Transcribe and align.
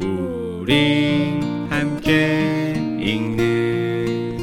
우리 0.00 1.40
함께 1.68 2.74
읽는 3.00 4.38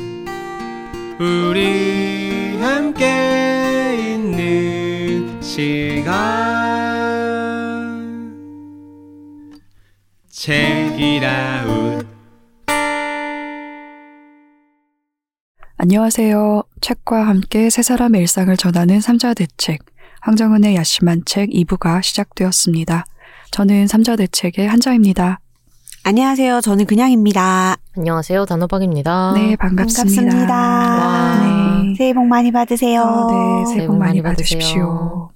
우리 1.17 2.57
함께 2.59 4.15
있는 4.15 5.41
시간 5.41 6.11
책이라웃 10.29 12.05
안녕하세요. 15.77 16.63
책과 16.81 17.27
함께 17.27 17.69
세 17.69 17.81
사람의 17.81 18.19
일상을 18.21 18.57
전하는 18.57 18.99
삼자대책, 18.99 19.85
황정은의 20.19 20.75
야심한 20.75 21.21
책 21.25 21.49
2부가 21.49 22.03
시작되었습니다. 22.03 23.05
저는 23.51 23.87
삼자대책의 23.87 24.67
한자입니다. 24.67 25.39
안녕하세요. 26.07 26.61
저는 26.61 26.85
그냥입니다. 26.85 27.77
안녕하세요. 27.97 28.45
단호박입니다. 28.45 29.31
네, 29.33 29.55
반갑습니다. 29.55 30.21
반갑습니다. 30.21 30.53
와. 30.53 31.81
네. 31.81 31.95
새해 31.97 32.13
복 32.13 32.27
많이 32.27 32.51
받으세요. 32.51 33.01
어, 33.01 33.31
네, 33.31 33.73
새해 33.73 33.87
복 33.87 33.97
많이 33.97 34.21
받으세요. 34.21 34.59
받으십시오. 34.59 35.31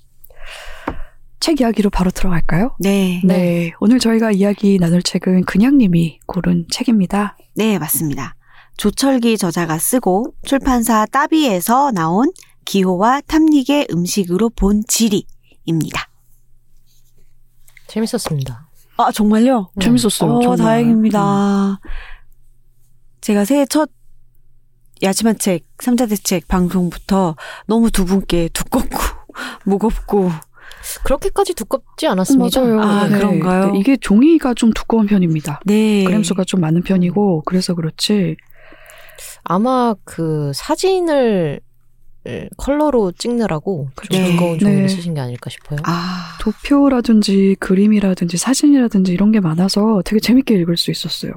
책 1.40 1.60
이야기로 1.60 1.90
바로 1.90 2.12
들어갈까요? 2.12 2.76
네. 2.80 3.20
네. 3.26 3.72
오늘 3.80 3.98
저희가 3.98 4.30
이야기 4.30 4.78
나눌 4.80 5.02
책은 5.02 5.46
그냥님이 5.46 6.20
고른 6.28 6.68
책입니다. 6.70 7.36
네, 7.56 7.80
맞습니다. 7.80 8.36
조철기 8.78 9.40
저자가 9.40 9.80
쓰고 9.80 10.36
출판사 10.44 11.08
따비에서 11.08 11.90
나온 11.92 12.32
기호와 12.66 13.22
탐닉의 13.22 13.88
음식으로 13.92 14.52
본 14.52 14.84
지리입니다. 14.88 16.10
재밌었습니다. 17.88 18.69
아, 19.00 19.12
정말요? 19.14 19.70
네. 19.76 19.86
재밌었어요. 19.86 20.30
어, 20.30 20.42
정말. 20.42 20.58
음. 20.60 20.64
다행입니다. 20.64 21.80
제가 23.22 23.46
새해 23.46 23.66
첫 23.66 23.90
야심한 25.02 25.38
책, 25.40 25.66
삼자 25.80 26.06
대책 26.08 26.50
방송부터 26.50 27.38
너무 27.66 27.90
두 27.92 28.04
분께 28.04 28.50
두껍고, 28.50 28.90
무겁고, 29.64 30.30
그렇게까지 31.06 31.54
두껍지 31.54 32.08
않았습니다. 32.08 32.60
맞아요. 32.60 32.82
아, 32.82 33.08
그런가요? 33.08 33.72
네, 33.72 33.80
이게 33.80 33.96
종이가 33.96 34.54
좀 34.56 34.72
두꺼운 34.74 35.06
편입니다. 35.06 35.62
네. 35.66 36.04
그램 36.04 36.24
수가 36.24 36.44
좀 36.44 36.60
많은 36.60 36.84
편이고 36.84 37.44
그래서 37.46 37.76
그렇지 37.76 38.36
아마 39.44 39.96
그 40.04 40.52
사진을 40.54 41.62
컬러로 42.58 43.12
찍느라고 43.12 43.90
좀 44.10 44.22
네. 44.22 44.32
두꺼운 44.32 44.60
종이를 44.60 44.84
네. 44.84 44.88
쓰신 44.88 45.14
게 45.14 45.22
아닐까 45.22 45.50
싶어요. 45.50 45.80
아, 45.84 46.38
도표라든지 46.42 47.56
그림이라든지 47.60 48.38
사진이라든지 48.38 49.12
이런 49.12 49.32
게 49.32 49.40
많아서 49.40 50.02
되게 50.06 50.20
재밌게 50.20 50.56
읽을 50.56 50.78
수 50.78 50.92
있었어요. 50.92 51.32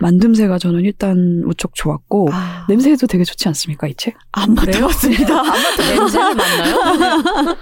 만듦새가 0.00 0.60
저는 0.60 0.84
일단 0.84 1.42
무척 1.44 1.74
좋았고 1.74 2.28
아. 2.32 2.66
냄새도 2.68 3.06
되게 3.06 3.24
좋지 3.24 3.48
않습니까 3.48 3.88
이 3.88 3.94
책? 3.94 4.16
안 4.32 4.54
맡아봤습니다. 4.54 5.42
냄새를 5.90 6.34
맡나요? 6.34 7.56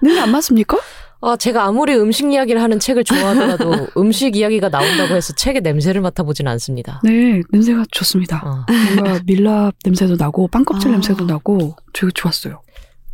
냄새 0.00 0.20
안 0.20 0.30
맞습니까? 0.30 0.78
아, 1.20 1.36
제가 1.36 1.64
아무리 1.64 1.96
음식 1.96 2.32
이야기를 2.32 2.62
하는 2.62 2.78
책을 2.78 3.02
좋아하더라도 3.04 3.88
음식 3.98 4.36
이야기가 4.36 4.68
나온다고 4.68 5.14
해서 5.14 5.32
책의 5.32 5.62
냄새를 5.62 6.00
맡아보진 6.00 6.46
않습니다. 6.46 7.00
네 7.02 7.42
냄새가 7.50 7.84
좋습니다. 7.90 8.42
어, 8.46 8.64
뭔가 8.94 9.20
밀랍 9.26 9.74
냄새도 9.84 10.16
나고 10.16 10.46
빵 10.48 10.64
껍질 10.64 10.90
아. 10.90 10.92
냄새도 10.92 11.24
나고 11.24 11.74
되게 11.92 12.12
좋았어요. 12.14 12.62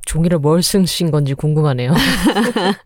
종이를 0.04 0.38
뭘 0.38 0.62
쓰신 0.62 1.10
건지 1.10 1.32
궁금하네요. 1.32 1.94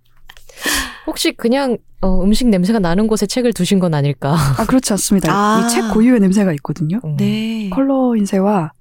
혹시 1.08 1.32
그냥 1.32 1.78
어, 2.00 2.22
음식 2.22 2.46
냄새가 2.46 2.78
나는 2.78 3.08
곳에 3.08 3.26
책을 3.26 3.52
두신 3.54 3.80
건 3.80 3.94
아닐까? 3.94 4.36
아 4.56 4.66
그렇지 4.66 4.92
않습니다. 4.92 5.32
아. 5.32 5.66
이 5.66 5.72
책 5.72 5.94
고유의 5.94 6.20
냄새가 6.20 6.52
있거든요. 6.54 7.00
음. 7.04 7.16
네. 7.16 7.70
컬러 7.70 8.14
인쇄와 8.14 8.72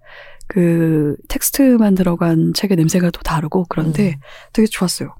그 0.48 1.16
텍스트만 1.30 1.96
들어간 1.96 2.54
책의 2.54 2.78
냄새가 2.78 3.10
또 3.10 3.22
다르고 3.22 3.66
그런데 3.70 4.10
음. 4.10 4.20
되게 4.54 4.68
좋았어요. 4.68 5.16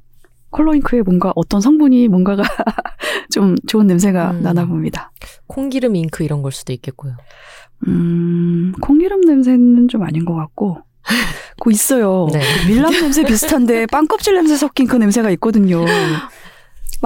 컬러 0.52 0.74
잉크에 0.76 1.02
뭔가 1.02 1.34
어떤 1.36 1.62
성분이 1.62 2.08
뭔가가 2.08 2.44
좀 3.34 3.56
좋은 3.68 3.88
냄새가 3.88 4.32
음. 4.32 4.42
나나 4.42 4.66
봅니다. 4.66 5.12
콩기름 5.48 5.96
잉크 5.96 6.24
이런 6.24 6.42
걸 6.42 6.52
수도 6.52 6.74
있겠고요. 6.74 7.16
음, 7.88 8.74
콩기름 8.82 9.22
냄새는 9.22 9.88
좀 9.88 10.04
아닌 10.04 10.26
것 10.26 10.36
같고. 10.36 10.80
그거 11.60 11.72
있어요. 11.72 12.28
네. 12.32 12.40
그 12.40 12.68
밀랍 12.68 12.92
냄새 12.92 13.24
비슷한데 13.24 13.86
빵 13.92 14.08
껍질 14.08 14.36
냄새 14.36 14.58
섞인 14.58 14.88
그 14.88 14.96
냄새가 14.96 15.30
있거든요. 15.32 15.86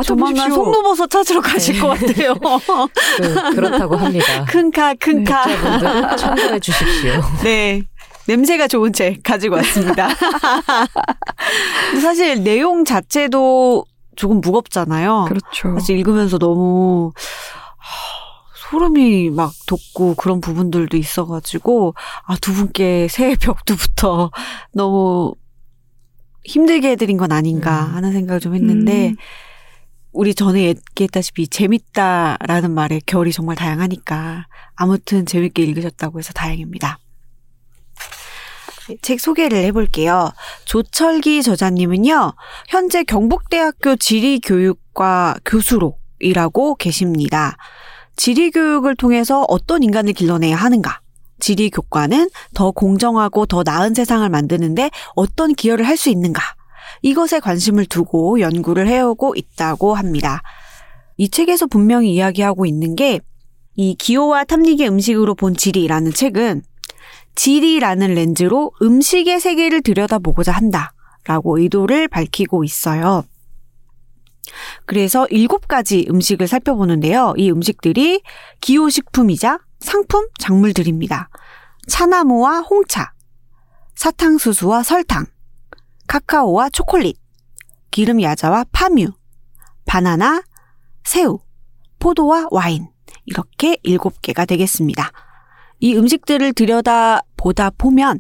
조만간. 0.06 0.50
송로버섯 0.50 1.10
찾으러 1.10 1.42
가실 1.42 1.80
것 1.80 1.90
같아요. 1.90 2.34
그, 2.36 3.56
그렇다고 3.56 3.98
합니다. 3.98 4.46
큰카, 4.46 4.94
큰카. 4.96 6.16
참고해 6.16 6.60
주십시오. 6.60 7.22
네. 7.44 7.84
냄새가 8.28 8.68
좋은 8.68 8.94
책 8.94 9.24
가지고 9.24 9.56
왔습니다. 9.56 10.10
사실 12.02 12.44
내용 12.44 12.86
자체도 12.86 13.86
조금 14.16 14.42
무겁잖아요. 14.42 15.26
그렇죠. 15.28 15.74
사실 15.80 15.98
읽으면서 15.98 16.38
너무 16.38 17.12
하, 17.78 18.22
소름이 18.70 19.32
막 19.32 19.52
돋고 19.68 20.16
그런 20.16 20.42
부분들도 20.42 20.96
있어가지고 20.98 21.96
아 22.26 22.36
두 22.38 22.54
분께 22.54 23.08
새해 23.10 23.36
벽두부터 23.36 24.32
너무 24.74 25.34
힘들게 26.44 26.92
해드린 26.92 27.18
건 27.18 27.32
아닌가 27.32 27.86
음. 27.88 27.96
하는 27.96 28.12
생각을 28.14 28.40
좀 28.40 28.56
했는데 28.56 29.10
음. 29.10 29.16
우리 30.12 30.36
전에 30.36 30.62
얘기했다시피 30.64 31.48
재밌다라는 31.48 32.72
말의 32.72 33.02
결이 33.06 33.32
정말 33.32 33.56
다양하니까 33.56 34.48
아무튼 34.76 35.26
재밌게 35.26 35.64
읽으셨다고 35.64 36.20
해서 36.20 36.34
다행입니다. 36.34 36.98
책 39.02 39.20
소개를 39.20 39.64
해볼게요. 39.66 40.32
조철기 40.66 41.44
저자님은요, 41.44 42.34
현재 42.70 43.04
경북대학교 43.04 43.96
지리교육과 43.96 45.36
교수로 45.46 45.98
일하고 46.20 46.76
계십니다. 46.76 47.58
지리교육을 48.16 48.96
통해서 48.96 49.46
어떤 49.48 49.84
인간을 49.84 50.14
길러내야 50.14 50.56
하는가? 50.56 51.02
지리교과는 51.40 52.30
더 52.54 52.72
공정하고 52.72 53.46
더 53.48 53.64
나은 53.64 53.94
세상을 53.96 54.28
만드는데 54.30 54.92
어떤 55.16 55.54
기여를 55.54 55.88
할 55.88 55.98
수 55.98 56.10
있는가? 56.10 56.42
이것에 57.02 57.40
관심을 57.40 57.86
두고 57.86 58.40
연구를 58.42 58.88
해오고 58.88 59.34
있다고 59.36 59.96
합니다. 59.96 60.44
이 61.18 61.30
책에서 61.30 61.66
분명히 61.68 62.14
이야기하고 62.14 62.66
있는 62.66 62.96
게 62.96 63.20
이 63.76 63.96
기호와 63.96 64.44
탐닉의 64.44 64.88
음식으로 64.90 65.36
본 65.36 65.56
지리라는 65.56 66.14
책은 66.14 66.64
지리라는 67.36 68.14
렌즈로 68.14 68.72
음식의 68.82 69.40
세계를 69.40 69.82
들여다보고자 69.82 70.52
한다 70.52 70.94
라고 71.26 71.58
의도를 71.58 72.08
밝히고 72.08 72.64
있어요. 72.64 73.24
그래서 74.86 75.28
일곱 75.30 75.68
가지 75.68 76.06
음식을 76.10 76.48
살펴보는데요. 76.48 77.34
이 77.38 77.52
음식들이 77.52 78.22
기호식품이자 78.60 79.60
상품 79.80 80.28
작물들입니다. 80.40 81.30
차나무와 81.88 82.62
홍차, 82.62 83.14
사탕수수와 83.96 84.84
설탕, 84.84 85.26
카카오와 86.08 86.70
초콜릿, 86.70 87.18
기름 87.92 88.22
야자와 88.22 88.66
팜유, 88.72 89.12
바나나, 89.86 90.44
새우, 91.04 91.40
포도와 92.00 92.48
와인 92.52 92.88
이렇게 93.26 93.78
일곱 93.84 94.22
개가 94.22 94.46
되겠습니다. 94.46 95.12
이 95.82 95.96
음식들을 95.98 96.54
들여다 96.54 97.22
보다 97.36 97.72
보면 97.72 98.20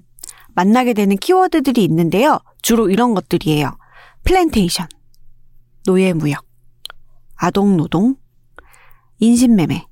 만나게 0.56 0.94
되는 0.94 1.16
키워드들이 1.16 1.84
있는데요. 1.84 2.40
주로 2.64 2.90
이런 2.90 3.14
것들이에요. 3.14 3.78
플랜테이션, 4.24 4.88
노예무역, 5.86 6.44
아동노동, 7.36 8.16
인신매매, 9.20 9.86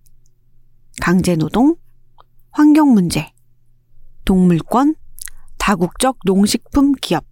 강제노동, 0.99 1.75
환경문제, 2.51 3.31
동물권, 4.25 4.95
다국적 5.59 6.17
농식품 6.25 6.93
기업, 6.93 7.23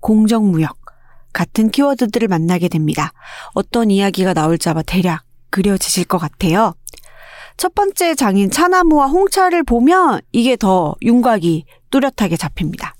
공정무역 0.00 0.76
같은 1.32 1.70
키워드들을 1.70 2.26
만나게 2.26 2.68
됩니다. 2.68 3.12
어떤 3.54 3.92
이야기가 3.92 4.34
나올지 4.34 4.68
아마 4.68 4.82
대략 4.82 5.24
그려지실 5.50 6.06
것 6.06 6.18
같아요. 6.18 6.74
첫 7.60 7.74
번째 7.74 8.14
장인 8.14 8.50
차나무와 8.50 9.08
홍차를 9.08 9.64
보면 9.64 10.22
이게 10.32 10.56
더 10.56 10.94
윤곽이 11.02 11.66
뚜렷하게 11.90 12.38
잡힙니다. 12.38 12.94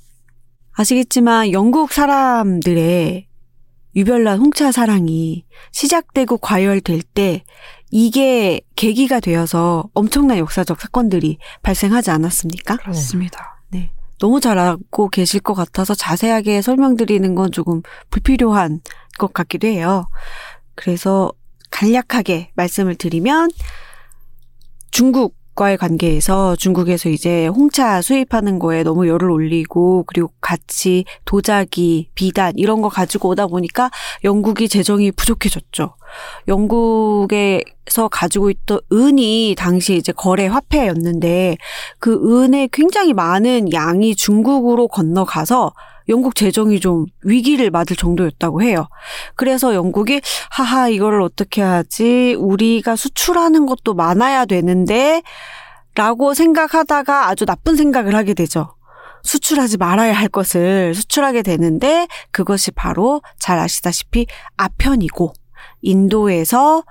아시겠지만 0.72 1.52
영국 1.52 1.90
사람들의 1.90 3.26
유별난 3.96 4.38
홍차 4.38 4.70
사랑이 4.70 5.46
시작되고 5.72 6.36
과열될 6.36 7.00
때 7.00 7.42
이게 7.90 8.60
계기가 8.76 9.20
되어서 9.20 9.88
엄청난 9.94 10.36
역사적 10.36 10.78
사건들이 10.78 11.38
발생하지 11.62 12.10
않았습니까? 12.10 12.76
그렇습니다. 12.76 13.62
너무 14.18 14.40
잘 14.40 14.58
알고 14.58 15.08
계실 15.08 15.40
것 15.40 15.54
같아서 15.54 15.94
자세하게 15.94 16.60
설명드리는 16.60 17.34
건 17.34 17.50
조금 17.50 17.80
불필요한 18.10 18.82
것 19.18 19.32
같기도 19.32 19.68
해요. 19.68 20.06
그래서 20.74 21.32
간략하게 21.70 22.50
말씀을 22.56 22.96
드리면 22.96 23.48
중국 24.90 25.40
과의 25.60 25.76
관계에서 25.76 26.56
중국에서 26.56 27.10
이제 27.10 27.46
홍차 27.46 28.00
수입하는 28.00 28.58
거에 28.58 28.82
너무 28.82 29.06
열을 29.06 29.30
올리고 29.30 30.04
그리고 30.06 30.32
같이 30.40 31.04
도자기, 31.26 32.08
비단 32.14 32.54
이런 32.56 32.80
거 32.80 32.88
가지고 32.88 33.30
오다 33.30 33.46
보니까 33.48 33.90
영국이 34.24 34.68
재정이 34.68 35.12
부족해졌죠. 35.12 35.96
영국에서 36.48 38.08
가지고 38.10 38.48
있던 38.50 38.80
은이 38.90 39.54
당시 39.58 39.96
이제 39.96 40.12
거래 40.12 40.46
화폐였는데 40.46 41.58
그 41.98 42.14
은의 42.44 42.70
굉장히 42.72 43.12
많은 43.12 43.72
양이 43.72 44.14
중국으로 44.14 44.88
건너가서 44.88 45.74
영국 46.10 46.34
재정이 46.34 46.80
좀 46.80 47.06
위기를 47.22 47.70
맞을 47.70 47.96
정도였다고 47.96 48.62
해요. 48.62 48.88
그래서 49.36 49.74
영국이 49.74 50.20
하하 50.50 50.88
이거를 50.88 51.22
어떻게 51.22 51.62
하지? 51.62 52.34
우리가 52.38 52.96
수출하는 52.96 53.66
것도 53.66 53.94
많아야 53.94 54.44
되는데 54.44 55.22
라고 55.94 56.34
생각하다가 56.34 57.28
아주 57.28 57.46
나쁜 57.46 57.76
생각을 57.76 58.14
하게 58.14 58.34
되죠. 58.34 58.74
수출하지 59.22 59.76
말아야 59.76 60.12
할 60.12 60.28
것을 60.28 60.94
수출하게 60.94 61.42
되는데 61.42 62.08
그것이 62.32 62.70
바로 62.70 63.20
잘 63.38 63.58
아시다시피 63.58 64.26
아편이고 64.56 65.32
인도에서 65.82 66.82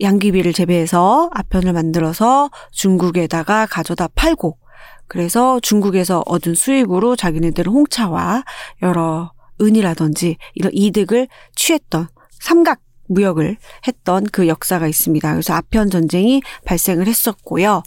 양귀비를 0.00 0.52
재배해서 0.52 1.30
아편을 1.32 1.72
만들어서 1.72 2.50
중국에다가 2.72 3.66
가져다 3.66 4.08
팔고 4.14 4.58
그래서 5.08 5.60
중국에서 5.60 6.22
얻은 6.26 6.54
수익으로 6.54 7.16
자기네들은 7.16 7.72
홍차와 7.72 8.44
여러 8.82 9.32
은이라든지 9.60 10.36
이런 10.54 10.72
이득을 10.74 11.28
취했던 11.54 12.08
삼각 12.40 12.80
무역을 13.08 13.56
했던 13.86 14.24
그 14.32 14.48
역사가 14.48 14.86
있습니다. 14.88 15.30
그래서 15.30 15.54
아편 15.54 15.90
전쟁이 15.90 16.42
발생을 16.64 17.06
했었고요. 17.06 17.82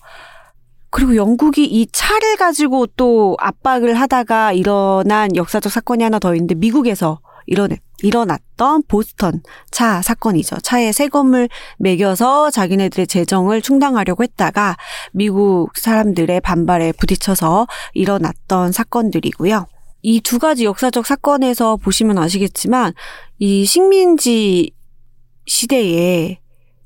그리고 0.91 1.15
영국이 1.15 1.65
이 1.65 1.87
차를 1.91 2.37
가지고 2.37 2.87
또 2.87 3.35
압박을 3.39 3.93
하다가 3.93 4.53
일어난 4.53 5.35
역사적 5.35 5.71
사건이 5.71 6.03
하나 6.03 6.19
더 6.19 6.33
있는데 6.33 6.55
미국에서 6.55 7.19
일어났, 7.45 7.79
일어났던 8.03 8.83
보스턴 8.87 9.41
차 9.71 10.01
사건이죠. 10.01 10.57
차에 10.57 10.91
세금을 10.91 11.49
매겨서 11.77 12.51
자기네들의 12.51 13.07
재정을 13.07 13.61
충당하려고 13.61 14.23
했다가 14.23 14.77
미국 15.11 15.69
사람들의 15.75 16.41
반발에 16.41 16.93
부딪혀서 16.93 17.67
일어났던 17.93 18.71
사건들이고요. 18.71 19.67
이 20.01 20.21
두 20.21 20.39
가지 20.39 20.63
역사적 20.65 21.05
사건에서 21.05 21.75
보시면 21.75 22.17
아시겠지만 22.17 22.93
이 23.37 23.65
식민지 23.65 24.71
시대에 25.45 26.39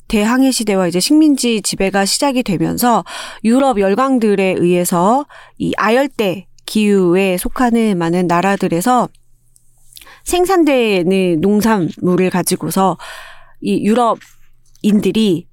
대항해 0.07 0.51
시대와 0.51 0.87
이제 0.87 0.99
식민지 0.99 1.61
지배가 1.61 2.05
시작이 2.05 2.43
되면서 2.43 3.03
유럽 3.43 3.79
열강들에 3.79 4.55
의해서 4.57 5.25
이 5.57 5.73
아열대 5.77 6.47
기후에 6.65 7.37
속하는 7.37 7.97
많은 7.97 8.27
나라들에서 8.27 9.09
생산되는 10.23 11.41
농산물을 11.41 12.29
가지고서 12.29 12.97
이 13.61 13.83
유럽인들이 13.85 15.47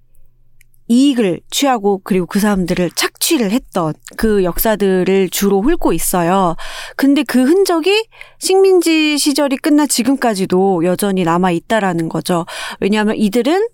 이익을 0.90 1.40
취하고 1.50 2.00
그리고 2.02 2.26
그 2.26 2.40
사람들을 2.40 2.90
착취를 2.96 3.52
했던 3.52 3.94
그 4.16 4.42
역사들을 4.42 5.30
주로 5.30 5.62
훑고 5.62 5.92
있어요. 5.92 6.56
근데 6.96 7.22
그 7.22 7.44
흔적이 7.44 8.08
식민지 8.40 9.16
시절이 9.16 9.58
끝나 9.58 9.86
지금까지도 9.86 10.84
여전히 10.84 11.22
남아 11.22 11.52
있다라는 11.52 12.08
거죠. 12.08 12.44
왜냐하면 12.80 13.14
이들은 13.16 13.68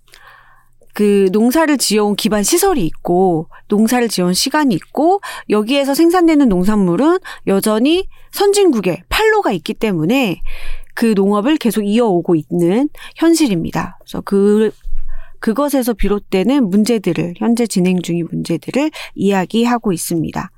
그 0.92 1.28
농사를 1.32 1.76
지어온 1.78 2.16
기반 2.16 2.42
시설이 2.42 2.84
있고 2.84 3.48
농사를 3.68 4.08
지어온 4.08 4.34
시간이 4.34 4.74
있고 4.74 5.20
여기에서 5.48 5.94
생산되는 5.94 6.48
농산물은 6.48 7.18
여전히 7.46 8.06
선진국의 8.32 9.04
팔로가 9.08 9.52
있기 9.52 9.72
때문에 9.74 10.40
그 10.96 11.12
농업을 11.14 11.58
계속 11.58 11.82
이어오고 11.82 12.34
있는 12.34 12.88
현실입니다. 13.16 13.98
그래서 14.00 14.20
그 14.22 14.72
그것에서 15.38 15.92
비롯되는 15.92 16.70
문제들을 16.70 17.34
현재 17.36 17.66
진행 17.66 18.00
중인 18.02 18.26
문제들을 18.32 18.90
이야기하고 19.14 19.92
있습니다. 19.92 20.50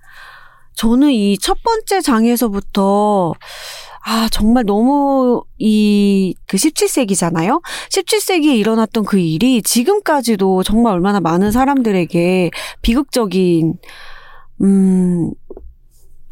저는 0.75 1.11
이 1.11 1.37
첫 1.41 1.59
번째 1.65 2.01
장에서부터 2.01 3.35
아, 4.07 4.29
정말 4.31 4.65
너무 4.65 5.43
이 5.59 6.35
그 6.47 6.57
17세기잖아요. 6.57 7.61
17세기에 7.91 8.57
일어났던 8.57 9.05
그 9.05 9.19
일이 9.19 9.61
지금까지도 9.61 10.63
정말 10.63 10.95
얼마나 10.95 11.21
많은 11.21 11.51
사람들에게 11.51 12.51
비극적인 12.81 13.75
음 14.63 15.31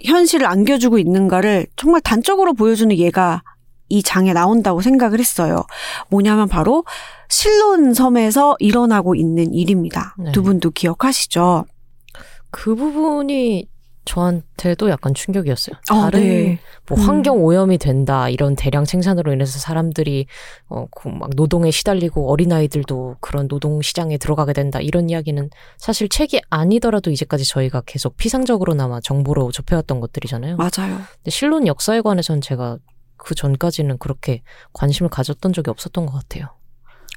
현실을 0.04 0.46
안겨주고 0.46 0.98
있는가를 0.98 1.66
정말 1.76 2.00
단적으로 2.00 2.54
보여주는 2.54 2.96
예가 2.96 3.42
이 3.88 4.02
장에 4.02 4.32
나온다고 4.32 4.80
생각을 4.80 5.18
했어요. 5.18 5.64
뭐냐면 6.08 6.48
바로 6.48 6.84
실론 7.28 7.94
섬에서 7.94 8.56
일어나고 8.58 9.14
있는 9.14 9.52
일입니다. 9.54 10.14
네. 10.18 10.32
두 10.32 10.42
분도 10.42 10.70
기억하시죠? 10.70 11.64
그 12.50 12.74
부분이 12.74 13.68
저한테도 14.06 14.88
약간 14.88 15.12
충격이었어요. 15.12 15.76
어, 15.90 15.94
다른 16.02 16.20
네. 16.20 16.58
뭐 16.88 16.96
음. 16.96 17.02
환경 17.02 17.44
오염이 17.44 17.76
된다 17.76 18.28
이런 18.28 18.54
대량 18.54 18.84
생산으로 18.84 19.32
인해서 19.32 19.58
사람들이 19.58 20.26
어막 20.68 21.30
노동에 21.34 21.70
시달리고 21.70 22.30
어린 22.30 22.52
아이들도 22.52 23.16
그런 23.20 23.48
노동 23.48 23.82
시장에 23.82 24.16
들어가게 24.16 24.52
된다 24.52 24.80
이런 24.80 25.10
이야기는 25.10 25.50
사실 25.76 26.08
책이 26.08 26.40
아니더라도 26.48 27.10
이제까지 27.10 27.46
저희가 27.46 27.82
계속 27.84 28.16
피상적으로나마 28.16 29.00
정보로 29.00 29.50
접해왔던 29.50 30.00
것들이잖아요. 30.00 30.56
맞아요. 30.56 31.00
근데 31.16 31.30
실론 31.30 31.66
역사에 31.66 32.00
관해서는 32.00 32.40
제가 32.40 32.78
그 33.16 33.34
전까지는 33.34 33.98
그렇게 33.98 34.42
관심을 34.72 35.10
가졌던 35.10 35.52
적이 35.52 35.70
없었던 35.70 36.06
것 36.06 36.12
같아요. 36.12 36.48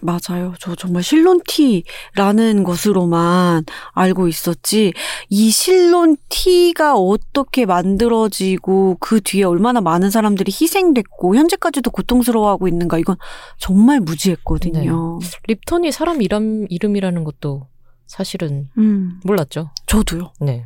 맞아요. 0.02 0.54
저 0.60 0.76
정말 0.76 1.04
실론티라는 1.04 2.64
것으로만 2.64 3.66
알고 3.92 4.28
있었지, 4.28 4.94
이 5.30 5.52
실론티가 5.52 6.96
어떻게 6.96 7.66
만들어지고 7.66 8.98
그 9.00 9.20
뒤에 9.22 9.44
얼마나 9.44 9.82
많은 9.82 10.10
사람들이 10.10 10.54
희생됐고, 10.54 11.36
현재까지도 11.36 11.92
고통스러워하고 11.92 12.68
있는가, 12.68 12.98
이건 12.98 13.18
정말 13.58 14.00
무지했거든요. 14.00 15.20
립턴이 15.48 15.92
사람 15.92 16.22
이름, 16.22 16.66
이름이라는 16.70 17.24
것도 17.26 17.68
사실은 18.08 18.70
음, 18.78 19.20
몰랐죠. 19.26 19.72
저도요. 19.86 20.32
네. 20.40 20.66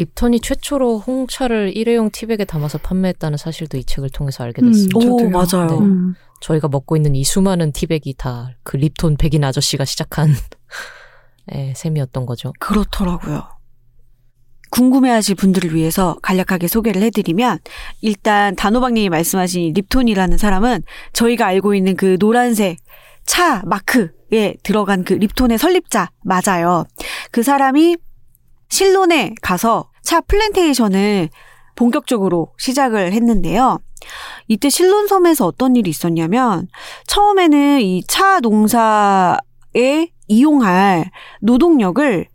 립턴이 0.00 0.40
최초로 0.40 1.00
홍차를 1.00 1.76
일회용 1.76 2.10
티백에 2.10 2.46
담아서 2.46 2.78
판매했다는 2.78 3.36
사실도 3.36 3.76
이 3.76 3.84
책을 3.84 4.08
통해서 4.10 4.44
알게 4.44 4.62
됐습니다. 4.62 4.96
오, 4.98 5.18
저도요. 5.18 5.30
맞아요. 5.30 5.66
네. 5.80 5.86
음. 5.86 6.14
저희가 6.40 6.68
먹고 6.68 6.96
있는 6.96 7.14
이 7.14 7.22
수많은 7.22 7.72
티백이 7.72 8.14
다 8.16 8.48
그 8.62 8.76
립톤 8.78 9.16
백인 9.18 9.44
아저씨가 9.44 9.84
시작한 9.84 10.30
예, 11.54 11.74
셈이었던 11.76 12.24
거죠. 12.24 12.52
그렇더라고요. 12.60 13.42
궁금해하실 14.70 15.34
분들을 15.34 15.74
위해서 15.74 16.16
간략하게 16.22 16.68
소개를 16.68 17.02
해드리면 17.02 17.58
일단 18.00 18.54
단호박님이 18.56 19.08
말씀하신 19.10 19.62
이 19.62 19.72
립톤이라는 19.72 20.38
사람은 20.38 20.82
저희가 21.12 21.44
알고 21.46 21.74
있는 21.74 21.96
그 21.96 22.16
노란색 22.18 22.78
차 23.26 23.62
마크에 23.66 24.54
들어간 24.62 25.04
그 25.04 25.12
립톤의 25.14 25.58
설립자 25.58 26.10
맞아요. 26.24 26.84
그 27.32 27.42
사람이 27.42 27.96
실론에 28.70 29.34
가서 29.42 29.89
차 30.02 30.20
플랜테이션을 30.20 31.28
본격적으로 31.76 32.52
시작을 32.58 33.12
했는데요. 33.12 33.78
이때 34.48 34.68
실론섬에서 34.68 35.46
어떤 35.46 35.76
일이 35.76 35.90
있었냐면 35.90 36.68
처음에는 37.06 37.80
이 37.80 38.02
차 38.08 38.40
농사에 38.40 39.38
이용할 40.28 41.10
노동력을 41.40 42.26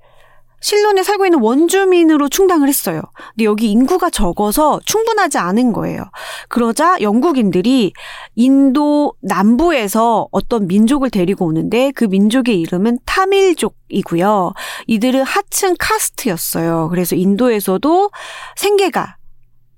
실론에 0.66 1.04
살고 1.04 1.28
있는 1.28 1.42
원주민으로 1.42 2.28
충당을 2.28 2.68
했어요. 2.68 3.04
근데 3.36 3.46
여기 3.46 3.70
인구가 3.70 4.10
적어서 4.10 4.80
충분하지 4.84 5.38
않은 5.38 5.74
거예요. 5.74 6.06
그러자 6.50 6.98
영국인들이 7.02 7.94
인도 8.34 9.14
남부에서 9.22 10.28
어떤 10.32 10.66
민족을 10.66 11.12
데리고 11.12 11.46
오는데 11.46 11.92
그 11.92 12.06
민족의 12.06 12.60
이름은 12.62 12.98
타밀족이고요. 13.06 14.54
이들은 14.88 15.22
하층 15.22 15.76
카스트였어요. 15.78 16.88
그래서 16.90 17.16
인도에서도 17.16 18.10
생계가 18.56 19.18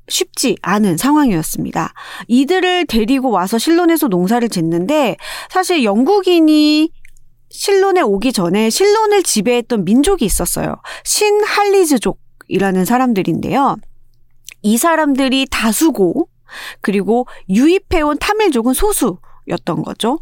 쉽지 0.07 0.55
않은 0.61 0.95
상황이었습니다. 0.95 1.93
이들을 2.27 2.85
데리고 2.85 3.29
와서 3.29 3.57
실론에서 3.57 4.07
농사를 4.07 4.47
짓는데 4.47 5.17
사실 5.49 5.83
영국인이 5.83 6.91
실론에 7.49 8.01
오기 8.01 8.33
전에 8.33 8.69
실론을 8.69 9.23
지배했던 9.23 9.85
민족이 9.85 10.25
있었어요. 10.25 10.75
신할리즈족이라는 11.03 12.85
사람들인데요. 12.85 13.77
이 14.61 14.77
사람들이 14.77 15.47
다수고 15.49 16.29
그리고 16.81 17.27
유입해온 17.49 18.17
타밀족은 18.19 18.73
소수였던 18.73 19.83
거죠. 19.83 20.19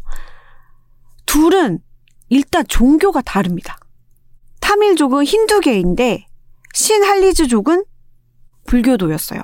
둘은 1.26 1.80
일단 2.28 2.64
종교가 2.66 3.22
다릅니다. 3.22 3.78
타밀족은 4.60 5.24
힌두계인데 5.24 6.26
신할리즈족은 6.74 7.84
불교도였어요. 8.66 9.40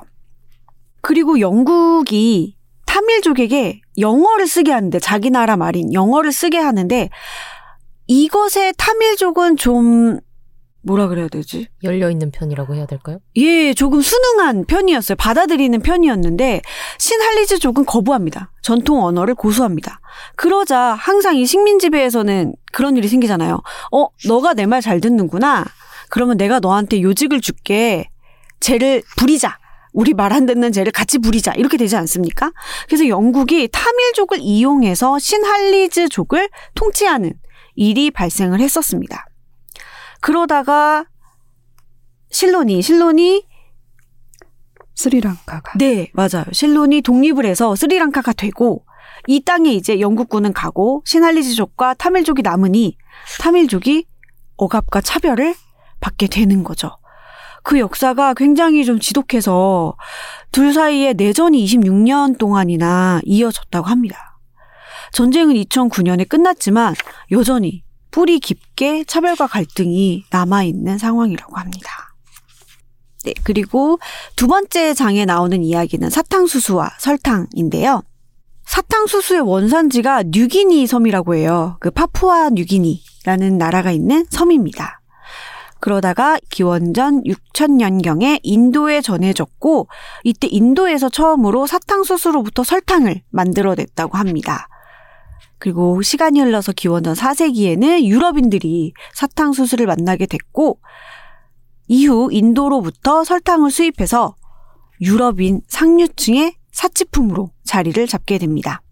그리고 1.01 1.41
영국이 1.41 2.57
타밀족에게 2.87 3.81
영어를 3.99 4.47
쓰게 4.47 4.73
하는데 4.73 4.99
자기 4.99 5.31
나라 5.31 5.57
말인 5.57 5.93
영어를 5.93 6.33
쓰게 6.33 6.59
하는데 6.59 7.09
이것에 8.13 8.73
타밀족은 8.77 9.57
좀 9.57 10.21
뭐라 10.85 11.07
그래야 11.09 11.29
되지? 11.29 11.69
열려 11.83 12.11
있는 12.11 12.31
편이라고 12.31 12.75
해야 12.75 12.85
될까요? 12.87 13.21
예, 13.37 13.73
조금 13.73 14.03
순응한 14.03 14.65
편이었어요. 14.67 15.17
받아들이는 15.17 15.81
편이었는데 15.81 16.61
신할리즈 16.99 17.59
족은 17.61 17.87
거부합니다. 17.87 18.53
전통 18.63 19.03
언어를 19.05 19.35
고수합니다. 19.35 20.01
그러자 20.37 20.79
항상 20.99 21.37
이 21.37 21.47
식민 21.47 21.79
지배에서는 21.79 22.55
그런 22.73 22.97
일이 22.99 23.09
생기잖아요. 23.09 23.63
어, 23.93 24.07
너가 24.27 24.53
내 24.55 24.67
말 24.67 24.83
잘 24.83 25.01
듣는구나. 25.01 25.65
그러면 26.11 26.37
내가 26.37 26.59
너한테 26.61 27.01
요직을 27.01 27.41
줄게. 27.41 28.11
쟤를 28.61 29.03
부리자. 29.17 29.59
우리 29.95 30.13
말 30.15 30.33
안 30.33 30.47
듣는 30.47 30.73
쟤를 30.73 30.91
같이 30.93 31.19
부리자. 31.19 31.53
이렇게 31.53 31.77
되지 31.77 31.97
않습니까? 31.97 32.51
그래서 32.89 33.07
영국이 33.09 33.69
타밀족을 33.73 34.39
이용해서 34.41 35.19
신할리즈족을 35.19 36.49
통치하는 36.75 37.33
일이 37.75 38.11
발생을 38.11 38.61
했었습니다. 38.61 39.27
그러다가 40.21 41.07
실론이 42.31 42.83
실론이 42.83 43.47
스리랑카가 44.95 45.79
네 45.79 46.11
맞아요 46.13 46.45
실론이 46.53 47.03
독립을 47.03 47.45
해서 47.45 47.75
스리랑카가 47.75 48.33
되고 48.33 48.85
이 49.27 49.43
땅에 49.45 49.71
이제 49.73 50.01
영국군은 50.01 50.53
가고 50.53 51.03
신할리즈족과 51.07 51.95
타밀족이 51.95 52.43
남으니 52.43 52.97
타밀족이 53.41 54.07
억압과 54.57 55.01
차별을 55.01 55.55
받게 56.01 56.27
되는 56.27 56.65
거죠. 56.65 56.99
그 57.63 57.79
역사가 57.79 58.35
굉장히 58.35 58.85
좀 58.85 58.99
지독해서 58.99 59.97
둘 60.51 60.73
사이에 60.73 61.13
내전이 61.13 61.65
26년 61.65 62.39
동안이나 62.39 63.21
이어졌다고 63.25 63.87
합니다. 63.87 64.32
전쟁은 65.13 65.55
2009년에 65.55 66.29
끝났지만 66.29 66.95
여전히 67.31 67.85
뿌리 68.11 68.41
깊게 68.41 69.05
차별과 69.05 69.47
갈등이 69.47 70.25
남아있는 70.31 70.99
상황이라고 70.99 71.57
합니다. 71.57 71.91
네, 73.25 73.35
그리고 73.45 73.99
두 74.37 74.49
번째 74.49 74.95
장에 74.95 75.25
나오는 75.25 75.63
이야기는 75.63 76.11
사탕수수와 76.11 76.91
설탕인데요. 76.99 78.03
사탕수수의 78.65 79.41
원산지가 79.41 80.25
뉴기니 80.27 80.87
섬이라고 80.87 81.35
해요. 81.35 81.77
그 81.81 81.91
파푸아 81.91 82.51
뉴기니라는 82.51 83.59
나라가 83.59 83.93
있는 83.93 84.27
섬입니다. 84.31 85.01
그러다가 85.81 86.39
기원전 86.49 87.23
6천년경에 87.25 88.41
인도에 88.43 89.01
전해졌고 89.01 89.89
이때 90.23 90.47
인도에서 90.49 91.09
처음으로 91.09 91.67
사탕수수로부터 91.67 92.63
설탕을 92.63 93.23
만들어냈다고 93.31 94.17
합니다. 94.17 94.69
그리고 95.63 96.03
시간이 96.03 96.41
흘러서 96.41 96.73
기원전 96.73 97.15
4세기에는 97.15 98.03
유럽인들이 98.03 98.95
사탕수수를 99.15 99.87
만나게 99.87 100.27
됐고 100.27 100.81
이후 101.87 102.31
인도로부터 102.33 103.23
설탕을 103.23 103.71
수입해서 103.71 104.35
유럽인 105.01 105.61
상류층의 105.69 106.57
사치품으로 106.73 107.53
자리를 107.63 108.05
잡게 108.09 108.39
됩니다. 108.39 108.83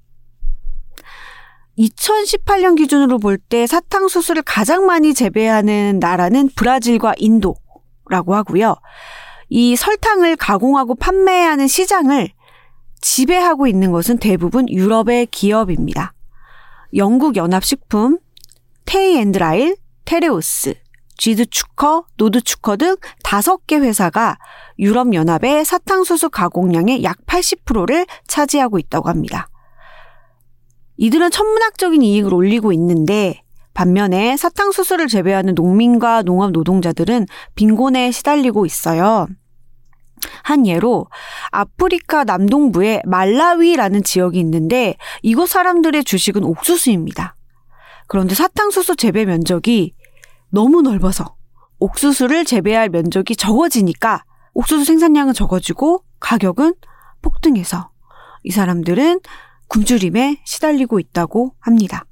2018년 1.77 2.77
기준으로 2.77 3.19
볼 3.19 3.37
때 3.37 3.67
사탕수수를 3.67 4.43
가장 4.43 4.87
많이 4.87 5.13
재배하는 5.13 5.99
나라는 5.99 6.51
브라질과 6.55 7.15
인도라고 7.19 8.37
하고요. 8.37 8.77
이 9.49 9.75
설탕을 9.75 10.37
가공하고 10.37 10.95
판매하는 10.95 11.67
시장을 11.67 12.29
지배하고 13.01 13.67
있는 13.67 13.91
것은 13.91 14.19
대부분 14.19 14.69
유럽의 14.69 15.27
기업입니다. 15.33 16.13
영국 16.95 17.37
연합식품, 17.37 18.19
테이앤드라일, 18.85 19.77
테레오스, 20.05 20.75
쥐드추커, 21.17 22.07
노드추커 22.17 22.77
등 22.77 22.97
다섯 23.23 23.67
개 23.67 23.77
회사가 23.77 24.39
유럽연합의 24.79 25.65
사탕수수 25.65 26.31
가공량의 26.31 27.05
약 27.05 27.19
80%를 27.27 28.07
차지하고 28.27 28.79
있다고 28.79 29.09
합니다. 29.09 29.49
이들은 30.97 31.31
천문학적인 31.31 32.03
이익을 32.03 32.33
올리고 32.33 32.73
있는데 32.73 33.43
반면에 33.75 34.37
사탕수수를 34.37 35.07
재배하는 35.07 35.55
농민과 35.55 36.23
농업 36.23 36.51
노동자들은 36.53 37.27
빈곤에 37.55 38.11
시달리고 38.11 38.67
있어요. 38.67 39.29
한 40.43 40.67
예로 40.67 41.07
아프리카 41.51 42.25
남동부에 42.25 43.03
말라위라는 43.05 44.03
지역이 44.03 44.39
있는데 44.41 44.97
이곳 45.23 45.49
사람들의 45.49 46.05
주식은 46.05 46.45
옥수수입니다. 46.45 47.37
그런데 48.07 48.35
사탕수수 48.35 48.97
재배 48.97 49.25
면적이 49.25 49.95
너무 50.51 50.83
넓어서 50.83 51.37
옥수수를 51.79 52.45
재배할 52.45 52.89
면적이 52.89 53.37
적어지니까 53.37 54.25
옥수수 54.53 54.85
생산량은 54.85 55.33
적어지고 55.33 56.05
가격은 56.19 56.75
폭등해서 57.23 57.91
이 58.43 58.51
사람들은 58.51 59.21
굶주림에 59.69 60.41
시달리고 60.45 60.99
있다고 60.99 61.55
합니다. 61.61 62.05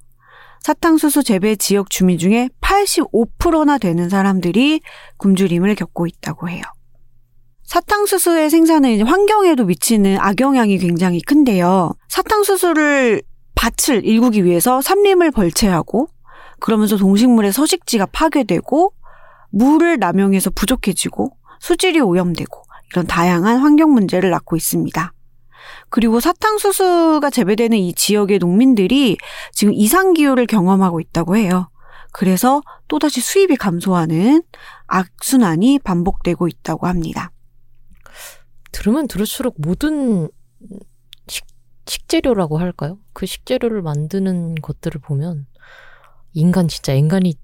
사탕수수 0.61 1.23
재배 1.23 1.57
지역 1.57 1.91
주민 1.91 2.19
중에 2.19 2.49
85%나 2.61 3.79
되는 3.79 4.09
사람들이 4.09 4.81
굶주림을 5.17 5.75
겪고 5.75 6.07
있다고 6.07 6.49
해요. 6.49 6.63
사탕수수의 7.69 8.49
생산은 8.49 9.07
환경에도 9.07 9.67
미치는 9.67 10.19
악영향이 10.19 10.79
굉장히 10.79 11.21
큰데요. 11.21 11.93
사탕수수를 12.09 13.23
밭을 13.55 14.07
일구기 14.07 14.45
위해서 14.45 14.81
삼림을 14.81 15.33
벌채하고 15.33 16.09
그러면서 16.61 16.97
동식물의 16.97 17.53
서식지가 17.53 18.07
파괴되고 18.07 18.95
물을 19.51 19.99
남용해서 19.99 20.51
부족해지고 20.51 21.31
수질이 21.61 22.01
오염되고 22.01 22.63
이런 22.91 23.07
다양한 23.07 23.59
환경 23.59 23.93
문제를 23.93 24.31
낳고 24.31 24.57
있습니다. 24.57 25.13
그리고 25.91 26.21
사탕수수가 26.21 27.29
재배되는 27.29 27.77
이 27.77 27.93
지역의 27.93 28.39
농민들이 28.39 29.19
지금 29.53 29.75
이상기후를 29.75 30.47
경험하고 30.47 31.01
있다고 31.01 31.37
해요. 31.37 31.69
그래서 32.13 32.63
또다시 32.89 33.21
수입이 33.21 33.57
감소하는 33.57 34.43
악순환이 34.87 35.81
반복되고 35.81 36.49
있다고 36.49 36.87
합니다. 36.87 37.31
들으면 38.79 39.09
들을수록 39.09 39.57
모든 39.59 40.29
식, 41.27 41.45
식재료라고 41.87 42.59
할까요? 42.59 42.99
그 43.13 43.27
식재료를 43.27 43.83
만드는 43.83 44.55
것들을 44.55 45.01
보면 45.01 45.47
인간 46.33 46.69
진짜 46.69 46.93
인간이 46.93 47.35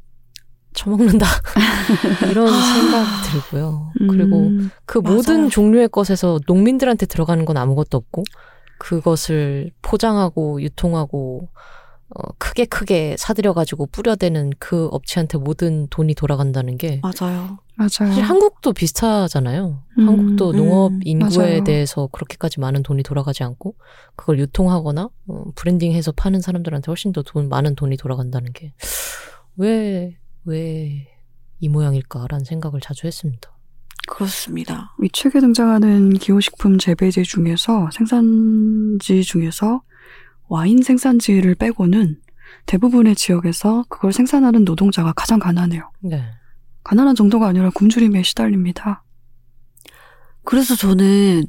처먹는다 0.74 1.26
이런 2.30 2.46
생각이 2.46 3.08
들고요. 3.32 3.92
그리고 4.10 4.46
음, 4.46 4.70
그 4.86 4.98
맞아요. 4.98 5.16
모든 5.16 5.50
종류의 5.50 5.88
것에서 5.88 6.38
농민들한테 6.46 7.06
들어가는 7.06 7.44
건 7.44 7.56
아무것도 7.56 7.96
없고 7.96 8.22
그것을 8.78 9.72
포장하고 9.82 10.62
유통하고 10.62 11.48
어, 12.14 12.32
크게 12.38 12.64
크게 12.66 13.16
사들여가지고 13.18 13.86
뿌려대는 13.86 14.52
그 14.58 14.86
업체한테 14.92 15.38
모든 15.38 15.88
돈이 15.88 16.14
돌아간다는 16.14 16.76
게 16.78 17.00
맞아요. 17.02 17.58
사실 17.76 18.06
맞아요. 18.06 18.22
한국도 18.22 18.72
비슷하잖아요. 18.72 19.82
음, 19.98 20.08
한국도 20.08 20.50
음, 20.52 20.56
농업 20.56 20.92
인구에 21.02 21.46
맞아요. 21.46 21.64
대해서 21.64 22.08
그렇게까지 22.12 22.60
많은 22.60 22.82
돈이 22.84 23.02
돌아가지 23.02 23.42
않고 23.42 23.74
그걸 24.14 24.38
유통하거나 24.38 25.08
어, 25.28 25.44
브랜딩해서 25.56 26.12
파는 26.12 26.40
사람들한테 26.40 26.86
훨씬 26.90 27.12
더 27.12 27.22
돈 27.22 27.48
많은 27.48 27.74
돈이 27.74 27.96
돌아간다는 27.96 28.52
게 28.52 28.72
왜 29.58 30.16
왜 30.46 31.08
이 31.60 31.68
모양일까라는 31.68 32.44
생각을 32.44 32.80
자주 32.80 33.06
했습니다. 33.06 33.50
그렇습니다. 34.06 34.94
이 35.02 35.08
책에 35.10 35.40
등장하는 35.40 36.14
기호식품 36.14 36.78
재배지 36.78 37.22
중에서 37.22 37.88
생산지 37.92 39.22
중에서 39.22 39.80
와인 40.48 40.82
생산지를 40.82 41.54
빼고는 41.54 42.18
대부분의 42.66 43.14
지역에서 43.14 43.84
그걸 43.88 44.12
생산하는 44.12 44.64
노동자가 44.64 45.12
가장 45.12 45.38
가난해요. 45.38 45.90
네. 46.00 46.24
가난한 46.84 47.14
정도가 47.14 47.48
아니라 47.48 47.70
굶주림에 47.70 48.22
시달립니다. 48.22 49.04
그래서 50.44 50.76
저는 50.76 51.44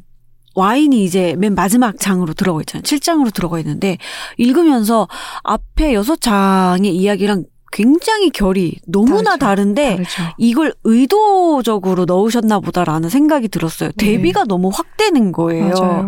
와인이 0.56 1.04
이제 1.04 1.36
맨 1.38 1.54
마지막 1.54 2.00
장으로 2.00 2.34
들어가 2.34 2.62
있잖아요. 2.62 2.84
7장으로 2.84 3.34
들어가 3.34 3.60
있는데 3.60 3.98
읽으면서 4.38 5.08
앞에 5.44 5.94
여섯 5.94 6.22
장의 6.22 6.96
이야기랑 6.96 7.44
굉장히 7.76 8.30
결이 8.30 8.80
너무나 8.88 9.32
다르죠. 9.32 9.38
다른데 9.38 9.90
다르죠. 9.98 10.24
이걸 10.38 10.74
의도적으로 10.86 12.06
넣으셨나 12.06 12.62
보다라는 12.62 13.10
생각이 13.10 13.50
들었어요. 13.50 13.92
대비가 13.98 14.46
너무 14.46 14.70
확 14.74 14.96
되는 14.96 15.34
거예요. 15.34 15.74
네. 15.74 15.82
맞아요. 15.82 16.08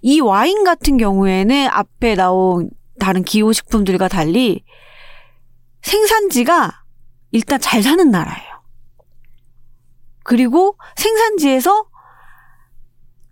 이 0.00 0.20
와인 0.20 0.64
같은 0.64 0.96
경우에는 0.96 1.68
앞에 1.68 2.14
나온 2.14 2.70
다른 2.98 3.24
기호식품들과 3.24 4.08
달리 4.08 4.64
생산지가 5.82 6.82
일단 7.32 7.60
잘 7.60 7.82
사는 7.82 8.10
나라예요. 8.10 8.62
그리고 10.24 10.78
생산지에서 10.96 11.84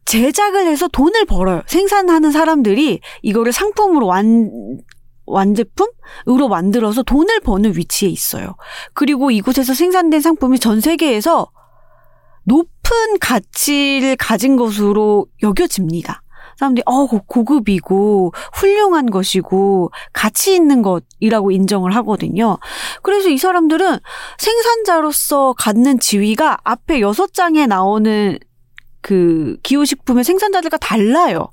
제작을 0.05 0.67
해서 0.67 0.87
돈을 0.89 1.25
벌어요. 1.25 1.63
생산하는 1.67 2.31
사람들이 2.31 3.01
이거를 3.23 3.53
상품으로 3.53 4.07
완, 4.07 4.81
완제품으로 5.31 6.49
만들어서 6.49 7.03
돈을 7.03 7.41
버는 7.41 7.77
위치에 7.77 8.09
있어요. 8.09 8.55
그리고 8.95 9.31
이곳에서 9.31 9.75
생산된 9.75 10.21
상품이 10.21 10.59
전 10.59 10.81
세계에서 10.81 11.51
높은 12.45 13.19
가치를 13.21 14.17
가진 14.17 14.57
것으로 14.57 15.27
여겨집니다. 15.43 16.23
사람들이 16.59 16.83
어 16.85 17.07
고- 17.07 17.23
고급이고 17.27 18.33
훌륭한 18.55 19.11
것이고 19.11 19.91
가치 20.13 20.55
있는 20.55 20.83
것이라고 20.83 21.53
인정을 21.53 21.95
하거든요. 21.97 22.59
그래서 23.03 23.31
이 23.31 23.39
사람들은 23.39 23.99
생산자로서 24.39 25.55
갖는 25.57 26.01
지위가 26.01 26.59
앞에 26.65 27.01
여섯 27.01 27.33
장에 27.33 27.67
나오는 27.67 28.39
그 29.01 29.57
기호식품의 29.63 30.25
생산자들과 30.25 30.77
달라요. 30.77 31.49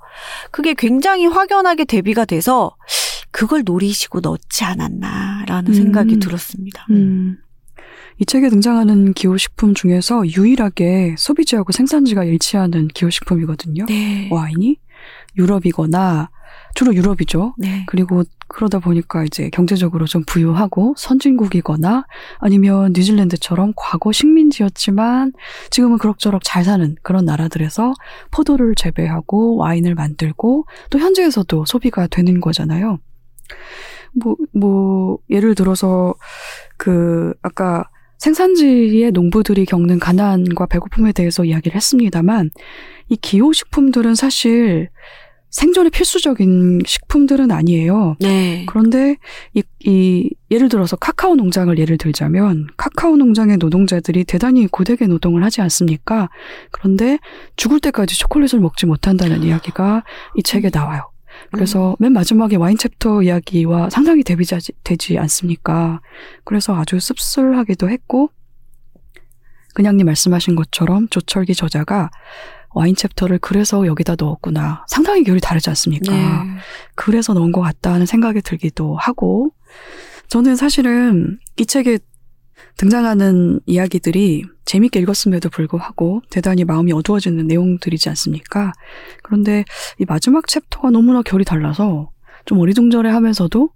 그게 0.51 0.74
굉장히 0.74 1.25
확연하게 1.27 1.86
대비가 1.86 2.25
돼서 2.25 2.75
그걸 3.31 3.63
노리시고 3.65 4.22
넣지 4.22 4.63
않았나라는 4.63 5.72
음. 5.72 5.74
생각이 5.74 6.19
들었습니다. 6.19 6.86
음. 6.91 7.38
이 8.19 8.25
책에 8.25 8.50
등장하는 8.50 9.13
기호식품 9.13 9.75
중에서 9.75 10.25
유일하게 10.25 11.15
소비지하고 11.17 11.72
생산지가 11.72 12.24
일치하는 12.24 12.88
기호식품이거든요. 12.88 13.86
네. 13.86 14.27
와인이 14.31 14.77
유럽이거나 15.38 16.29
주로 16.74 16.93
유럽이죠. 16.96 17.53
네. 17.57 17.84
그리고 17.88 18.24
그러다 18.48 18.79
보니까 18.79 19.24
이제 19.24 19.50
경제적으로 19.50 20.05
좀 20.05 20.24
부유하고 20.25 20.96
선진국이거나 20.98 22.05
아니면 22.39 22.93
뉴질랜드처럼 22.96 23.74
과거 23.75 24.12
식민지였지만 24.12 25.34
지금은 25.69 25.98
그럭저럭 25.98 26.43
잘 26.43 26.63
사는 26.63 26.96
그런 27.03 27.25
나라들에서 27.25 27.93
포도를 28.31 28.75
재배하고 28.75 29.57
와인을 29.57 29.96
만들고 29.96 30.65
또 30.89 31.00
현지에서도 31.00 31.65
소비가 31.65 32.07
되는 32.07 32.39
거잖아요. 32.39 33.00
뭐, 34.13 34.36
뭐, 34.54 35.20
예를 35.30 35.56
들어서 35.56 36.13
그, 36.77 37.34
아까 37.42 37.89
생산지의 38.18 39.12
농부들이 39.12 39.66
겪는 39.66 40.00
가난과 40.00 40.66
배고픔에 40.68 41.12
대해서 41.12 41.46
이야기를 41.46 41.75
했습니다만 41.75 42.50
이 43.10 43.16
기호식품들은 43.16 44.16
사실 44.16 44.89
생존에 45.50 45.89
필수적인 45.89 46.82
식품들은 46.86 47.51
아니에요. 47.51 48.16
네. 48.20 48.66
그런데 48.68 49.16
이, 49.54 49.63
이 49.80 50.30
예를 50.51 50.68
들어서 50.70 50.96
카카오 50.96 51.36
농장을 51.36 51.77
예를 51.77 51.98
들자면 51.98 52.68
카카오 52.75 53.16
농장의 53.16 53.58
노동자들이 53.58 54.25
대단히 54.25 54.68
고되게 54.68 55.08
노동을 55.08 55.44
하지 55.44 55.62
않습니까? 55.62 56.30
그런데 56.72 57.18
죽을 57.56 57.80
때까지 57.80 58.20
초콜릿을 58.20 58.60
먹지 58.60 58.86
못한다는 58.86 59.44
이야기가 59.44 60.04
이 60.36 60.44
책에 60.44 60.70
나와요. 60.72 61.10
그래서 61.51 61.96
맨 62.00 62.13
마지막에 62.13 62.56
와인 62.56 62.77
챕터 62.77 63.24
이야기와 63.24 63.89
상당히 63.89 64.24
대비되지 64.24 65.18
않습니까? 65.18 66.01
그래서 66.44 66.75
아주 66.75 67.00
씁쓸하기도 67.00 67.89
했고 67.89 68.30
그냥님 69.74 70.06
말씀하신 70.08 70.56
것처럼 70.56 71.08
조철기 71.10 71.54
저자가 71.56 72.10
와인 72.74 72.96
챕터를 72.96 73.39
그래서 73.39 73.88
여기다 73.88 74.16
넣었구나. 74.20 74.86
상당히 74.88 75.24
결이 75.24 75.39
다르지 75.39 75.70
않습니까? 75.70 76.12
네. 76.12 76.50
그래서 76.96 77.34
넣은 77.34 77.51
것 77.51 77.62
같다 77.62 77.94
하는 77.94 78.06
생각이 78.06 78.42
들기도 78.42 78.96
하고, 78.98 79.54
저는 80.27 80.56
사실은 80.56 81.39
이 81.58 81.66
책에 81.66 81.98
등장하는 82.77 83.60
이야기들이 83.65 84.46
재밌게 84.65 85.00
읽었음에도 85.00 85.50
불구하고 85.50 86.22
대단히 86.29 86.63
마음이 86.63 86.94
어두워지는 86.94 87.48
내용들이지 87.48 88.09
않습니까? 88.09 88.74
그런데 89.24 89.66
이 90.00 90.05
마지막 90.07 90.48
챕터가 90.48 90.92
너무나 90.92 91.22
결이 91.22 91.44
달라서 91.44 92.11
좀 92.48 92.60
어리둥절해 92.60 93.10
하면서도 93.12 93.70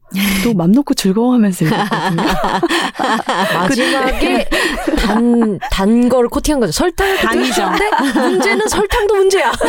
또 0.44 0.54
맘 0.56 0.72
놓고 0.72 0.94
즐거워하면서 0.94 1.66
읽었거든요. 1.66 2.24
마지막에 3.54 4.50
단, 4.98 5.60
단걸 5.72 6.28
코팅한 6.30 6.60
거죠. 6.62 6.72
설탕을. 6.74 7.18
코팅했는데 7.18 7.90
문제는 8.20 8.68
설탕도 8.68 9.16
문제야. 9.16 9.52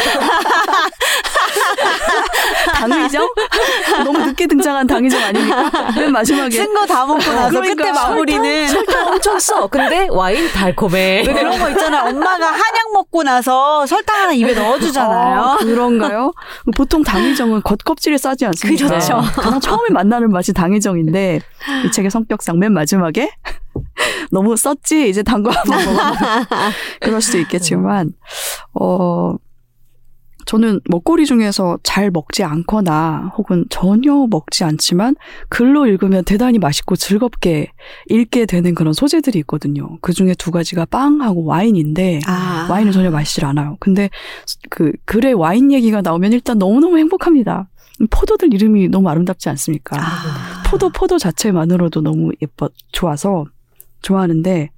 당위정? 2.75 3.29
너무 4.05 4.19
늦게 4.27 4.47
등장한 4.47 4.87
당위정 4.87 5.23
아닙니까? 5.23 5.71
맨 5.97 6.13
마지막에. 6.13 6.51
쓴 6.57 6.73
거 6.75 6.87
다 6.87 7.07
먹고 7.07 7.21
나서 7.33 7.49
그러니까 7.51 7.75
끝에 7.85 7.93
마무리는 7.93 8.69
설탕 8.69 9.09
엄청 9.09 9.39
써. 9.39 9.67
근데 9.69 10.09
와인 10.11 10.51
달콤해. 10.53 11.25
왜 11.27 11.33
그런 11.33 11.59
거 11.59 11.71
있잖아요. 11.71 12.11
엄마가 12.11 12.47
한약 12.47 12.93
먹고 12.93 13.23
나서 13.23 13.87
설탕 13.87 14.17
하나 14.23 14.33
입에 14.33 14.53
넣어주잖아요. 14.55 15.41
어, 15.41 15.57
그런가요? 15.59 16.33
보통 16.77 17.03
당위정은 17.05 17.63
겉껍질에 17.63 18.19
싸지 18.19 18.47
않습니까? 18.47 18.89
그렇죠. 18.93 19.21
가장 19.41 19.61
처음에 19.61 19.91
만나는 19.91 20.31
맛이 20.31 20.53
당위정인데 20.53 21.41
이 21.87 21.91
책의 21.91 22.11
성격상 22.11 22.59
맨 22.59 22.73
마지막에 22.73 23.31
너무 24.31 24.57
썼지 24.57 25.09
이제 25.09 25.23
단거 25.23 25.51
한번 25.51 25.85
먹어보면 25.85 26.47
그럴 27.01 27.21
수도 27.21 27.39
있겠지만 27.39 28.13
어 28.75 29.37
저는 30.47 30.81
먹거리 30.85 31.27
중에서 31.27 31.79
잘 31.83 32.11
먹지 32.11 32.45
않거나 32.45 33.33
혹은 33.37 33.65
전혀 33.71 34.27
먹지 34.29 34.65
않지만 34.65 35.17
글로 35.49 35.87
읽으면 35.87 36.25
대단히 36.25 36.59
맛있고 36.59 36.97
즐겁게 36.97 37.71
읽게 38.09 38.47
되는 38.47 38.75
그런 38.75 38.93
소재들이 38.93 39.39
있거든요. 39.41 39.99
그 40.01 40.13
중에 40.13 40.35
두 40.35 40.51
가지가 40.51 40.87
빵하고 40.87 41.45
와인인데 41.45 42.21
아. 42.27 42.67
와인은 42.71 42.93
전혀 42.93 43.11
마시질 43.11 43.45
않아요. 43.45 43.77
근데 43.81 44.11
그 44.71 44.93
글에 45.05 45.33
와인 45.33 45.73
얘기가 45.73 46.03
나오면 46.03 46.33
일단 46.33 46.59
너무너무 46.59 46.99
행복합니다. 46.99 47.69
포도들 48.11 48.53
이름이 48.55 48.89
너무 48.89 49.09
아름답지 49.09 49.49
않습니까? 49.51 49.97
아. 50.01 50.63
포도 50.67 50.89
포도 50.91 51.19
자체만으로도 51.19 52.01
너무 52.01 52.31
예뻐 52.43 52.69
좋아서 52.93 53.45
좋아하는데 54.03 54.71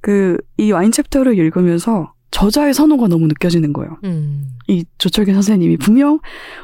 그 0.00 0.36
이 0.58 0.70
와인 0.72 0.90
챕터를 0.92 1.36
읽으면서 1.38 2.12
저자의 2.30 2.74
선호가 2.74 3.08
너무 3.08 3.26
느껴지는 3.28 3.72
거예요. 3.72 3.98
음. 4.04 4.48
이 4.68 4.84
조철기 4.98 5.32
선생님이 5.32 5.76
분명 5.78 6.18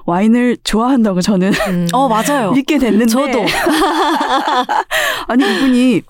와인을 0.07 0.59
좋아한다고 0.65 1.21
저는 1.21 1.53
음. 1.69 1.87
어, 1.93 2.09
맞아요. 2.09 2.53
읽게 2.57 2.79
됐는데 2.79 3.07
저도. 3.07 3.45
아니 5.29 5.45
이분이 5.57 6.03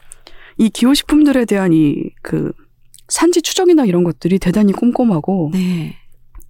이 0.58 0.68
기호식품들에 0.70 1.44
대한 1.44 1.72
이 1.72 2.10
그 2.22 2.52
산지 3.08 3.42
추정이나 3.42 3.84
이런 3.84 4.04
것들이 4.04 4.38
대단히 4.38 4.72
꼼꼼하고 4.72 5.50
네. 5.52 5.96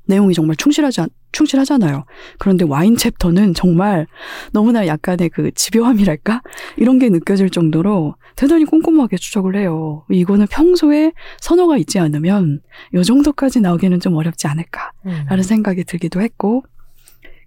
내용이 0.06 0.32
정말 0.34 0.54
충실하지 0.56 1.00
않- 1.00 1.08
충실하잖아요. 1.32 2.04
그런데 2.38 2.64
와인 2.64 2.96
챕터는 2.96 3.54
정말 3.54 4.06
너무나 4.52 4.86
약간의 4.86 5.30
그 5.30 5.50
집요함이랄까 5.54 6.42
이런 6.76 6.98
게 6.98 7.08
느껴질 7.08 7.50
정도로 7.50 8.14
대단히 8.36 8.64
꼼꼼하게 8.64 9.16
추적을 9.16 9.56
해요. 9.56 10.04
이거는 10.10 10.46
평소에 10.46 11.12
선호가 11.40 11.76
있지 11.78 11.98
않으면 11.98 12.60
이 12.94 13.02
정도까지 13.02 13.60
나오기는 13.60 14.00
좀 14.00 14.14
어렵지 14.14 14.46
않을까라는 14.46 15.38
음. 15.38 15.42
생각이 15.42 15.84
들기도 15.84 16.20
했고 16.20 16.64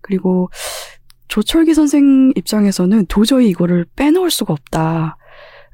그리고 0.01 0.49
조철기 1.27 1.73
선생 1.73 2.31
입장에서는 2.35 3.07
도저히 3.07 3.49
이거를 3.49 3.85
빼놓을 3.95 4.29
수가 4.29 4.53
없다. 4.53 5.17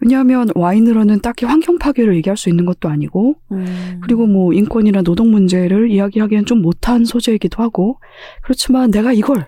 왜냐하면 0.02 0.50
와인으로는 0.56 1.22
딱히 1.22 1.46
환경 1.46 1.78
파괴를 1.78 2.16
얘기할 2.18 2.36
수 2.36 2.50
있는 2.50 2.66
것도 2.66 2.90
아니고 2.90 3.36
음. 3.52 4.00
그리고 4.02 4.26
뭐 4.26 4.52
인권이나 4.52 5.04
노동 5.04 5.32
문제를 5.32 5.92
이야기하기엔 5.92 6.46
좀 6.46 6.62
못한 6.62 7.06
소재이기도 7.06 7.62
하고 7.62 8.00
그렇지만 8.42 8.90
내가 8.90 9.14
이걸 9.14 9.48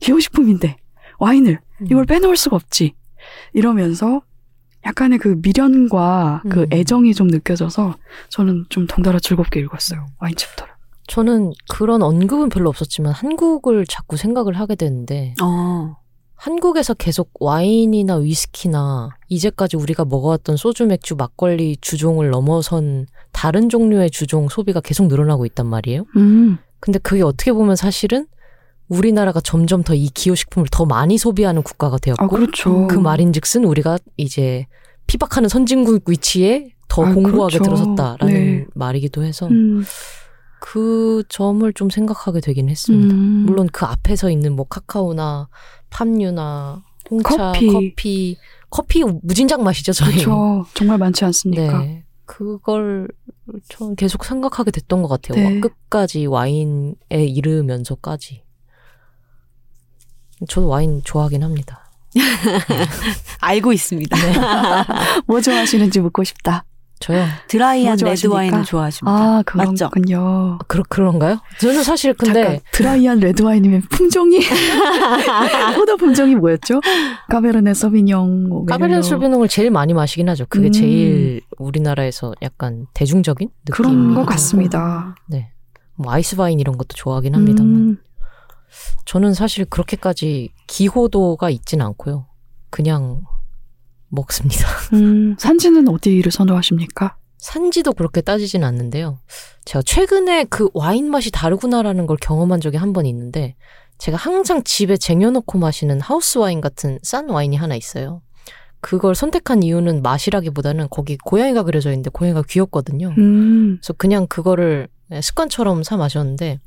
기호식품인데 0.00 0.76
와인을 1.18 1.60
이걸 1.90 2.06
빼놓을 2.06 2.36
수가 2.36 2.56
없지 2.56 2.94
이러면서 3.52 4.22
약간의 4.86 5.18
그 5.18 5.38
미련과 5.42 6.42
그 6.48 6.62
음. 6.62 6.66
애정이 6.72 7.12
좀 7.12 7.28
느껴져서 7.28 7.96
저는 8.30 8.64
좀 8.70 8.86
덩달아 8.86 9.18
즐겁게 9.20 9.60
읽었어요 9.60 10.06
와인 10.18 10.34
챕터를 10.34 10.72
저는 11.08 11.52
그런 11.68 12.02
언급은 12.02 12.48
별로 12.48 12.70
없었지만 12.70 13.12
한국을 13.12 13.84
자꾸 13.86 14.16
생각을 14.16 14.54
하게 14.54 14.76
되는데 14.76 15.34
어. 15.42 15.96
한국에서 16.36 16.94
계속 16.94 17.30
와인이나 17.38 18.16
위스키나 18.16 19.10
이제까지 19.30 19.76
우리가 19.76 20.04
먹어왔던 20.04 20.56
소주, 20.56 20.86
맥주, 20.86 21.14
막걸리 21.14 21.76
주종을 21.80 22.30
넘어선 22.30 23.06
다른 23.32 23.68
종류의 23.68 24.10
주종 24.10 24.48
소비가 24.48 24.80
계속 24.80 25.06
늘어나고 25.06 25.46
있단 25.46 25.66
말이에요. 25.66 26.04
음. 26.16 26.58
근데 26.80 26.98
그게 26.98 27.22
어떻게 27.22 27.52
보면 27.52 27.76
사실은 27.76 28.26
우리나라가 28.88 29.40
점점 29.40 29.84
더 29.84 29.94
이 29.94 30.08
기호식품을 30.08 30.66
더 30.72 30.84
많이 30.84 31.16
소비하는 31.16 31.62
국가가 31.62 31.96
되었고 31.96 32.24
아 32.24 32.26
그렇죠 32.26 32.88
그 32.88 32.98
말인즉슨 32.98 33.64
우리가 33.64 33.98
이제 34.16 34.66
피박하는 35.06 35.48
선진국 35.48 36.10
위치에 36.10 36.70
더 36.88 37.04
아, 37.06 37.14
공고하게 37.14 37.58
그렇죠. 37.58 37.62
들어섰다라는 37.64 38.34
네. 38.34 38.66
말이기도 38.74 39.22
해서 39.22 39.46
음. 39.46 39.84
그 40.60 41.22
점을 41.28 41.72
좀 41.72 41.88
생각하게 41.88 42.40
되긴 42.40 42.68
했습니다. 42.68 43.14
음. 43.14 43.44
물론 43.46 43.68
그 43.72 43.86
앞에 43.86 44.16
서 44.16 44.28
있는 44.28 44.54
뭐 44.56 44.66
카카오나 44.68 45.48
팜유나 45.90 46.82
홍차, 47.10 47.52
커피. 47.52 47.66
커피. 47.68 48.36
커피 48.70 49.02
무진장 49.04 49.62
마시죠 49.62 49.92
저희. 49.92 50.12
그렇죠. 50.12 50.64
정말 50.74 50.98
많지 50.98 51.24
않습니까? 51.24 51.82
네. 51.82 52.04
그걸 52.24 53.08
전 53.68 53.96
계속 53.96 54.24
생각하게 54.24 54.70
됐던 54.70 55.02
것 55.02 55.08
같아요. 55.08 55.36
네. 55.36 55.56
와, 55.56 55.60
끝까지 55.60 56.26
와인에 56.26 56.94
이르면서까지. 57.10 58.44
저도 60.48 60.68
와인 60.68 61.02
좋아하긴 61.04 61.42
합니다. 61.42 61.90
알고 63.40 63.72
있습니다. 63.72 64.16
네. 64.16 64.32
뭐 65.26 65.40
좋아하시는지 65.40 66.00
묻고 66.00 66.24
싶다. 66.24 66.64
저요. 67.00 67.24
드라이한 67.48 67.96
뭐 68.00 68.10
레드? 68.10 68.26
와인을 68.26 68.64
좋아하십니다. 68.64 69.10
아, 69.18 69.42
맞죠? 69.54 69.88
그렇군요. 69.88 70.58
그, 70.68 70.82
그런가요? 70.82 71.40
저는 71.58 71.82
사실 71.82 72.12
근데 72.12 72.42
잠깐 72.42 72.60
드라이한 72.72 73.20
레드 73.20 73.42
와인이면 73.42 73.82
품종이 73.90 74.38
포도 75.76 75.96
품종이 75.96 76.34
뭐였죠? 76.34 76.80
까베르네 77.30 77.72
소비뇽, 77.72 78.48
뭐 78.48 78.64
까베르네 78.66 78.96
메를로. 78.98 79.02
소비뇽을 79.02 79.48
제일 79.48 79.70
많이 79.70 79.94
마시긴 79.94 80.28
하죠. 80.28 80.44
그게 80.48 80.66
음. 80.68 80.72
제일 80.72 81.40
우리나라에서 81.58 82.34
약간 82.42 82.86
대중적인 82.92 83.48
느낌. 83.64 83.72
그런 83.74 84.14
것 84.14 84.26
같습니다. 84.26 85.16
네. 85.26 85.50
뭐 85.96 86.12
아이스 86.12 86.34
와인 86.38 86.60
이런 86.60 86.76
것도 86.76 86.94
좋아하긴 86.94 87.34
합니다만 87.34 87.74
음, 87.74 87.98
저는 89.06 89.34
사실 89.34 89.64
그렇게까지 89.64 90.50
기호도가 90.66 91.50
있진 91.50 91.80
않고요. 91.80 92.26
그냥 92.70 93.22
먹습니다. 94.10 94.66
음, 94.92 95.36
산지는 95.38 95.88
어디를 95.88 96.30
선호하십니까? 96.32 97.16
산지도 97.38 97.94
그렇게 97.94 98.20
따지진 98.20 98.64
않는데요. 98.64 99.18
제가 99.64 99.82
최근에 99.82 100.44
그 100.44 100.68
와인 100.74 101.10
맛이 101.10 101.30
다르구나라는 101.30 102.06
걸 102.06 102.16
경험한 102.20 102.60
적이 102.60 102.76
한 102.76 102.92
번 102.92 103.06
있는데 103.06 103.54
제가 103.98 104.16
항상 104.16 104.62
집에 104.64 104.96
쟁여놓고 104.96 105.58
마시는 105.58 106.00
하우스 106.00 106.38
와인 106.38 106.60
같은 106.60 106.98
싼 107.02 107.28
와인이 107.30 107.56
하나 107.56 107.76
있어요. 107.76 108.20
그걸 108.82 109.14
선택한 109.14 109.62
이유는 109.62 110.02
맛이라기보다는 110.02 110.88
거기 110.90 111.16
고양이가 111.18 111.62
그려져 111.64 111.90
있는데 111.90 112.10
고양이가 112.10 112.42
귀엽거든요. 112.48 113.14
음, 113.18 113.76
그래서 113.80 113.92
그냥 113.94 114.26
그거를 114.26 114.88
습관처럼 115.20 115.82
사 115.82 115.96
마셨는데 115.96 116.58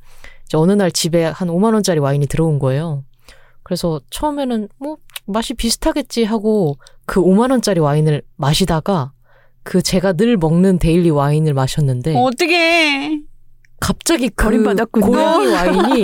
이제 0.45 0.57
어느 0.57 0.71
날 0.73 0.91
집에 0.91 1.23
한 1.25 1.47
5만 1.47 1.73
원짜리 1.73 1.99
와인이 1.99 2.27
들어온 2.27 2.59
거예요. 2.59 3.03
그래서 3.63 3.99
처음에는 4.11 4.69
뭐 4.77 4.97
맛이 5.25 5.53
비슷하겠지 5.55 6.23
하고 6.25 6.77
그 7.05 7.21
5만 7.21 7.51
원짜리 7.51 7.79
와인을 7.79 8.21
마시다가 8.35 9.11
그 9.63 9.81
제가 9.81 10.13
늘 10.13 10.37
먹는 10.37 10.79
daily 10.79 11.09
와인을 11.09 11.53
마셨는데 11.53 12.15
어떻게? 12.17 13.21
갑자기 13.79 14.29
그 14.29 14.45
버림받았군요. 14.45 15.05
고양이 15.05 15.47
와인이 15.47 16.03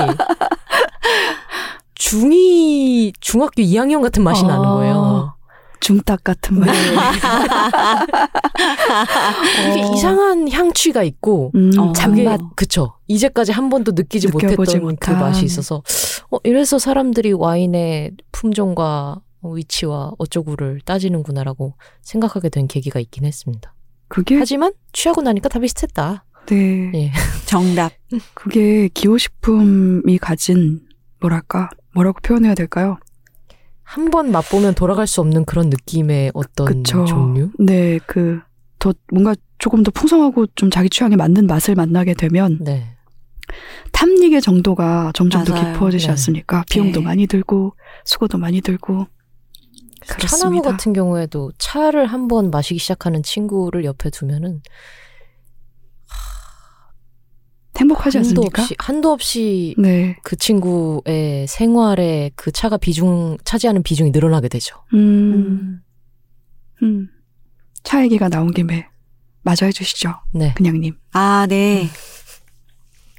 중이 1.96 3.14
중학교 3.20 3.62
2학년 3.62 4.02
같은 4.02 4.24
맛이 4.24 4.44
나는 4.44 4.66
아, 4.66 4.74
거예요. 4.74 5.34
중딩 5.82 6.24
같은 6.24 6.60
맛. 6.60 6.68
이게 9.72 9.82
어. 9.84 9.92
이상한 9.94 10.52
향취가 10.52 11.04
있고 11.04 11.52
음, 11.56 11.72
어. 11.78 11.94
잔맛. 11.94 12.40
그쵸. 12.56 12.94
이제까지 13.08 13.52
한 13.54 13.70
번도 13.70 13.94
느끼지 13.94 14.28
못했던 14.30 14.66
그 14.66 14.78
못한. 14.78 15.20
맛이 15.20 15.46
있어서 15.46 15.82
어 16.32 16.38
이래서 16.44 16.80
사람들이 16.80 17.32
와인의 17.34 18.12
품종과 18.32 19.22
위치와 19.44 20.14
어쩌구를 20.18 20.82
따지는구나라고 20.86 21.74
생각하게 22.02 22.50
된 22.50 22.68
계기가 22.68 23.00
있긴 23.00 23.26
했습니다. 23.26 23.74
그게 24.08 24.38
하지만 24.38 24.74
취하고 24.92 25.22
나니까 25.22 25.50
다 25.50 25.60
비슷했다. 25.60 26.26
네, 26.48 26.92
예. 26.96 27.12
정답. 27.46 27.92
그게 28.34 28.90
기호식품이 28.94 30.18
가진 30.18 30.82
뭐랄까 31.22 31.70
뭐라고 31.94 32.20
표현해야 32.22 32.56
될까요? 32.56 32.98
한 33.84 34.12
번 34.12 34.32
맛보면 34.32 34.76
돌아갈 34.76 35.08
수 35.08 35.20
없는 35.22 35.46
그런 35.46 35.70
느낌의 35.70 36.32
어떤 36.34 36.66
그쵸. 36.68 37.06
종류? 37.06 37.52
네, 37.60 38.00
그 38.06 38.42
더 38.80 38.94
뭔가 39.12 39.36
조금 39.58 39.84
더 39.84 39.92
풍성하고 39.92 40.48
좀 40.56 40.72
자기 40.72 40.90
취향에 40.90 41.18
맞는 41.18 41.48
맛을 41.48 41.76
만나게 41.76 42.14
되면 42.14 42.58
네. 42.62 42.96
탐닉의 43.92 44.42
정도가 44.42 45.12
점점 45.14 45.44
더 45.44 45.54
맞아요. 45.54 45.74
깊어지지 45.74 46.06
네. 46.06 46.12
않습니까? 46.12 46.64
비용도 46.70 47.00
네. 47.02 47.06
많이 47.06 47.28
들고 47.28 47.76
수고도 48.06 48.38
많이 48.38 48.62
들고 48.62 49.08
그렇습니다. 50.16 50.72
같은 50.72 50.94
경우에도 50.94 51.52
차를 51.58 52.06
한 52.08 52.28
번 52.28 52.52
마시기 52.52 52.80
시작하는 52.80 53.24
친구를 53.24 53.86
옆에 53.86 54.10
두면은 54.10 54.62
행복하지 57.78 58.18
한도 58.18 58.30
않습니까? 58.42 58.62
없이 58.62 58.76
한도 58.78 59.12
없이 59.12 59.76
네, 59.78 60.18
그 60.24 60.36
친구의 60.36 61.48
생활에 61.48 62.30
그 62.36 62.52
차가 62.52 62.78
비중 62.78 63.38
차지하는 63.46 63.84
비중이 63.84 64.12
늘어나게 64.12 64.50
되죠. 64.50 64.76
음, 64.94 65.82
음. 66.84 67.10
차 67.84 68.04
얘기가 68.04 68.28
나온 68.28 68.52
김에 68.52 68.88
마저 69.44 69.66
해주시죠, 69.66 70.14
네. 70.34 70.54
그냥님. 70.56 70.98
아, 71.14 71.48
네. 71.50 71.88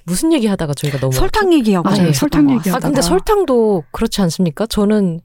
무슨 0.05 0.33
얘기 0.33 0.47
하다가 0.47 0.75
저희가 0.75 0.99
너무 0.99 1.13
설탕 1.15 1.53
얘기하고 1.55 1.89
아, 1.89 1.95
좀 1.95 2.05
네, 2.07 2.13
설탕 2.13 2.47
것 2.47 2.53
얘기 2.55 2.69
하다가. 2.69 2.77
아 2.87 2.91
근데 2.91 3.01
설탕도 3.01 3.85
그렇지 3.93 4.21
않습니까? 4.23 4.67
저는 4.67 5.21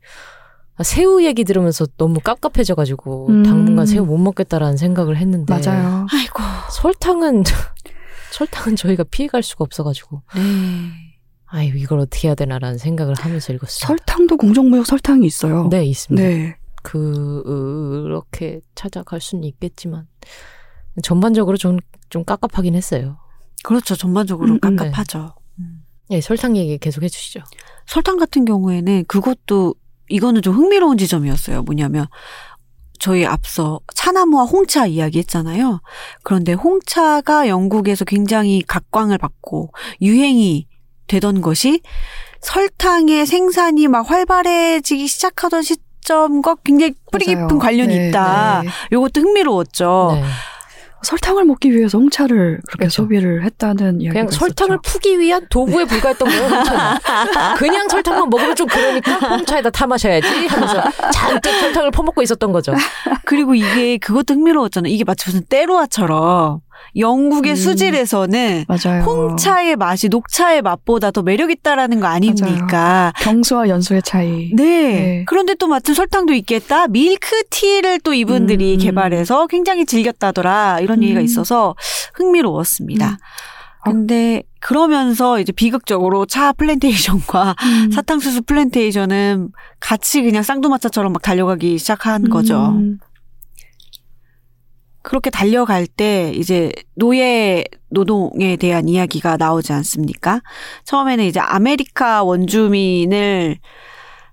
새우 0.83 1.23
얘기 1.23 1.43
들으면서 1.43 1.85
너무 1.97 2.19
깝깝해져가지고 2.19 3.27
음. 3.29 3.43
당분간 3.43 3.85
새우 3.85 4.05
못 4.05 4.17
먹겠다라는 4.17 4.77
생각을 4.77 5.17
했는데 5.17 5.53
맞아요. 5.53 6.05
아이고. 6.11 6.41
설탕은 6.71 7.43
설탕은 8.31 8.75
저희가 8.75 9.03
피해갈 9.05 9.41
수가 9.43 9.63
없어가지고 9.63 10.21
네. 10.35 10.41
아유 11.45 11.77
이걸 11.77 11.99
어떻게 11.99 12.27
해야 12.27 12.35
되나라는 12.35 12.77
생각을 12.77 13.15
하면서 13.15 13.53
읽었어요. 13.53 13.87
설탕도 13.87 14.35
공정무역 14.37 14.85
설탕이 14.85 15.25
있어요. 15.25 15.69
네 15.69 15.85
있습니다. 15.85 16.27
네. 16.27 16.57
그렇게 16.83 18.59
찾아갈 18.75 19.21
수는 19.21 19.43
있겠지만 19.45 20.07
전반적으로 21.01 21.57
좀 21.57 21.79
좀 22.09 22.23
깝깝하긴 22.23 22.75
했어요. 22.75 23.17
그렇죠. 23.63 23.95
전반적으로 23.95 24.53
음, 24.53 24.59
음, 24.63 24.75
깝깝하죠. 24.75 25.35
예, 26.11 26.21
설탕 26.21 26.55
얘기 26.55 26.77
계속 26.77 27.03
해주시죠. 27.03 27.41
설탕 27.87 28.17
같은 28.17 28.45
경우에는 28.45 29.05
그것도 29.07 29.75
이거는 30.09 30.41
좀 30.41 30.55
흥미로운 30.55 30.97
지점이었어요. 30.97 31.63
뭐냐면 31.63 32.07
저희 32.99 33.25
앞서 33.25 33.79
차나무와 33.93 34.45
홍차 34.45 34.85
이야기 34.85 35.19
했잖아요. 35.19 35.81
그런데 36.23 36.53
홍차가 36.53 37.47
영국에서 37.47 38.05
굉장히 38.05 38.63
각광을 38.65 39.17
받고 39.17 39.71
유행이 40.01 40.67
되던 41.07 41.41
것이 41.41 41.81
설탕의 42.41 43.25
생산이 43.25 43.87
막 43.87 44.09
활발해지기 44.09 45.07
시작하던 45.07 45.61
시점과 45.61 46.55
굉장히 46.63 46.93
뿌리 47.11 47.33
맞아요. 47.33 47.47
깊은 47.47 47.59
관련이 47.59 47.97
네, 47.97 48.09
있다. 48.09 48.61
네. 48.63 48.69
이것도 48.91 49.21
흥미로웠죠. 49.21 50.11
네. 50.15 50.23
설탕을 51.05 51.45
먹기 51.45 51.71
위해서 51.71 51.97
홍차를 51.97 52.59
그렇게 52.67 52.79
그렇죠. 52.79 53.03
소비를 53.03 53.43
했다는 53.45 54.01
이야기가 54.01 54.13
그냥 54.13 54.27
설탕을 54.31 54.79
있었죠. 54.83 54.91
푸기 54.91 55.19
위한 55.19 55.45
도구에 55.49 55.85
불과했던 55.85 56.27
거예요, 56.27 56.43
홍차는. 56.43 57.55
그냥 57.57 57.87
설탕만 57.87 58.29
먹으면 58.29 58.55
좀 58.55 58.67
그러니까 58.67 59.13
홍차에다 59.15 59.69
타 59.69 59.87
마셔야지 59.87 60.27
하면서 60.47 60.83
잔뜩 61.13 61.51
설탕을 61.51 61.91
퍼먹고 61.91 62.21
있었던 62.21 62.51
거죠. 62.51 62.73
그리고 63.23 63.55
이게 63.55 63.97
그것도 63.97 64.33
흥미로웠잖아요. 64.33 64.91
이게 64.91 65.03
마치 65.03 65.29
무슨 65.29 65.43
때루아처럼 65.45 66.59
영국의 66.95 67.53
음. 67.53 67.55
수질에서는 67.55 68.65
맞아요. 68.67 69.03
홍차의 69.03 69.75
맛이 69.75 70.09
녹차의 70.09 70.61
맛보다 70.61 71.11
더 71.11 71.21
매력 71.21 71.51
있다라는 71.51 71.99
거 71.99 72.07
아닙니까? 72.07 73.13
경수와 73.19 73.69
연수의 73.69 74.01
차이. 74.03 74.51
네. 74.55 74.63
네. 74.63 75.23
그런데 75.27 75.55
또 75.55 75.67
마침 75.67 75.93
설탕도 75.93 76.33
있겠다. 76.33 76.87
밀크티를 76.87 77.99
또 77.99 78.13
이분들이 78.13 78.75
음. 78.75 78.79
개발해서 78.79 79.47
굉장히 79.47 79.85
즐겼다더라. 79.85 80.79
이런 80.81 81.03
얘기가 81.03 81.19
음. 81.19 81.25
있어서 81.25 81.75
흥미로웠습니다. 82.13 83.09
음. 83.09 83.17
근데 83.83 84.41
그러면서 84.59 85.39
이제 85.39 85.51
비극적으로 85.51 86.25
차 86.25 86.51
플랜테이션과 86.53 87.55
음. 87.59 87.91
사탕수수 87.91 88.41
플랜테이션은 88.43 89.49
같이 89.79 90.23
그냥 90.23 90.41
쌍두마차처럼 90.41 91.13
막 91.13 91.21
달려가기 91.21 91.77
시작한 91.77 92.29
거죠. 92.29 92.73
음. 95.05 95.09
그렇게 95.09 95.29
달려갈 95.29 95.87
때 95.87 96.31
이제 96.35 96.71
노예 96.95 97.63
노동에 97.89 98.57
대한 98.57 98.89
이야기가 98.89 99.37
나오지 99.37 99.71
않습니까? 99.73 100.41
처음에는 100.85 101.23
이제 101.25 101.39
아메리카 101.39 102.23
원주민을 102.23 103.57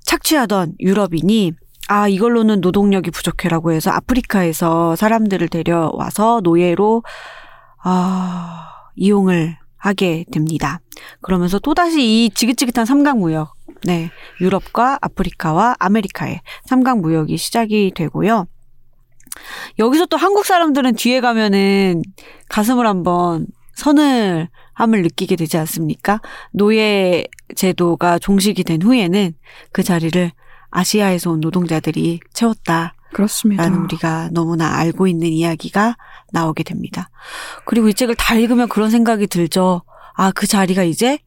착취하던 0.04 0.74
유럽인이 0.80 1.52
아, 1.88 2.08
이걸로는 2.08 2.60
노동력이 2.60 3.10
부족해라고 3.10 3.72
해서 3.72 3.90
아프리카에서 3.90 4.96
사람들을 4.96 5.48
데려와서 5.48 6.40
노예로 6.42 7.02
아, 7.84 8.70
이용을 8.96 9.58
하게 9.76 10.24
됩니다. 10.32 10.80
그러면서 11.20 11.58
또다시 11.58 12.00
이 12.02 12.30
지긋지긋한 12.32 12.86
삼각무역, 12.86 13.52
네, 13.84 14.10
유럽과 14.40 14.98
아프리카와 15.02 15.74
아메리카의 15.80 16.40
삼각무역이 16.66 17.36
시작이 17.36 17.92
되고요. 17.94 18.46
여기서 19.78 20.06
또 20.06 20.16
한국 20.16 20.44
사람들은 20.44 20.94
뒤에 20.94 21.20
가면은 21.20 22.02
가슴을 22.48 22.86
한번 22.86 23.46
서늘함을 23.74 25.02
느끼게 25.02 25.36
되지 25.36 25.56
않습니까? 25.58 26.20
노예 26.52 27.24
제도가 27.56 28.18
종식이 28.18 28.64
된 28.64 28.82
후에는 28.82 29.34
그 29.72 29.82
자리를 29.82 30.30
아시아에서 30.70 31.30
온 31.30 31.40
노동자들이 31.40 32.20
채웠다. 32.32 32.94
그렇습니다. 33.12 33.64
라는 33.64 33.80
우리가 33.84 34.30
너무나 34.32 34.74
알고 34.76 35.06
있는 35.06 35.28
이야기가 35.28 35.96
나오게 36.32 36.62
됩니다. 36.62 37.10
그리고 37.66 37.88
이 37.88 37.94
책을 37.94 38.14
다 38.14 38.34
읽으면 38.34 38.68
그런 38.68 38.90
생각이 38.90 39.26
들죠. 39.26 39.82
아, 40.14 40.30
그 40.30 40.46
자리가 40.46 40.82
이제 40.82 41.18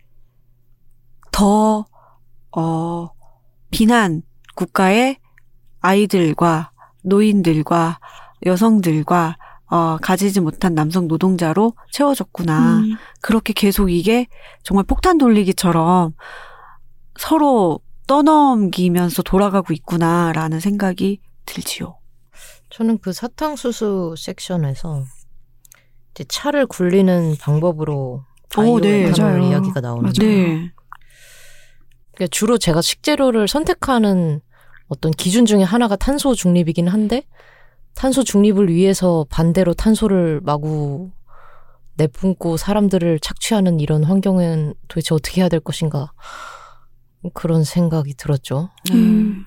더, 1.31 1.85
어, 2.55 3.09
비난 3.69 4.23
국가의 4.55 5.17
아이들과 5.81 6.71
노인들과 7.05 7.99
여성들과 8.45 9.37
어, 9.67 9.97
가지지 9.97 10.41
못한 10.41 10.75
남성 10.75 11.07
노동자로 11.07 11.73
채워졌구나. 11.91 12.79
음, 12.79 12.95
그렇게 13.21 13.51
계속 13.53 13.89
이게 13.89 14.27
정말 14.63 14.85
폭탄 14.85 15.17
돌리기처럼 15.17 16.13
서로 17.17 17.79
떠넘기면서 18.07 19.23
돌아가고 19.23 19.73
있구나라는 19.73 20.59
생각이 20.59 21.19
들지요. 21.45 21.97
저는 22.69 22.99
그 22.99 23.13
사탕수수 23.13 24.15
섹션에서 24.17 25.03
이제 26.11 26.23
차를 26.27 26.67
굴리는 26.67 27.35
방법으로 27.39 28.23
바이오 28.53 28.73
오, 28.73 28.79
네. 28.79 29.07
에탄올. 29.07 29.43
이야기가 29.43 29.81
나오는데 29.81 30.47
맞아요. 30.47 30.69
그러니까 32.13 32.27
주로 32.31 32.57
제가 32.57 32.81
식재료를 32.81 33.47
선택하는 33.47 34.41
어떤 34.87 35.11
기준 35.11 35.45
중에 35.45 35.63
하나가 35.63 35.95
탄소 35.95 36.35
중립이긴 36.35 36.87
한데 36.87 37.23
탄소 37.95 38.23
중립을 38.23 38.69
위해서 38.69 39.25
반대로 39.29 39.73
탄소를 39.73 40.41
마구 40.43 41.11
내뿜고 41.97 42.57
사람들을 42.57 43.19
착취하는 43.19 43.79
이런 43.79 44.03
환경은 44.03 44.73
도대체 44.87 45.15
어떻게 45.15 45.41
해야 45.41 45.49
될 45.49 45.59
것인가 45.59 46.11
그런 47.33 47.63
생각이 47.63 48.13
들었죠. 48.15 48.69
음, 48.91 49.45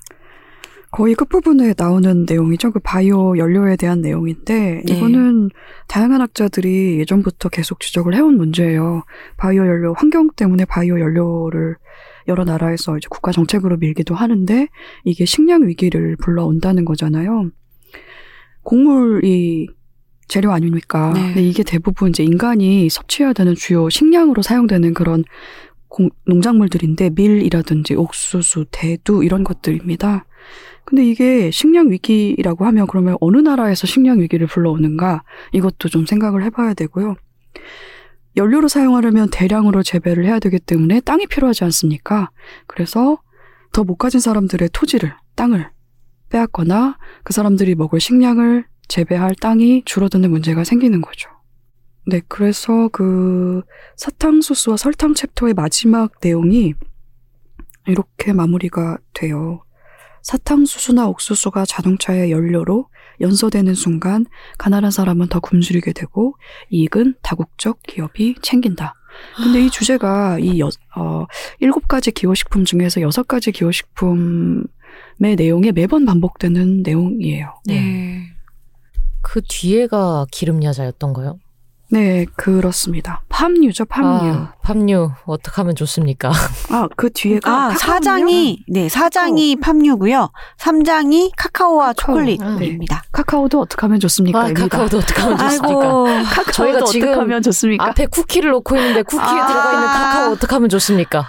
거의 0.90 1.14
끝부분에 1.14 1.74
나오는 1.77 2.24
내용이죠. 2.27 2.72
그 2.72 2.81
바이오 2.81 3.37
연료에 3.37 3.77
대한 3.77 4.01
내용인데 4.01 4.83
네. 4.85 4.94
이거는 4.94 5.51
다양한 5.87 6.20
학자들이 6.22 6.98
예전부터 7.01 7.51
계속 7.51 7.81
지적을 7.81 8.14
해온 8.14 8.37
문제예요. 8.37 9.03
바이오 9.37 9.66
연료 9.66 9.94
환경 9.94 10.31
때문에 10.35 10.64
바이오 10.64 10.98
연료를 10.98 11.77
여러 12.28 12.44
나라에서 12.44 12.96
이제 12.98 13.08
국가 13.10 13.32
정책으로 13.32 13.78
밀기도 13.78 14.14
하는데 14.14 14.68
이게 15.04 15.24
식량 15.24 15.66
위기를 15.66 16.16
불러온다는 16.16 16.84
거잖아요. 16.84 17.50
곡물이 18.62 19.68
재료 20.28 20.52
아닙니까? 20.52 21.12
네. 21.14 21.22
근데 21.28 21.42
이게 21.42 21.62
대부분 21.62 22.10
이제 22.10 22.22
인간이 22.22 22.88
섭취해야 22.90 23.32
되는 23.32 23.54
주요 23.54 23.88
식량으로 23.88 24.42
사용되는 24.42 24.92
그런 24.94 25.24
공- 25.88 26.10
농작물들인데 26.26 27.10
밀이라든지 27.14 27.94
옥수수, 27.94 28.66
대두 28.70 29.24
이런 29.24 29.42
것들입니다. 29.42 30.26
근데 30.84 31.04
이게 31.06 31.50
식량 31.50 31.90
위기라고 31.90 32.64
하면 32.66 32.86
그러면 32.86 33.16
어느 33.20 33.38
나라에서 33.38 33.86
식량 33.86 34.20
위기를 34.20 34.46
불러오는가 34.46 35.22
이것도 35.52 35.88
좀 35.88 36.04
생각을 36.06 36.42
해봐야 36.44 36.74
되고요. 36.74 37.16
연료로 38.36 38.68
사용하려면 38.68 39.30
대량으로 39.30 39.82
재배를 39.82 40.24
해야 40.24 40.38
되기 40.38 40.58
때문에 40.58 41.00
땅이 41.00 41.26
필요하지 41.26 41.64
않습니까? 41.64 42.30
그래서 42.66 43.18
더 43.72 43.84
못 43.84 43.96
가진 43.96 44.20
사람들의 44.20 44.70
토지를, 44.72 45.14
땅을 45.34 45.70
빼앗거나 46.30 46.98
그 47.24 47.32
사람들이 47.32 47.74
먹을 47.74 48.00
식량을 48.00 48.66
재배할 48.88 49.34
땅이 49.34 49.82
줄어드는 49.84 50.30
문제가 50.30 50.64
생기는 50.64 51.00
거죠. 51.00 51.30
네, 52.06 52.22
그래서 52.26 52.88
그 52.88 53.62
사탕수수와 53.96 54.78
설탕 54.78 55.14
챕터의 55.14 55.54
마지막 55.54 56.12
내용이 56.22 56.74
이렇게 57.86 58.32
마무리가 58.32 58.98
돼요. 59.12 59.62
사탕수수나 60.22 61.06
옥수수가 61.08 61.66
자동차의 61.66 62.32
연료로 62.32 62.88
연소되는 63.20 63.74
순간 63.74 64.26
가난한 64.59 64.90
사람은 64.90 65.28
더 65.28 65.40
굶주리게 65.40 65.92
되고 65.92 66.35
이익은 66.70 67.16
다국적 67.22 67.83
기업이 67.83 68.37
챙긴다. 68.42 68.94
근데 69.37 69.64
이 69.64 69.70
주제가 69.70 70.38
이 70.38 70.61
여, 70.61 70.68
어, 70.96 71.26
일곱 71.61 71.88
가지 71.88 72.11
기호식품 72.11 72.64
중에서 72.64 73.00
여섯 73.00 73.26
가지 73.26 73.50
기호식품의 73.52 74.66
내용에 75.37 75.72
매번 75.72 76.04
반복되는 76.04 76.83
내용이에요. 76.83 77.54
네. 77.66 78.22
그 79.22 79.42
뒤에가 79.46 80.26
기름 80.31 80.62
야자였던가요? 80.62 81.38
네, 81.90 82.27
그렇습니다. 82.37 83.22
팜유죠, 83.31 83.87
팜유. 83.87 84.07
아, 84.07 84.53
팜유 84.62 85.11
어떻게 85.24 85.57
하면 85.57 85.74
좋습니까? 85.74 86.31
아, 86.70 86.87
그 86.96 87.11
뒤에가 87.11 87.51
아? 87.51 87.70
사장이, 87.70 88.64
네, 88.68 88.90
사장이 88.90 89.57
팜유고요. 89.57 90.31
삼장이 90.59 91.33
카카오와 91.37 91.94
카카오. 91.94 92.16
초콜릿입니다. 92.16 93.05
카카오도 93.11 93.61
어떻게 93.61 93.81
하면 93.83 94.01
좋습니까? 94.01 94.38
아, 94.38 94.53
카카오도 94.53 94.98
어떻게 94.98 95.20
하면 95.22 95.38
좋습니까? 95.38 95.79
아이고, 95.79 96.07
저희가 96.53 96.79
어떻게 96.79 96.90
지금 96.92 97.18
하면 97.20 97.42
좋습니까? 97.42 97.87
앞에 97.87 98.07
쿠키를 98.07 98.51
놓고 98.51 98.77
있는데 98.77 99.03
쿠키에 99.03 99.22
아. 99.27 99.46
들어가 99.46 99.72
있는 99.72 99.87
카카오 99.87 100.33
어떻게 100.33 100.55
하면 100.55 100.68
좋습니까? 100.68 101.27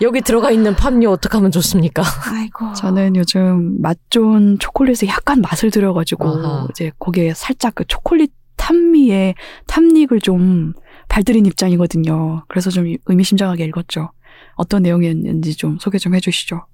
여기 0.00 0.20
들어가 0.20 0.50
있는 0.50 0.74
팜유 0.74 1.10
어떻게 1.10 1.36
하면 1.36 1.52
좋습니까? 1.52 2.02
아이고. 2.32 2.72
저는 2.72 3.14
요즘 3.14 3.80
맛 3.80 3.96
좋은 4.10 4.58
초콜릿에 4.58 5.06
약간 5.06 5.40
맛을 5.40 5.70
들여가지고 5.70 6.28
아하. 6.28 6.66
이제 6.70 6.90
거기에 6.98 7.34
살짝 7.34 7.76
그 7.76 7.84
초콜릿 7.86 8.32
탐미의 8.62 9.34
탐닉을 9.66 10.20
좀 10.20 10.72
발들인 11.08 11.46
입장이거든요. 11.46 12.44
그래서 12.48 12.70
좀 12.70 12.94
의미심장하게 13.06 13.64
읽었죠. 13.64 14.12
어떤 14.54 14.82
내용이었는지 14.82 15.56
좀 15.56 15.78
소개 15.80 15.98
좀 15.98 16.14
해주시죠. 16.14 16.64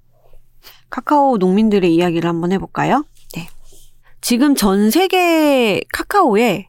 카카오 0.91 1.37
농민들의 1.37 1.93
이야기를 1.93 2.29
한번 2.29 2.51
해볼까요? 2.51 3.05
네. 3.35 3.47
지금 4.21 4.53
전 4.55 4.91
세계 4.91 5.81
카카오의 5.91 6.67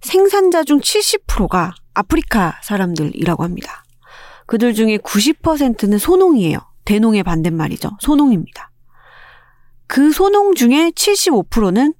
생산자 0.00 0.64
중 0.64 0.80
70%가 0.80 1.74
아프리카 1.94 2.58
사람들이라고 2.62 3.44
합니다. 3.44 3.84
그들 4.46 4.72
중에 4.72 4.96
90%는 4.98 5.98
소농이에요. 5.98 6.58
대농의 6.84 7.22
반대말이죠. 7.22 7.90
소농입니다. 8.00 8.70
그 9.86 10.12
소농 10.12 10.54
중에 10.54 10.90
75%는 10.90 11.92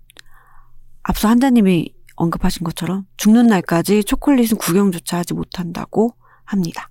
앞서 1.02 1.28
한자님이 1.28 1.92
언급하신 2.16 2.64
것처럼 2.64 3.07
죽는 3.16 3.46
날까지 3.46 4.05
초콜릿은 4.05 4.59
구경조차 4.59 5.18
하지 5.18 5.35
못한다고 5.35 6.14
합니다. 6.44 6.88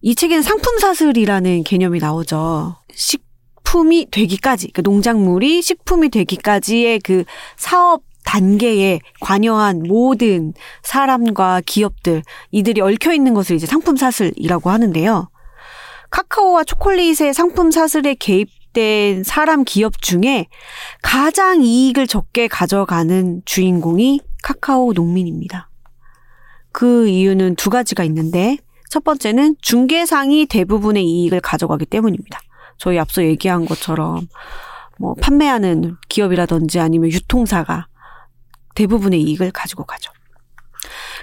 이 0.00 0.14
책에는 0.14 0.42
상품 0.42 0.78
사슬이라는 0.78 1.64
개념이 1.64 1.98
나오죠. 1.98 2.76
식품이 2.94 4.08
되기까지, 4.10 4.72
그 4.72 4.82
농작물이 4.82 5.62
식품이 5.62 6.10
되기까지의 6.10 7.00
그 7.00 7.24
사업 7.56 8.02
단계에 8.24 9.00
관여한 9.20 9.82
모든 9.82 10.54
사람과 10.82 11.62
기업들, 11.64 12.22
이들이 12.50 12.80
얽혀 12.80 13.12
있는 13.14 13.34
것을 13.34 13.56
이제 13.56 13.66
상품 13.66 13.96
사슬이라고 13.96 14.70
하는데요. 14.70 15.30
카카오와 16.10 16.64
초콜릿의 16.64 17.34
상품 17.34 17.70
사슬에 17.70 18.14
개입된 18.14 19.24
사람 19.24 19.64
기업 19.64 20.00
중에 20.00 20.46
가장 21.02 21.62
이익을 21.62 22.06
적게 22.06 22.46
가져가는 22.46 23.42
주인공이 23.44 24.20
카카오 24.44 24.92
농민입니다. 24.92 25.70
그 26.70 27.08
이유는 27.08 27.56
두 27.56 27.70
가지가 27.70 28.04
있는데 28.04 28.58
첫 28.90 29.02
번째는 29.02 29.56
중개상이 29.62 30.44
대부분의 30.44 31.02
이익을 31.02 31.40
가져가기 31.40 31.86
때문입니다. 31.86 32.38
저희 32.76 32.98
앞서 32.98 33.24
얘기한 33.24 33.64
것처럼 33.64 34.28
뭐 34.98 35.14
판매하는 35.14 35.96
기업이라든지 36.10 36.78
아니면 36.78 37.10
유통사가 37.10 37.86
대부분의 38.74 39.22
이익을 39.22 39.50
가지고 39.50 39.84
가죠. 39.84 40.12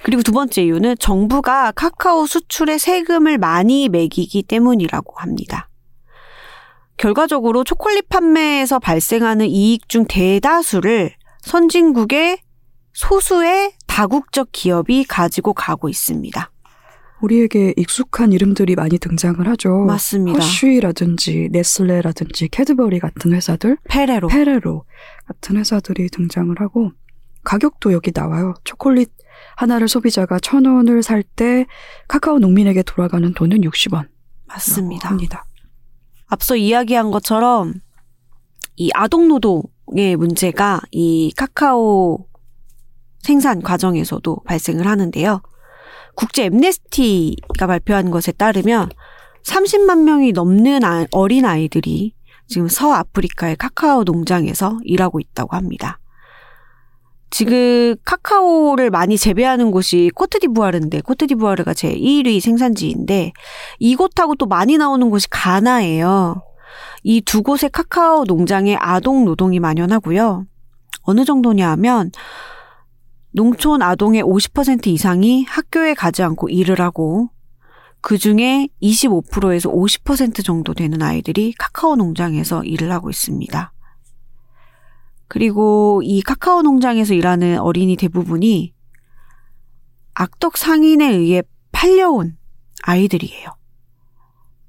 그리고 0.02 0.24
두 0.24 0.32
번째 0.32 0.64
이유는 0.64 0.96
정부가 0.98 1.74
카카오 1.74 2.26
수출에 2.26 2.80
세금을 2.80 3.38
많이 3.38 3.88
매기기 3.88 4.42
때문이라고 4.44 5.14
합니다. 5.18 5.70
결과적으로 6.98 7.64
초콜릿 7.64 8.10
판매에서 8.10 8.80
발생하는 8.80 9.46
이익 9.46 9.90
중 9.90 10.06
대다수를 10.08 11.14
선진국의 11.42 12.40
소수의 12.94 13.74
다국적 13.88 14.50
기업이 14.52 15.06
가지고 15.06 15.54
가고 15.54 15.90
있습니다. 15.90 16.52
우리에게 17.22 17.74
익숙한 17.78 18.32
이름들이 18.32 18.76
많이 18.76 18.98
등장을 18.98 19.48
하죠. 19.50 19.86
맞습니다. 19.86 20.40
허쉬라든지 20.40 21.50
네슬레라든지 21.52 22.48
캐드버리 22.50 23.00
같은 23.00 23.34
회사들, 23.34 23.78
페레로. 23.88 24.28
페레로 24.28 24.86
같은 25.28 25.58
회사들이 25.58 26.10
등장을 26.10 26.56
하고 26.60 26.92
가격도 27.44 27.94
여기 27.94 28.12
나와요. 28.14 28.56
초콜릿 28.64 29.12
하나를 29.56 29.88
소비자가 29.88 30.40
천 30.40 30.66
원을 30.66 31.04
살 31.04 31.24
때 31.24 31.66
카카오 32.08 32.40
농민에게 32.40 32.84
돌아가는 32.84 33.32
돈은 33.34 33.62
60원. 33.62 34.08
맞습니다. 34.48 35.10
합니다. 35.10 35.46
앞서 36.28 36.56
이야기한 36.56 37.12
것처럼 37.12 37.76
이 38.78 38.90
아동 38.96 39.28
노동의 39.28 40.16
문제가 40.18 40.82
이 40.92 41.32
카카오 41.38 42.26
생산 43.22 43.62
과정에서도 43.62 44.38
발생을 44.46 44.88
하는데요. 44.88 45.42
국제 46.16 46.46
엠네스티가 46.46 47.68
발표한 47.68 48.12
것에 48.12 48.32
따르면 48.32 48.90
30만 49.44 50.04
명이 50.04 50.34
넘는 50.34 50.84
아- 50.84 51.06
어린 51.12 51.46
아이들이 51.46 52.14
지금 52.48 52.68
서아프리카의 52.68 53.56
카카오 53.56 54.04
농장에서 54.04 54.78
일하고 54.84 55.20
있다고 55.20 55.56
합니다. 55.56 56.00
지금 57.30 57.96
카카오를 58.04 58.90
많이 58.90 59.18
재배하는 59.18 59.72
곳이 59.72 60.12
코트디부아르인데 60.16 61.00
코트디부아르가 61.02 61.74
제 61.74 61.94
1위 61.96 62.42
생산지인데 62.42 63.32
이곳하고 63.80 64.36
또 64.36 64.48
많이 64.48 64.78
나오는 64.78 65.10
곳이 65.10 65.30
가나예요. 65.30 66.44
이 67.04 67.22
두 67.22 67.42
곳의 67.42 67.70
카카오 67.72 68.26
농장에 68.26 68.76
아동 68.80 69.24
노동이 69.24 69.60
만연하고요. 69.62 70.46
어느 71.04 71.26
정도냐 71.26 71.70
하면 71.72 72.12
농촌 73.34 73.82
아동의 73.82 74.24
50% 74.24 74.88
이상이 74.88 75.46
학교에 75.46 75.94
가지 75.94 76.22
않고 76.22 76.50
일을 76.50 76.82
하고 76.82 77.30
그 78.02 78.18
중에 78.18 78.68
25%에서 78.82 79.70
50% 79.70 80.44
정도 80.44 80.74
되는 80.74 81.02
아이들이 81.02 81.54
카카오 81.58 81.96
농장에서 81.96 82.64
일을 82.64 82.92
하고 82.92 83.10
있습니다. 83.10 83.72
그리고 85.28 86.02
이 86.04 86.22
카카오 86.22 86.62
농장에서 86.62 87.14
일하는 87.14 87.60
어린이 87.60 87.96
대부분이 87.96 88.74
악덕 90.14 90.58
상인에 90.58 91.10
의해 91.10 91.44
팔려온 91.72 92.38
아이들이에요. 92.84 93.50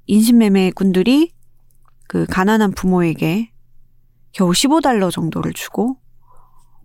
인신매매 0.05 0.71
군들이 0.71 1.31
그 2.07 2.25
가난한 2.27 2.71
부모에게 2.71 3.51
겨우 4.31 4.51
15달러 4.51 5.11
정도를 5.11 5.53
주고 5.53 5.97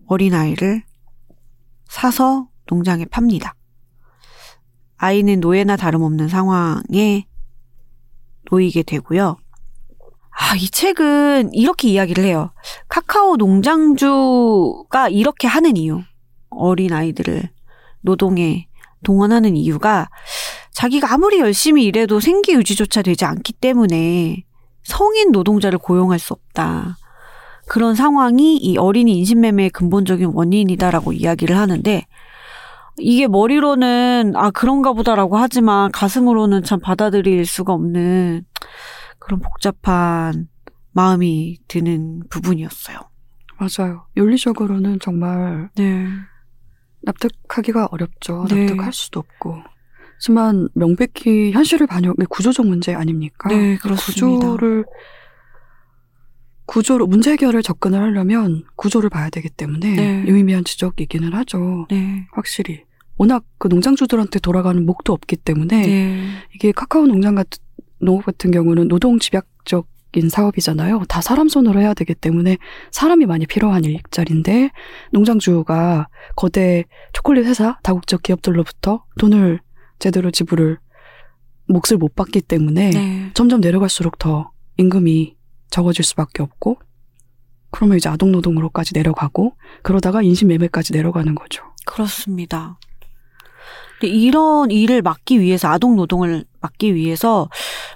어린아이를 0.07 0.88
사서 1.89 2.49
농장에 2.67 3.05
팝니다. 3.07 3.55
아이는 4.97 5.41
노예나 5.41 5.77
다름없는 5.77 6.29
상황에 6.29 7.27
놓이게 8.51 8.83
되고요. 8.83 9.37
아, 10.31 10.55
이 10.57 10.69
책은 10.69 11.53
이렇게 11.53 11.89
이야기를 11.89 12.25
해요. 12.25 12.53
카카오 12.89 13.37
농장주가 13.37 15.09
이렇게 15.09 15.49
하는 15.49 15.77
이유. 15.77 16.03
어린 16.51 16.93
아이들을 16.93 17.51
노동에 18.01 18.69
동원하는 19.05 19.57
이유가 19.57 20.09
자기가 20.73 21.13
아무리 21.13 21.41
열심히 21.41 21.85
일해도 21.85 22.21
생계 22.21 22.55
유지조차 22.55 23.03
되지 23.03 23.25
않기 23.25 23.55
때문에 23.55 24.45
성인 24.85 25.33
노동자를 25.33 25.79
고용할 25.79 26.19
수 26.19 26.33
없다. 26.33 26.97
그런 27.69 27.95
상황이 27.95 28.57
이 28.57 28.79
어린이 28.79 29.19
인신매매의 29.19 29.71
근본적인 29.71 30.31
원인이다라고 30.35 31.13
이야기를 31.13 31.57
하는데 31.57 32.07
이게 32.99 33.29
머리로는 33.29 34.33
아 34.35 34.51
그런가 34.51 34.93
보다라고 34.93 35.37
하지만 35.37 35.93
가슴으로는 35.93 36.65
참 36.65 36.81
받아들일 36.81 37.47
수가 37.47 37.73
없는 37.73 38.45
그런 39.19 39.41
복잡한 39.41 40.49
마음이 40.93 41.59
드는 41.69 42.23
부분이었어요. 42.31 42.99
맞아요. 43.59 44.07
윤리적으로는 44.17 44.99
정말 45.01 45.71
네. 45.77 46.07
납득하기가 47.03 47.89
어렵죠. 47.91 48.47
네. 48.49 48.67
납득할 48.67 48.93
수도 48.93 49.21
없고. 49.21 49.63
하지만 50.15 50.69
명백히 50.75 51.53
현실을 51.53 51.87
반영, 51.87 52.15
네, 52.19 52.25
구조적 52.29 52.67
문제 52.67 52.95
아닙니까? 52.95 53.49
네, 53.49 53.77
그렇습니다. 53.77 54.27
구조를 54.27 54.85
구조로 56.69 57.07
문제 57.07 57.33
해결을 57.33 57.63
접근을 57.63 58.01
하려면 58.01 58.63
구조를 58.77 59.09
봐야 59.09 59.31
되기 59.31 59.49
때문에 59.49 59.97
네. 59.97 60.25
유의미한 60.27 60.65
지적이기는 60.65 61.33
하죠. 61.33 61.87
네. 61.91 62.27
확실히 62.31 62.83
워낙 63.17 63.43
그 63.57 63.69
농장주들한테 63.69 64.39
돌아가는 64.39 64.85
목도 64.85 65.15
없기 65.15 65.37
때문에 65.37 65.83
네. 65.83 66.25
이게 66.55 66.71
카카오 66.71 67.07
농장 67.07 67.35
같은 67.35 67.63
농업 68.01 68.27
같은 68.27 68.51
경우는 68.51 68.89
노동 68.89 69.19
집약적 69.19 69.89
인 70.15 70.31
사업이잖아요. 70.31 71.03
다 71.07 71.21
사람 71.21 71.49
손으로 71.49 71.81
해야 71.81 71.93
되기 71.93 72.15
때문에 72.15 72.57
사람이 72.91 73.27
많이 73.27 73.45
필요한 73.45 73.85
일자리인데 73.85 74.71
농장주가 75.13 76.09
거대 76.35 76.85
초콜릿 77.13 77.45
회사 77.45 77.79
다국적 77.83 78.23
기업들로부터 78.23 79.05
돈을 79.19 79.61
제대로 79.99 80.31
지불을 80.31 80.79
몫을 81.67 81.99
못 81.99 82.15
받기 82.15 82.41
때문에 82.41 82.91
네. 82.91 83.31
점점 83.35 83.61
내려갈수록 83.61 84.19
더 84.19 84.51
임금이 84.79 85.38
적어질 85.71 86.05
수밖에 86.05 86.43
없고 86.43 86.79
그러면 87.71 87.99
이제 87.99 88.09
아동 88.09 88.33
노동으로까지 88.33 88.93
내려가고 88.95 89.55
그러다가 89.83 90.23
인신매매까지 90.23 90.93
내려가는 90.93 91.35
거죠. 91.35 91.65
그렇습니다. 91.85 92.79
이런 94.03 94.71
일을 94.71 95.03
막기 95.03 95.41
위해서 95.41 95.69
아동 95.69 95.97
노동을 95.97 96.45
막기 96.61 96.95
위해서 96.95 97.49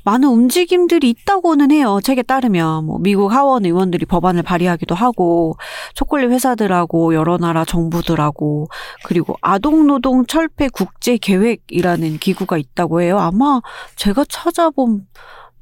많은 0.04 0.28
움직임들이 0.28 1.08
있다고는 1.10 1.70
해요. 1.70 2.00
책에 2.02 2.22
따르면 2.22 2.86
뭐 2.86 2.98
미국 2.98 3.32
하원 3.32 3.64
의원들이 3.64 4.06
법안을 4.06 4.42
발의하기도 4.42 4.94
하고 4.94 5.56
초콜릿 5.94 6.30
회사들하고 6.30 7.14
여러 7.14 7.38
나라 7.38 7.64
정부들하고 7.64 8.66
그리고 9.04 9.36
아동 9.40 9.86
노동 9.86 10.26
철폐 10.26 10.68
국제 10.68 11.16
계획이라는 11.16 12.18
기구가 12.18 12.58
있다고 12.58 13.00
해요. 13.02 13.18
아마 13.18 13.60
제가 13.94 14.24
찾아본 14.28 15.06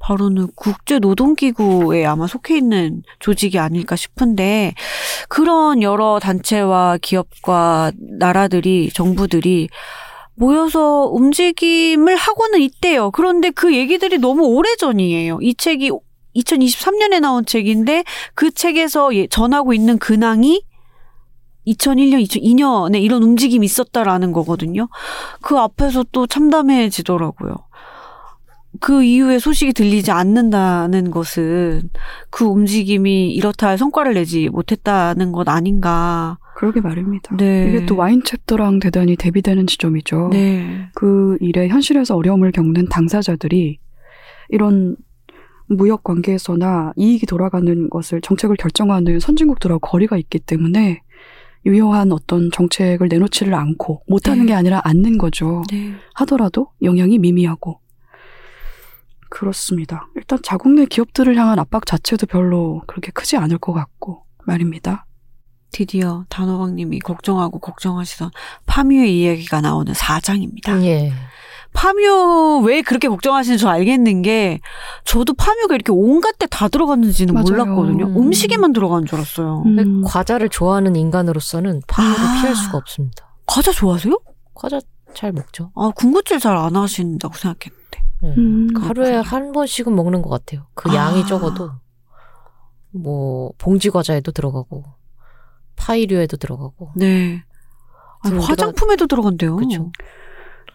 바로는 0.01 0.49
국제 0.55 0.99
노동 0.99 1.35
기구에 1.35 2.05
아마 2.05 2.27
속해 2.27 2.57
있는 2.57 3.03
조직이 3.19 3.59
아닐까 3.59 3.95
싶은데 3.95 4.73
그런 5.29 5.81
여러 5.81 6.19
단체와 6.19 6.97
기업과 7.01 7.91
나라들이 7.97 8.89
정부들이 8.93 9.69
모여서 10.35 11.05
움직임을 11.11 12.15
하고는 12.15 12.61
있대요. 12.61 13.11
그런데 13.11 13.51
그 13.51 13.75
얘기들이 13.75 14.17
너무 14.17 14.45
오래전이에요. 14.47 15.39
이 15.41 15.53
책이 15.53 15.91
2023년에 16.35 17.19
나온 17.19 17.45
책인데 17.45 18.03
그 18.33 18.51
책에서 18.51 19.13
예- 19.15 19.27
전하고 19.27 19.73
있는 19.73 19.99
근황이 19.99 20.63
2001년, 21.67 22.25
2002년에 22.25 23.01
이런 23.03 23.21
움직임이 23.21 23.65
있었다라는 23.65 24.31
거거든요. 24.31 24.87
그 25.41 25.59
앞에서 25.59 26.05
또 26.11 26.25
참담해지더라고요. 26.25 27.53
그 28.79 29.03
이후에 29.03 29.39
소식이 29.39 29.73
들리지 29.73 30.11
않는다는 30.11 31.11
것은 31.11 31.89
그 32.29 32.45
움직임이 32.45 33.33
이렇다 33.33 33.67
할 33.67 33.77
성과를 33.77 34.13
내지 34.13 34.49
못했다는 34.49 35.31
것 35.31 35.47
아닌가. 35.49 36.37
그러게 36.55 36.79
말입니다. 36.79 37.35
네. 37.37 37.67
이게 37.69 37.85
또 37.85 37.95
와인 37.97 38.23
챕터랑 38.23 38.79
대단히 38.79 39.15
대비되는 39.15 39.67
지점이죠. 39.67 40.29
네. 40.31 40.87
그 40.93 41.37
일에 41.41 41.67
현실에서 41.67 42.15
어려움을 42.15 42.51
겪는 42.51 42.87
당사자들이 42.87 43.79
이런 44.49 44.95
무역 45.67 46.03
관계에서나 46.03 46.93
이익이 46.95 47.25
돌아가는 47.25 47.89
것을 47.89 48.21
정책을 48.21 48.57
결정하는 48.57 49.19
선진국들하고 49.19 49.79
거리가 49.79 50.17
있기 50.17 50.39
때문에 50.39 51.01
유효한 51.65 52.11
어떤 52.11 52.51
정책을 52.51 53.07
내놓지를 53.07 53.53
않고 53.53 54.03
못하는 54.07 54.41
네. 54.41 54.47
게 54.47 54.53
아니라 54.53 54.81
않는 54.83 55.17
거죠. 55.17 55.63
네. 55.71 55.93
하더라도 56.15 56.67
영향이 56.81 57.19
미미하고 57.19 57.79
그렇습니다. 59.31 60.07
일단 60.15 60.37
자국 60.43 60.73
내 60.73 60.85
기업들을 60.85 61.35
향한 61.37 61.57
압박 61.57 61.85
자체도 61.87 62.27
별로 62.27 62.83
그렇게 62.85 63.11
크지 63.11 63.37
않을 63.37 63.57
것 63.57 63.73
같고 63.73 64.25
말입니다. 64.45 65.05
드디어 65.71 66.25
단호박님이 66.29 66.99
걱정하고 66.99 67.59
걱정하시던 67.59 68.29
파뮤의 68.65 69.17
이야기가 69.19 69.61
나오는 69.61 69.91
4장입니다. 69.93 70.83
예. 70.83 71.13
파뮤 71.73 72.59
왜 72.65 72.81
그렇게 72.81 73.07
걱정하시는지 73.07 73.61
저 73.63 73.69
알겠는 73.69 74.21
게 74.23 74.59
저도 75.05 75.33
파뮤가 75.33 75.73
이렇게 75.75 75.93
온갖 75.93 76.37
데 76.37 76.45
다 76.47 76.67
들어갔는지는 76.67 77.33
맞아요. 77.33 77.45
몰랐거든요. 77.49 78.07
음. 78.07 78.17
음식에만 78.17 78.73
들어간 78.73 79.05
줄 79.05 79.15
알았어요. 79.15 79.63
음, 79.65 80.03
과자를 80.03 80.49
좋아하는 80.49 80.97
인간으로서는 80.97 81.81
파묘를 81.87 82.19
아. 82.19 82.41
피할 82.41 82.55
수가 82.55 82.77
없습니다. 82.77 83.33
과자 83.45 83.71
좋아하세요? 83.71 84.19
과자 84.53 84.81
잘 85.15 85.31
먹죠. 85.31 85.71
아 85.75 85.91
군것질 85.95 86.39
잘 86.39 86.57
안 86.57 86.75
하신다고 86.75 87.33
생각했는데. 87.35 87.80
예. 88.23 88.27
음, 88.37 88.67
하루에 88.75 89.11
그렇구나. 89.11 89.21
한 89.21 89.51
번씩은 89.51 89.95
먹는 89.95 90.21
것 90.21 90.29
같아요. 90.29 90.67
그 90.73 90.89
아. 90.91 90.95
양이 90.95 91.25
적어도 91.25 91.71
뭐 92.91 93.51
봉지 93.57 93.89
과자에도 93.89 94.31
들어가고 94.31 94.83
파이류에도 95.75 96.37
들어가고 96.37 96.91
네. 96.95 97.43
아니, 98.19 98.37
화장품에도 98.37 99.07
들어간대요. 99.07 99.55
그쵸. 99.55 99.91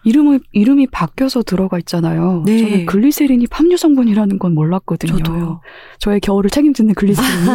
이름이 0.03 0.39
이름이 0.53 0.87
바뀌어서 0.87 1.43
들어가 1.43 1.77
있잖아요. 1.79 2.43
네. 2.45 2.59
저는 2.59 2.85
글리세린이 2.85 3.47
함유 3.51 3.77
성분이라는 3.77 4.39
건 4.39 4.53
몰랐거든요. 4.53 5.17
저도요. 5.17 5.61
저의 5.99 6.19
겨울을 6.19 6.49
책임지는 6.49 6.93
글리세린이 6.93 7.49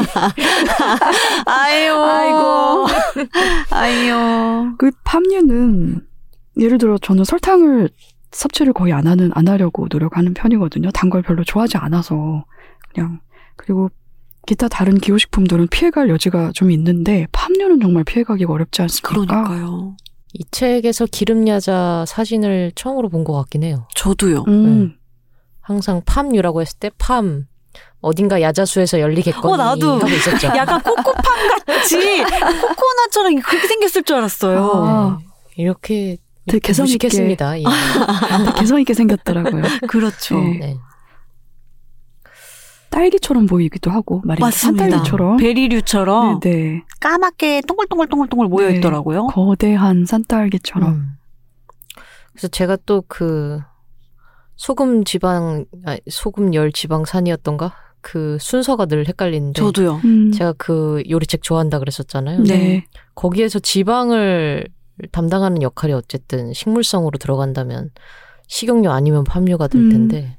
아유. 1.47 1.95
아이고. 2.03 2.87
아유. 3.71 4.75
그 4.79 4.91
함유는 5.05 6.07
예를 6.59 6.79
들어 6.79 6.99
저는 6.99 7.25
설탕을 7.25 7.89
섭취를 8.33 8.73
거의 8.73 8.93
안 8.93 9.07
하는 9.07 9.31
안 9.35 9.47
하려고 9.49 9.87
노력하는 9.91 10.35
편이거든요. 10.35 10.91
단 10.93 11.11
걸 11.11 11.23
별로 11.23 11.45
좋아하지 11.45 11.77
않아서 11.77 12.45
그냥 12.95 13.21
그리고 13.57 13.91
기타 14.47 14.69
다른 14.69 14.99
기호식품들은 14.99 15.69
피해갈 15.69 16.09
여지가 16.09 16.51
좀 16.55 16.71
있는데 16.71 17.27
팜유는 17.33 17.81
정말 17.81 18.03
피해가기가 18.05 18.53
어렵지 18.53 18.83
않습니까? 18.83 19.45
그러니까요. 19.45 19.97
이 20.33 20.45
책에서 20.51 21.07
기름야자 21.07 22.05
사진을 22.09 22.73
처음으로 22.75 23.09
본 23.11 23.23
것 23.25 23.35
같긴 23.35 23.63
해요. 23.65 23.87
저도요. 23.95 24.45
음, 24.49 24.97
항상 25.61 26.01
팜유라고 26.07 26.63
했을 26.63 26.79
때 26.79 26.91
팜, 26.99 27.47
어딘가 28.01 28.41
야자수에서 28.41 28.99
열리겠거니 29.01 29.53
어, 29.53 29.57
나도. 29.59 30.01
약간 30.57 30.83
꼬꼬팜 30.83 31.23
같이 31.67 31.97
코코넛처럼 32.25 33.35
그렇게 33.43 33.69
생겼을 33.69 34.03
줄 34.05 34.17
알았어요. 34.17 34.71
아. 34.75 35.19
네. 35.21 35.27
이렇게 35.57 36.17
되게 36.47 36.59
개성 36.59 36.87
있게. 36.87 37.07
무식했습니다. 37.07 37.61
예. 37.61 37.65
개성 38.59 38.81
있게 38.81 38.95
생겼더라고요. 38.95 39.63
그렇죠. 39.89 40.39
네. 40.41 40.59
네. 40.59 40.77
딸기처럼 42.91 43.47
보이기도 43.47 43.91
하고. 43.91 44.21
맞습니다. 44.25 44.51
산딸기처럼. 44.85 45.37
베리류처럼 45.39 46.41
네, 46.41 46.51
네. 46.51 46.83
까맣게 47.01 47.63
동글동글동글동글 47.67 48.49
모여 48.49 48.69
네. 48.69 48.77
있더라고요. 48.77 49.29
거대한 49.29 50.05
산딸기처럼. 50.05 50.93
음. 50.93 51.13
그래서 52.33 52.49
제가 52.49 52.77
또 52.87 53.03
그 53.09 53.61
소금 54.57 55.05
지방 55.05 55.65
아, 55.87 55.97
소금 56.09 56.55
열 56.55 56.71
지방산이었던가 56.71 57.75
그 58.01 58.37
순서가 58.41 58.87
늘 58.87 59.09
헷갈리는데 59.09 59.61
저도요. 59.61 60.01
음. 60.05 60.33
제가 60.33 60.53
그 60.59 61.03
요리책 61.09 61.43
좋아한다 61.43 61.79
그랬었잖아요. 61.79 62.43
네. 62.43 62.85
거기에서 63.15 63.59
지방을 63.59 64.69
담당하는 65.11 65.63
역할이 65.63 65.93
어쨌든 65.93 66.53
식물성으로 66.53 67.19
들어간다면 67.19 67.91
식용유 68.47 68.91
아니면 68.91 69.25
팜유가 69.25 69.69
될 69.69 69.83
음. 69.83 69.91
텐데 69.91 70.39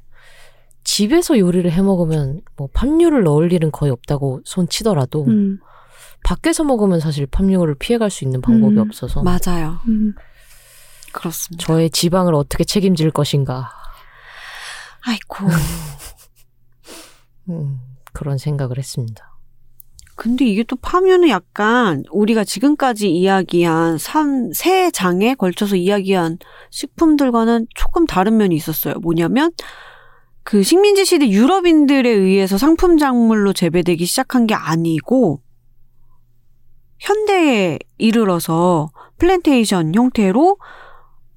집에서 0.83 1.39
요리를 1.39 1.69
해 1.71 1.81
먹으면 1.81 2.41
뭐 2.55 2.67
팜유를 2.73 3.23
넣을 3.23 3.51
일은 3.51 3.71
거의 3.71 3.91
없다고 3.91 4.41
손 4.45 4.67
치더라도 4.67 5.25
음. 5.25 5.59
밖에서 6.23 6.63
먹으면 6.63 6.99
사실 6.99 7.25
팜유를 7.25 7.75
피해갈 7.75 8.09
수 8.09 8.23
있는 8.23 8.41
방법이 8.41 8.75
음. 8.75 8.79
없어서 8.79 9.23
맞아요. 9.23 9.79
음. 9.87 10.13
그렇습니다. 11.11 11.65
저의 11.65 11.89
지방을 11.89 12.33
어떻게 12.33 12.63
책임질 12.63 13.11
것인가 13.11 13.71
아이고. 15.05 15.47
음, 17.49 17.79
그런 18.13 18.37
생각을 18.37 18.77
했습니다. 18.77 19.32
근데 20.23 20.45
이게 20.45 20.63
또 20.63 20.77
파면은 20.77 21.27
약간 21.27 22.05
우리가 22.09 22.45
지금까지 22.45 23.11
이야기한 23.11 23.97
3, 23.97 24.53
세 24.53 24.89
장에 24.89 25.35
걸쳐서 25.35 25.75
이야기한 25.75 26.37
식품들과는 26.69 27.67
조금 27.75 28.05
다른 28.05 28.37
면이 28.37 28.55
있었어요. 28.55 28.93
뭐냐면 29.01 29.51
그 30.43 30.63
식민지 30.63 31.03
시대 31.03 31.27
유럽인들에 31.27 32.09
의해서 32.09 32.57
상품 32.57 32.97
작물로 32.97 33.51
재배되기 33.51 34.05
시작한 34.05 34.47
게 34.47 34.53
아니고 34.53 35.41
현대에 36.99 37.79
이르러서 37.97 38.91
플랜테이션 39.17 39.93
형태로 39.93 40.55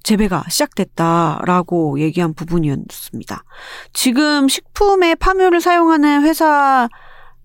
재배가 0.03 0.45
시작됐다라고 0.47 1.99
얘기한 1.99 2.33
부분이었습니다. 2.33 3.43
지금 3.91 4.47
식품에 4.47 5.15
팜유를 5.15 5.59
사용하는 5.59 6.23
회사 6.23 6.87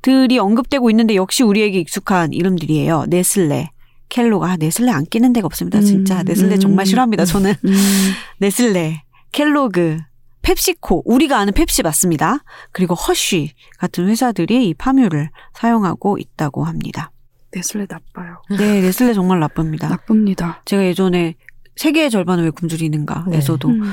들이 0.02 0.38
언급되고 0.38 0.90
있는데 0.90 1.14
역시 1.14 1.42
우리에게 1.42 1.78
익숙한 1.78 2.32
이름들이에요. 2.32 3.06
네슬레, 3.08 3.70
켈로가 4.08 4.50
아, 4.50 4.56
네슬레 4.56 4.90
안 4.90 5.06
끼는 5.06 5.32
데가 5.32 5.46
없습니다. 5.46 5.80
진짜 5.80 6.20
음, 6.20 6.24
네슬레 6.26 6.56
음. 6.56 6.60
정말 6.60 6.86
싫어합니다. 6.86 7.24
저는 7.24 7.54
음. 7.64 7.72
네슬레, 8.38 9.02
켈로그, 9.30 9.98
펩시코, 10.42 11.02
우리가 11.06 11.38
아는 11.38 11.52
펩시 11.52 11.82
맞습니다. 11.82 12.44
그리고 12.72 12.94
허쉬 12.94 13.52
같은 13.78 14.08
회사들이 14.08 14.68
이 14.68 14.74
파묘를 14.74 15.30
사용하고 15.54 16.18
있다고 16.18 16.64
합니다. 16.64 17.12
네슬레 17.54 17.86
나빠요. 17.88 18.42
네, 18.50 18.80
네슬레 18.80 19.14
정말 19.14 19.38
나쁩니다. 19.40 19.88
나쁩니다. 19.88 20.62
제가 20.64 20.84
예전에 20.84 21.36
세계의 21.76 22.10
절반은 22.10 22.44
왜 22.44 22.50
굶주리는가에서도 22.50 23.68
음. 23.68 23.92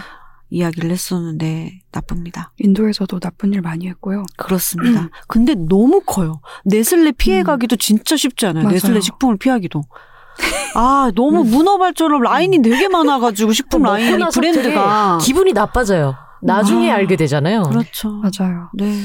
이야기를 0.50 0.90
했었는데 0.92 1.82
나쁩니다. 1.92 2.52
인도에서도 2.58 3.20
나쁜 3.20 3.54
일 3.54 3.62
많이 3.62 3.88
했고요. 3.88 4.24
그렇습니다. 4.38 5.02
음. 5.02 5.10
근데 5.28 5.56
너무 5.56 6.02
커요. 6.02 6.42
네슬레 6.66 7.12
피해가기도 7.14 7.76
진짜 7.76 8.18
쉽지 8.18 8.46
않아요. 8.48 8.64
맞아요. 8.64 8.74
네슬레 8.74 9.00
식품을 9.02 9.38
피하기도. 9.38 9.84
아, 10.76 11.12
너무 11.16 11.44
문어발처럼 11.44 12.22
라인이 12.22 12.62
되게 12.62 12.88
많아가지고 12.88 13.54
식품 13.54 13.84
나서 13.84 14.40
브랜드가. 14.40 15.18
기분이 15.22 15.54
나빠져요. 15.54 16.16
나중에 16.42 16.90
아, 16.92 16.96
알게 16.96 17.16
되잖아요. 17.18 17.64
그렇죠. 17.64 18.10
맞아요. 18.12 18.70
네. 18.74 18.96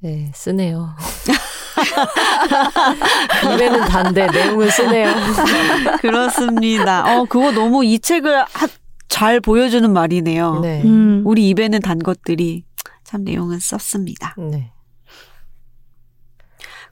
네, 0.00 0.30
쓰네요. 0.34 0.94
입에는 3.54 3.80
단데 3.86 4.26
내용은 4.28 4.70
쓰네요. 4.70 5.12
그렇습니다. 6.00 7.04
어, 7.20 7.24
그거 7.24 7.50
너무 7.52 7.84
이 7.84 7.98
책을 7.98 8.40
하- 8.42 8.68
잘 9.08 9.40
보여주는 9.40 9.90
말이네요. 9.92 10.60
네. 10.60 10.82
음. 10.84 11.22
우리 11.26 11.48
입에는 11.50 11.80
단 11.80 11.98
것들이 11.98 12.64
참 13.04 13.24
내용은 13.24 13.58
썼습니다. 13.58 14.34
네. 14.38 14.72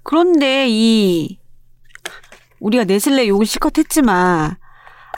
그런데 0.02 0.66
이 0.68 1.38
우리가 2.58 2.84
네슬레 2.84 3.28
욕을 3.28 3.46
실컷 3.46 3.78
했지만 3.78 4.56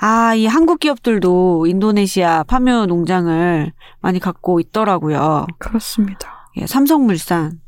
아, 0.00 0.34
이 0.34 0.46
한국 0.46 0.80
기업들도 0.80 1.66
인도네시아 1.66 2.42
파묘 2.44 2.86
농장을 2.86 3.72
많이 4.00 4.18
갖고 4.18 4.58
있더라고요. 4.60 5.46
그렇습니다. 5.58 6.48
예, 6.56 6.66
삼성물산, 6.66 7.60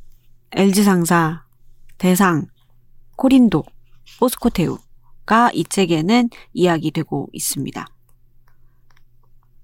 LG상사, 0.53 1.44
대상, 1.99 2.47
코린도, 3.17 3.65
포스코테우가 4.19 5.51
이 5.53 5.65
책에는 5.65 6.31
이야기되고 6.53 7.29
있습니다. 7.33 7.87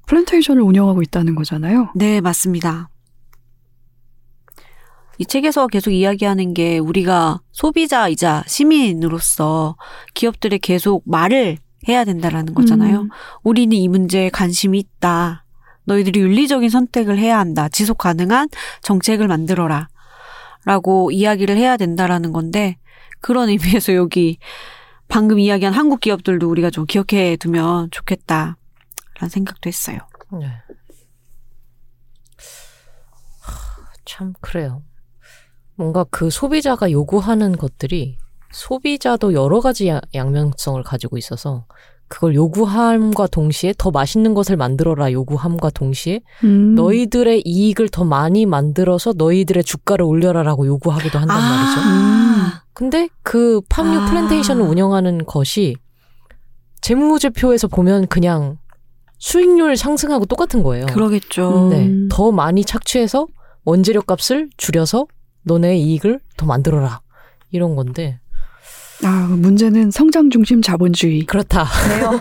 플랜테이션을 0.07 0.63
운영하고 0.63 1.03
있다는 1.03 1.35
거잖아요. 1.35 1.93
네, 1.95 2.21
맞습니다. 2.21 2.89
이 5.19 5.27
책에서 5.27 5.67
계속 5.67 5.91
이야기하는 5.91 6.55
게 6.55 6.79
우리가 6.79 7.41
소비자이자 7.53 8.43
시민으로서 8.47 9.77
기업들에 10.15 10.59
계속 10.59 11.03
말을 11.05 11.59
해야 11.89 12.05
된다라는 12.05 12.55
거잖아요. 12.55 13.03
음. 13.03 13.09
우리는 13.43 13.77
이 13.77 13.87
문제에 13.87 14.31
관심이 14.31 14.79
있다. 14.79 15.45
너희들이 15.85 16.21
윤리적인 16.21 16.71
선택을 16.71 17.19
해야 17.19 17.39
한다. 17.39 17.69
지속 17.69 17.99
가능한 17.99 18.49
정책을 18.83 19.29
만들어라. 19.29 19.89
라고 20.65 21.11
이야기를 21.11 21.57
해야 21.57 21.77
된다라는 21.77 22.33
건데 22.33 22.77
그런 23.21 23.49
의미에서 23.49 23.95
여기 23.95 24.39
방금 25.09 25.39
이야기한 25.39 25.75
한국 25.75 26.01
기업들도 26.01 26.49
우리가 26.49 26.71
좀 26.71 26.87
기억해 26.87 27.37
두면 27.37 27.91
좋겠다. 27.91 28.57
라는 29.19 29.29
생각도 29.29 29.69
했어요. 29.69 29.99
네. 30.41 30.47
하, 33.41 33.93
참 34.05 34.33
그래요. 34.41 34.83
뭔가 35.75 36.05
그 36.11 36.31
소비자가 36.31 36.91
요구하는 36.91 37.57
것들이 37.57 38.19
소비자도 38.53 39.33
여러 39.35 39.61
가지 39.61 39.89
야- 39.89 40.01
양면성을 40.15 40.83
가지고 40.83 41.17
있어서 41.19 41.67
그걸 42.11 42.35
요구함과 42.35 43.29
동시에 43.29 43.73
더 43.79 43.93
맛있는 43.93 44.35
것을 44.35 44.57
만들어라 44.57 45.13
요구함과 45.13 45.71
동시에 45.71 46.21
음. 46.43 46.75
너희들의 46.75 47.43
이익을 47.47 47.89
더 47.89 48.05
많이 48.05 48.47
만들어서 48.47 49.15
너희들의 49.17 49.63
주가를 49.63 50.05
올려라라고 50.05 50.67
요구하기도 50.67 51.19
한단 51.21 51.39
말이죠. 51.39 51.81
아, 51.81 52.63
근데 52.75 53.09
그 53.23 53.61
팜유 53.69 54.01
아. 54.01 54.07
플랜테이션을 54.07 54.61
운영하는 54.61 55.25
것이 55.25 55.77
재무제표에서 56.81 57.69
보면 57.69 58.09
그냥 58.09 58.59
수익률 59.19 59.77
상승하고 59.77 60.27
똑같은 60.27 60.65
거예요. 60.65 60.87
그러겠죠. 60.87 61.69
음. 61.69 61.71
네. 61.71 62.09
더 62.11 62.33
많이 62.33 62.65
착취해서 62.65 63.29
원재료 63.65 64.03
값을 64.03 64.51
줄여서 64.57 65.07
너네 65.45 65.79
이익을 65.79 66.19
더 66.37 66.45
만들어라. 66.45 67.03
이런 67.53 67.77
건데. 67.77 68.19
아, 69.05 69.27
문제는 69.31 69.91
성장 69.91 70.31
중심 70.31 70.61
자본주의. 70.63 71.25
그렇다. 71.25 71.65
그래요. 71.65 72.21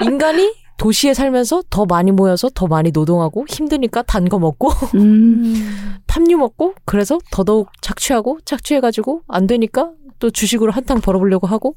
인간이 0.02 0.54
도시에 0.78 1.14
살면서 1.14 1.62
더 1.70 1.84
많이 1.86 2.10
모여서 2.12 2.48
더 2.50 2.66
많이 2.66 2.90
노동하고 2.90 3.44
힘드니까 3.48 4.02
단 4.02 4.24
거 4.28 4.38
먹고 4.38 4.70
음. 4.94 5.98
팜유 6.06 6.36
먹고 6.38 6.74
그래서 6.84 7.18
더더욱 7.30 7.70
착취하고 7.80 8.40
착취해가지고 8.44 9.22
안 9.28 9.46
되니까 9.46 9.92
또 10.18 10.30
주식으로 10.30 10.72
한탕 10.72 11.00
벌어보려고 11.00 11.46
하고 11.46 11.76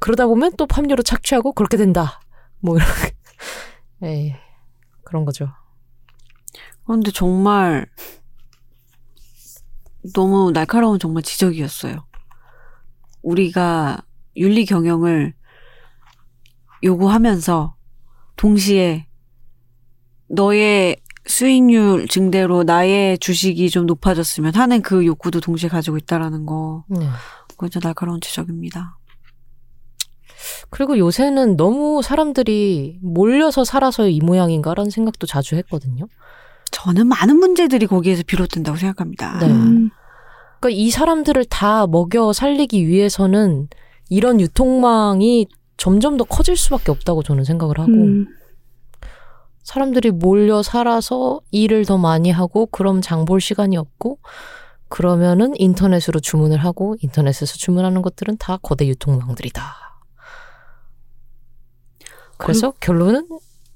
그러다 0.00 0.26
보면 0.26 0.52
또 0.56 0.66
팜유로 0.66 1.02
착취하고 1.02 1.52
그렇게 1.52 1.76
된다. 1.76 2.20
뭐 2.60 2.76
이렇게. 2.76 3.14
에이, 4.02 4.34
그런 5.04 5.24
거죠. 5.24 5.48
그런데 6.84 7.10
정말 7.10 7.86
너무 10.14 10.52
날카로운 10.52 10.98
정말 10.98 11.22
지적이었어요. 11.22 12.04
우리가 13.22 14.02
윤리 14.36 14.64
경영을 14.64 15.34
요구하면서 16.82 17.74
동시에 18.36 19.06
너의 20.28 20.96
수익률 21.26 22.08
증대로 22.08 22.62
나의 22.62 23.18
주식이 23.18 23.68
좀 23.70 23.86
높아졌으면 23.86 24.54
하는 24.54 24.80
그 24.82 25.04
욕구도 25.04 25.40
동시에 25.40 25.68
가지고 25.68 25.98
있다라는 25.98 26.46
거. 26.46 26.84
네. 26.88 27.06
그건 27.48 27.70
진짜 27.70 27.88
날카로운 27.88 28.20
지적입니다. 28.20 28.98
그리고 30.70 30.98
요새는 30.98 31.56
너무 31.56 32.02
사람들이 32.02 32.98
몰려서 33.02 33.64
살아서 33.64 34.08
이 34.08 34.20
모양인가라는 34.20 34.90
생각도 34.90 35.26
자주 35.26 35.56
했거든요. 35.56 36.06
저는 36.70 37.06
많은 37.08 37.36
문제들이 37.36 37.86
거기에서 37.86 38.22
비롯된다고 38.26 38.76
생각합니다. 38.76 39.38
네. 39.40 39.46
음, 39.46 39.90
그러니까 40.60 40.70
이 40.70 40.90
사람들을 40.90 41.44
다 41.46 41.86
먹여 41.86 42.32
살리기 42.32 42.86
위해서는 42.86 43.68
이런 44.08 44.40
유통망이 44.40 45.46
점점 45.76 46.16
더 46.16 46.24
커질 46.24 46.56
수밖에 46.56 46.90
없다고 46.90 47.22
저는 47.22 47.44
생각을 47.44 47.78
하고 47.78 47.92
음, 47.92 48.26
사람들이 49.62 50.10
몰려 50.10 50.62
살아서 50.62 51.40
일을 51.50 51.84
더 51.84 51.98
많이 51.98 52.30
하고 52.30 52.66
그럼 52.66 53.00
장 53.02 53.24
볼 53.24 53.40
시간이 53.40 53.76
없고 53.76 54.18
그러면은 54.88 55.52
인터넷으로 55.56 56.18
주문을 56.20 56.58
하고 56.58 56.96
인터넷에서 57.02 57.54
주문하는 57.56 58.00
것들은 58.02 58.38
다 58.38 58.56
거대 58.62 58.86
유통망들이다. 58.88 59.62
그래서 62.38 62.72
결론은 62.80 63.28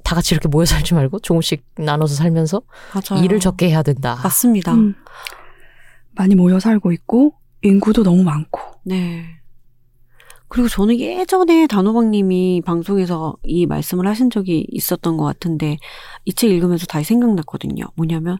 다 0.04 0.14
같이 0.14 0.34
이렇게 0.34 0.48
모여 0.48 0.64
살지 0.64 0.94
말고 0.94 1.18
조금씩 1.20 1.64
나눠서 1.76 2.14
살면서 2.14 2.62
맞아요. 2.94 3.22
일을 3.24 3.40
적게 3.40 3.68
해야 3.68 3.82
된다. 3.82 4.18
맞습니다. 4.22 4.72
음. 4.74 4.94
많이 6.14 6.34
모여 6.34 6.60
살고 6.60 6.92
있고 6.92 7.34
인구도 7.62 8.02
너무 8.02 8.22
많고. 8.22 8.60
네. 8.84 9.24
그리고 10.48 10.68
저는 10.68 10.98
예전에 11.00 11.66
단호박님이 11.66 12.62
방송에서 12.66 13.36
이 13.42 13.64
말씀을 13.64 14.06
하신 14.06 14.28
적이 14.28 14.66
있었던 14.70 15.16
것 15.16 15.24
같은데 15.24 15.78
이 16.26 16.32
책 16.34 16.50
읽으면서 16.50 16.84
다시 16.86 17.06
생각났거든요. 17.08 17.84
뭐냐면 17.96 18.36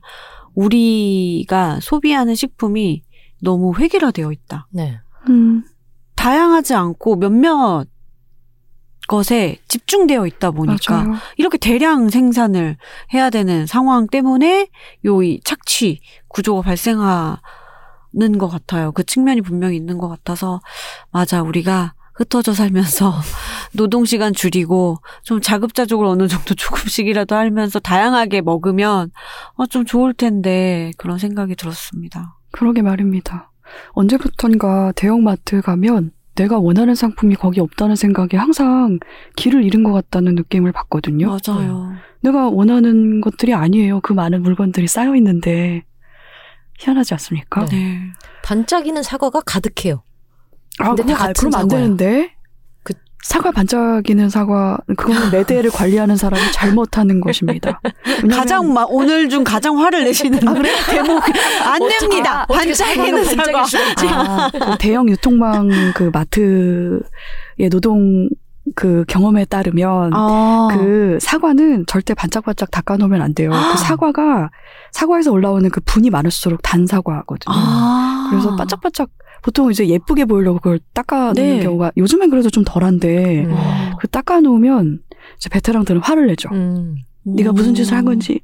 우리가 0.54 1.78
소비하는 1.80 2.34
식품이 2.34 3.02
너무 3.40 3.74
획일화되어 3.78 4.30
있다. 4.30 4.68
네. 4.70 4.98
음, 5.28 5.64
다양하지 6.14 6.74
않고 6.74 7.16
몇몇 7.16 7.86
것에 9.08 9.58
집중되어 9.68 10.26
있다 10.26 10.50
보니까 10.52 11.04
맞아요. 11.04 11.14
이렇게 11.36 11.58
대량 11.58 12.08
생산을 12.10 12.76
해야 13.14 13.30
되는 13.30 13.66
상황 13.66 14.06
때문에 14.06 14.68
요 15.06 15.22
이 15.22 15.40
착취 15.44 16.00
구조가 16.28 16.62
발생하 16.62 17.40
는 18.14 18.38
것 18.38 18.48
같아요. 18.48 18.92
그 18.92 19.04
측면이 19.04 19.40
분명히 19.40 19.76
있는 19.76 19.98
것 19.98 20.08
같아서 20.08 20.60
맞아 21.10 21.42
우리가 21.42 21.94
흩어져 22.14 22.52
살면서 22.52 23.14
노동 23.74 24.04
시간 24.04 24.34
줄이고 24.34 24.98
좀 25.22 25.40
자급자족을 25.40 26.04
어느 26.06 26.28
정도 26.28 26.54
조금씩이라도 26.54 27.34
하면서 27.34 27.78
다양하게 27.78 28.42
먹으면 28.42 29.10
어, 29.54 29.66
좀 29.66 29.84
좋을 29.84 30.12
텐데 30.12 30.90
그런 30.98 31.18
생각이 31.18 31.56
들었습니다. 31.56 32.36
그러게 32.50 32.82
말입니다. 32.82 33.50
언제부턴가 33.92 34.92
대형마트 34.94 35.62
가면 35.62 36.10
내가 36.34 36.58
원하는 36.58 36.94
상품이 36.94 37.34
거기 37.36 37.60
없다는 37.60 37.96
생각에 37.96 38.36
항상 38.36 38.98
길을 39.36 39.64
잃은 39.64 39.82
것 39.82 39.92
같다는 39.92 40.34
느낌을 40.34 40.72
받거든요. 40.72 41.26
맞아요. 41.46 41.92
내가 42.20 42.48
원하는 42.48 43.20
것들이 43.20 43.54
아니에요. 43.54 44.00
그 44.00 44.12
많은 44.12 44.42
물건들이 44.42 44.86
쌓여 44.86 45.14
있는데 45.16 45.84
희한하지 46.83 47.14
않습니까? 47.14 47.64
네. 47.66 47.76
네. 47.76 47.99
반짝이는 48.45 49.03
사과가 49.03 49.41
가득해요. 49.47 50.03
아, 50.78 50.95
근데 50.95 51.05
다 51.12 51.24
아, 51.24 51.26
같은 51.28 51.35
그러면 51.51 51.61
안 51.61 51.68
사과야. 51.68 51.80
되는데. 51.83 52.35
그- 52.83 52.95
사과 53.24 53.53
반짝이는 53.53 54.30
사과 54.30 54.78
그거는 54.97 55.30
매대를 55.30 55.70
관리하는 55.70 56.16
사람이 56.16 56.43
잘못하는 56.53 57.20
것입니다. 57.20 57.80
왜냐면 58.05 58.30
가장 58.37 58.72
막 58.74 58.89
오늘 58.91 59.28
중 59.28 59.45
가장 59.45 59.78
화를 59.78 60.03
내시는 60.05 60.41
대목 60.91 61.22
안 61.64 61.89
됩니다. 61.89 62.47
반짝이는 62.47 63.24
사과. 63.24 63.64
아, 64.09 64.51
그 64.51 64.78
대형 64.80 65.09
유통망 65.09 65.70
그 65.95 66.11
마트의 66.12 67.68
노동 67.70 68.28
그 68.74 69.04
경험에 69.08 69.44
따르면 69.44 70.12
아. 70.14 70.68
그 70.72 71.18
사과는 71.20 71.86
절대 71.86 72.14
반짝반짝 72.14 72.70
닦아 72.70 72.96
놓으면 72.96 73.20
안 73.20 73.34
돼요. 73.34 73.50
그 73.50 73.78
사과가 73.78 74.50
사과에서 74.92 75.32
올라오는 75.32 75.68
그 75.70 75.80
분이 75.80 76.10
많을수록 76.10 76.60
단 76.62 76.86
사과거든요. 76.86 77.54
아. 77.54 78.28
그래서 78.30 78.54
반짝반짝 78.56 79.10
보통 79.42 79.70
이제 79.70 79.88
예쁘게 79.88 80.24
보이려고 80.26 80.58
그걸 80.58 80.78
닦아 80.94 81.32
놓는 81.32 81.34
네. 81.34 81.62
경우가 81.62 81.92
요즘엔 81.96 82.30
그래도 82.30 82.48
좀 82.50 82.62
덜한데 82.64 83.44
음. 83.46 83.56
그 83.98 84.06
닦아 84.06 84.40
놓으면 84.40 85.00
이제 85.36 85.48
베테랑들은 85.48 86.00
화를 86.00 86.28
내죠. 86.28 86.48
음. 86.52 86.96
네가 87.24 87.52
무슨 87.52 87.74
짓을 87.74 87.96
한 87.96 88.04
건지 88.04 88.40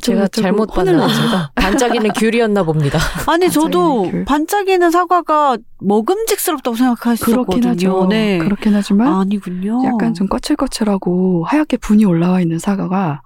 제가 0.00 0.22
저쩌고 0.28 0.42
잘못. 0.42 0.66
봤나 0.72 1.50
반짝이는 1.54 2.10
귤이었나 2.16 2.62
봅니다. 2.62 2.98
아니 3.28 3.50
저도 3.50 4.02
반짝이는 4.02 4.10
귤. 4.10 4.24
반짝이는 4.24 4.90
사과가 4.90 5.58
먹음직스럽다고 5.80 6.76
생각했었거든요. 6.76 7.44
그렇긴 7.44 7.68
하죠. 7.70 8.06
네. 8.08 8.38
그렇긴 8.38 8.74
하지만 8.74 9.12
아니군요. 9.12 9.82
약간 9.84 10.14
좀 10.14 10.28
거칠거칠하고 10.28 11.44
하얗게 11.44 11.76
분이 11.76 12.04
올라와 12.04 12.40
있는 12.40 12.58
사과가 12.58 13.22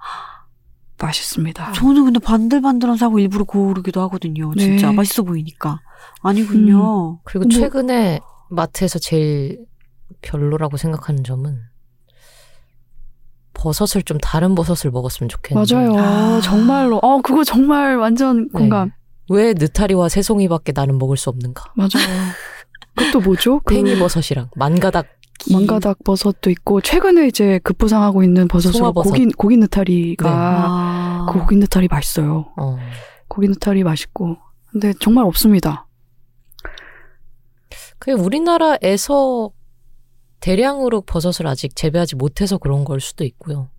맛있습니다. 1.00 1.72
저는 1.72 2.04
근데 2.04 2.18
반들반들한 2.18 2.96
사과 2.96 3.18
일부러 3.20 3.44
고르기도 3.44 4.00
하거든요. 4.02 4.52
진짜 4.56 4.86
네. 4.88 4.92
음. 4.92 4.96
맛있어 4.96 5.22
보이니까. 5.22 5.80
아니군요. 6.22 7.20
그리고 7.24 7.46
뭐- 7.48 7.58
최근에 7.60 8.20
마트에서 8.48 8.98
제일 8.98 9.58
별로라고 10.22 10.76
생각하는 10.76 11.22
점은 11.24 11.60
버섯을 13.66 14.04
좀 14.04 14.18
다른 14.18 14.54
버섯을 14.54 14.92
먹었으면 14.92 15.28
좋겠는데 15.28 15.74
맞아요. 15.74 15.92
아. 15.98 16.40
정말로. 16.40 16.98
어, 16.98 17.20
그거 17.20 17.42
정말 17.42 17.96
완전 17.96 18.48
공감. 18.50 18.88
네. 18.88 18.94
왜 19.28 19.54
느타리와 19.54 20.08
새송이밖에 20.08 20.72
나는 20.72 20.98
먹을 20.98 21.16
수 21.16 21.30
없는가? 21.30 21.72
맞아요. 21.74 21.90
그것도 22.94 23.20
뭐죠? 23.20 23.60
그 23.64 23.74
팽이버섯이랑 23.74 24.50
만가닥 24.54 25.06
망가닥 25.52 25.98
버섯도 26.04 26.48
있고 26.50 26.80
최근에 26.80 27.26
이제 27.26 27.58
급부상하고 27.64 28.22
있는 28.22 28.46
버섯으로 28.48 28.78
송화버섯. 28.78 29.12
고기 29.12 29.26
고기 29.32 29.56
느타리가 29.56 30.30
아. 30.30 31.26
그 31.30 31.40
고기 31.40 31.56
느타리 31.56 31.88
맛있어요. 31.88 32.46
어. 32.56 32.78
고기 33.28 33.48
느타리 33.48 33.82
맛있고. 33.82 34.36
근데 34.70 34.92
정말 35.00 35.24
없습니다. 35.24 35.86
그게 37.98 38.12
우리나라에서 38.12 39.50
대량으로 40.40 41.00
버섯을 41.02 41.46
아직 41.46 41.74
재배하지 41.74 42.16
못해서 42.16 42.58
그런 42.58 42.84
걸 42.84 43.00
수도 43.00 43.24
있고요. 43.24 43.70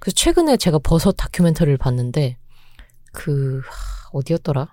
그래서 0.00 0.14
최근에 0.14 0.56
제가 0.56 0.78
버섯 0.78 1.12
다큐멘터리를 1.12 1.76
봤는데 1.76 2.38
그 3.12 3.60
하, 3.64 4.08
어디였더라? 4.12 4.68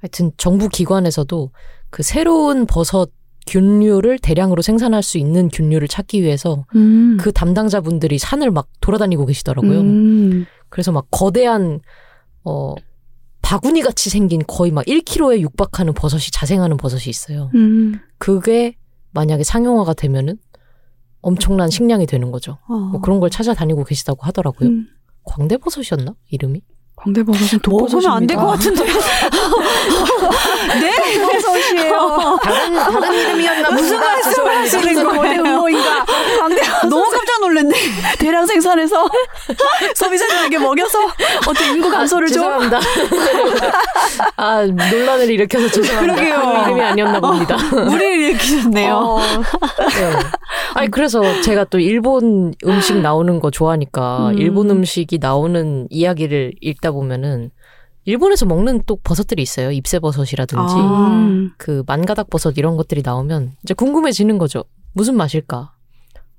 하여튼 0.00 0.30
정부 0.36 0.68
기관에서도 0.68 1.50
그 1.90 2.02
새로운 2.02 2.66
버섯 2.66 3.10
균류를 3.46 4.18
대량으로 4.18 4.62
생산할 4.62 5.02
수 5.02 5.18
있는 5.18 5.48
균류를 5.48 5.88
찾기 5.88 6.22
위해서 6.22 6.66
음. 6.76 7.16
그 7.18 7.32
담당자분들이 7.32 8.18
산을 8.18 8.50
막 8.50 8.68
돌아다니고 8.80 9.26
계시더라고요. 9.26 9.80
음. 9.80 10.46
그래서 10.68 10.92
막 10.92 11.06
거대한 11.10 11.80
어 12.44 12.74
바구니 13.40 13.80
같이 13.80 14.10
생긴 14.10 14.42
거의 14.46 14.70
막 14.70 14.84
1kg에 14.84 15.40
육박하는 15.40 15.94
버섯이 15.94 16.24
자생하는 16.30 16.76
버섯이 16.76 17.04
있어요. 17.06 17.50
음. 17.54 17.98
그게 18.18 18.76
만약에 19.12 19.42
상용화가 19.42 19.94
되면은 19.94 20.36
엄청난 21.20 21.70
식량이 21.70 22.06
되는 22.06 22.30
거죠. 22.30 22.58
어. 22.68 22.74
뭐 22.74 23.00
그런 23.00 23.20
걸 23.20 23.30
찾아다니고 23.30 23.84
계시다고 23.84 24.24
하더라고요. 24.24 24.68
음. 24.68 24.88
광대버섯이었나? 25.24 26.14
이름이? 26.30 26.62
광대버섯은 27.02 27.60
독버섯입니다. 27.62 28.10
먹으면 28.10 28.16
안 28.16 28.26
될 28.26 28.36
것 28.36 28.46
같은데. 28.48 28.84
네, 30.80 31.20
버섯이에요. 31.20 32.38
다른 32.42 32.74
다른 32.74 33.14
이름이었나 33.14 33.70
무슨 33.70 33.98
말씀하시는 34.00 35.04
거예요? 35.16 35.42
광대버섯 36.40 36.88
너무 36.90 37.10
깜짝 37.10 37.40
놀랐네. 37.40 37.74
대량 38.18 38.46
생산해서 38.46 39.08
소비자들에게 39.94 40.58
먹여서 40.58 40.98
어떤 41.46 41.68
인구 41.74 41.90
감소를 41.90 42.28
좀 42.28 42.34
죄송합니다. 42.42 42.80
아 44.36 44.62
논란을 44.66 45.30
일으켜서 45.30 45.68
죄송합니다. 45.68 46.14
그러게요. 46.14 46.40
그 46.40 46.62
이름이 46.70 46.82
아니었나 46.82 47.20
봅니다. 47.20 47.56
무리를 47.72 48.18
일으키셨네요. 48.20 48.94
어, 48.94 49.18
네. 49.20 50.12
아니 50.74 50.90
그래서 50.90 51.22
제가 51.42 51.64
또 51.64 51.78
일본 51.78 52.54
음식 52.66 52.96
나오는 52.98 53.40
거 53.40 53.50
좋아하니까 53.50 54.30
음. 54.32 54.38
일본 54.38 54.70
음식이 54.70 55.18
나오는 55.20 55.86
이야기를 55.90 56.52
읽다 56.60 56.87
보면은 56.92 57.50
일본에서 58.04 58.46
먹는 58.46 58.82
또 58.86 58.96
버섯들이 58.96 59.42
있어요. 59.42 59.70
잎새버섯이라든지 59.70 60.74
아. 60.74 61.08
음. 61.10 61.50
그 61.58 61.82
만가닥 61.86 62.30
버섯 62.30 62.56
이런 62.56 62.76
것들이 62.76 63.02
나오면 63.04 63.52
이제 63.62 63.74
궁금해지는 63.74 64.38
거죠. 64.38 64.64
무슨 64.94 65.16
맛일까? 65.16 65.74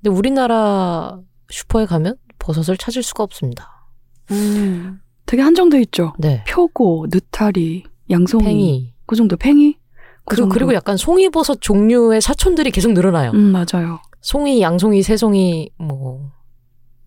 근데 0.02 0.16
우리나라 0.16 1.20
슈퍼에 1.48 1.86
가면 1.86 2.16
버섯을 2.38 2.76
찾을 2.76 3.02
수가 3.02 3.22
없습니다. 3.22 3.86
음. 4.30 5.00
되게 5.26 5.42
한정돼 5.42 5.80
있죠. 5.82 6.12
네. 6.18 6.42
표고, 6.48 7.06
느타리, 7.12 7.84
양송이, 8.10 8.44
팽이. 8.44 8.92
그 9.06 9.14
정도 9.14 9.36
팽이. 9.36 9.74
그 9.74 9.80
그리고, 10.24 10.42
정도. 10.42 10.54
그리고 10.54 10.74
약간 10.74 10.96
송이버섯 10.96 11.60
종류의 11.60 12.20
사촌들이 12.20 12.72
계속 12.72 12.92
늘어나요. 12.92 13.30
음 13.32 13.52
맞아요. 13.52 14.00
송이, 14.22 14.60
양송이, 14.60 15.02
새송이, 15.02 15.70
뭐, 15.78 16.32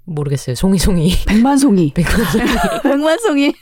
모르겠어요. 0.06 0.56
송이, 0.56 0.78
송이. 0.78 1.14
백만송이. 1.28 1.94
백만송이. 1.94 2.46
백만송이. 2.84 3.54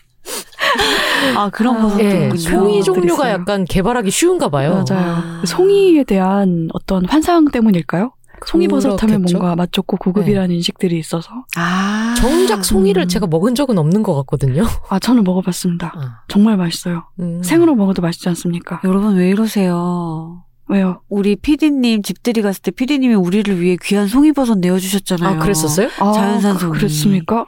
아, 1.35 1.49
그런 1.49 1.77
아, 1.77 1.81
버섯도 1.81 2.03
예, 2.03 2.23
있군요. 2.25 2.37
송이 2.37 2.79
것들이 2.79 2.83
종류가 2.83 3.23
있어요. 3.25 3.33
약간 3.33 3.65
개발하기 3.65 4.11
쉬운가 4.11 4.49
봐요. 4.49 4.83
맞아요. 4.87 5.13
아. 5.15 5.41
송이에 5.45 6.03
대한 6.03 6.69
어떤 6.73 7.05
환상 7.05 7.45
때문일까요? 7.45 8.13
송이버섯 8.45 9.01
하면? 9.03 9.21
뭔가 9.21 9.55
맛 9.55 9.71
좋고 9.71 9.97
고급이라는 9.97 10.55
인식들이 10.55 10.97
있어서 10.97 11.29
아. 11.55 12.15
정작 12.17 12.65
송이를 12.65 13.03
음. 13.03 13.07
제가 13.07 13.27
먹은 13.27 13.53
적은 13.53 13.77
없는 13.77 14.01
것 14.01 14.15
같거든요. 14.15 14.63
아 14.89 14.97
저는 14.97 15.23
먹어봤습니다. 15.23 15.93
아, 15.95 16.21
정말 16.27 16.57
맛있어요. 16.57 17.03
음. 17.19 17.43
생으로 17.43 17.75
먹어도 17.75 18.01
맛있지 18.01 18.27
않습니까? 18.29 18.81
여러분 18.83 19.15
왜 19.15 19.29
이러세요? 19.29 20.43
왜요? 20.71 21.01
우리 21.09 21.35
피디님 21.35 22.01
집들이 22.01 22.41
갔을 22.41 22.61
때 22.61 22.71
피디님이 22.71 23.13
우리를 23.15 23.59
위해 23.59 23.75
귀한 23.83 24.07
송이버섯 24.07 24.59
내어주셨잖아요. 24.59 25.35
아, 25.35 25.43
그랬었어요? 25.43 25.89
아, 25.99 26.11
자연산 26.13 26.53
그- 26.55 26.59
송이. 26.61 26.77
그랬습니까? 26.79 27.45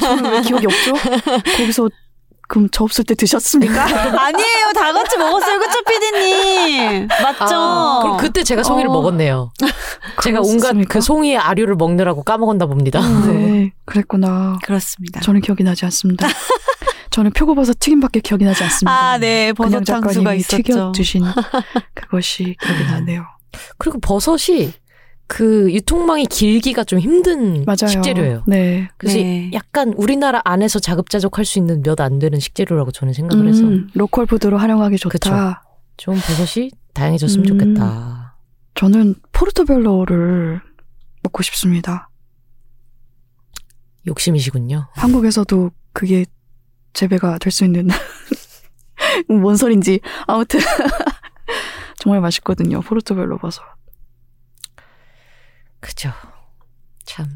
저는 0.00 0.32
왜 0.32 0.40
기억이 0.40 0.66
없죠? 0.66 0.92
거기서 1.58 1.90
그럼 2.48 2.68
저 2.72 2.84
없을 2.84 3.04
때 3.04 3.14
드셨습니까? 3.14 3.82
아니에요. 4.20 4.72
다 4.74 4.92
같이 4.94 5.16
먹었어요. 5.18 5.58
그쵸, 5.58 5.78
피디님? 5.86 7.08
맞죠? 7.22 7.54
아, 7.54 7.98
그럼 8.02 8.16
그때 8.16 8.42
제가 8.42 8.62
송이를 8.62 8.88
어. 8.88 8.92
먹었네요. 8.92 9.50
제가 10.22 10.40
온갖? 10.42 10.74
그 10.88 11.00
송이의 11.02 11.36
아류를 11.36 11.74
먹느라고 11.76 12.22
까먹었나 12.22 12.64
봅니다. 12.66 13.00
네, 13.26 13.72
그랬구나. 13.84 14.58
그렇습니다. 14.62 15.20
저는 15.20 15.42
기억이 15.42 15.64
나지 15.64 15.84
않습니다. 15.86 16.28
저는 17.14 17.30
표고버섯 17.30 17.78
튀김밖에 17.78 18.18
기억이 18.18 18.44
나지 18.44 18.64
않습니다. 18.64 18.90
아, 18.92 19.18
네. 19.18 19.52
그냥 19.52 19.70
버섯 19.70 19.84
장수가 19.84 20.12
작가님이 20.14 20.40
있었죠. 20.40 20.56
튀겨 20.64 20.92
주신 20.92 21.22
그것이 21.94 22.56
기억이 22.60 22.84
나네요. 22.90 23.24
그리고 23.78 24.00
버섯이 24.00 24.72
그 25.28 25.72
유통망이 25.72 26.26
길기가 26.26 26.82
좀 26.82 26.98
힘든 26.98 27.64
맞아요. 27.66 27.86
식재료예요. 27.88 28.42
네. 28.48 28.88
그래서 28.96 29.18
네. 29.18 29.48
약간 29.52 29.92
우리나라 29.96 30.42
안에서 30.44 30.80
자급자족할 30.80 31.44
수 31.44 31.60
있는 31.60 31.84
몇 31.84 32.00
안 32.00 32.18
되는 32.18 32.40
식재료라고 32.40 32.90
저는 32.90 33.12
생각을 33.14 33.46
해서 33.46 33.62
음, 33.62 33.88
로컬 33.94 34.26
푸드로 34.26 34.58
활용하기 34.58 34.96
좋다. 34.98 35.14
그쵸. 35.16 35.54
좀 35.96 36.14
버섯이 36.16 36.70
다양해졌으면 36.94 37.46
음. 37.46 37.46
좋겠다. 37.46 38.36
저는 38.74 39.14
포르토벨로를 39.30 40.60
먹고 41.22 41.44
싶습니다. 41.44 42.10
욕심이시군요. 44.08 44.88
한국에서도 44.94 45.70
그게 45.92 46.24
재배가 46.94 47.38
될 47.38 47.50
수 47.52 47.64
있는 47.64 47.88
뭔 49.28 49.56
소린지 49.56 50.00
아무튼 50.26 50.60
정말 51.98 52.20
맛있거든요. 52.20 52.80
포르토벨로 52.80 53.38
버섯. 53.38 53.62
그죠. 55.80 56.10
참 57.04 57.26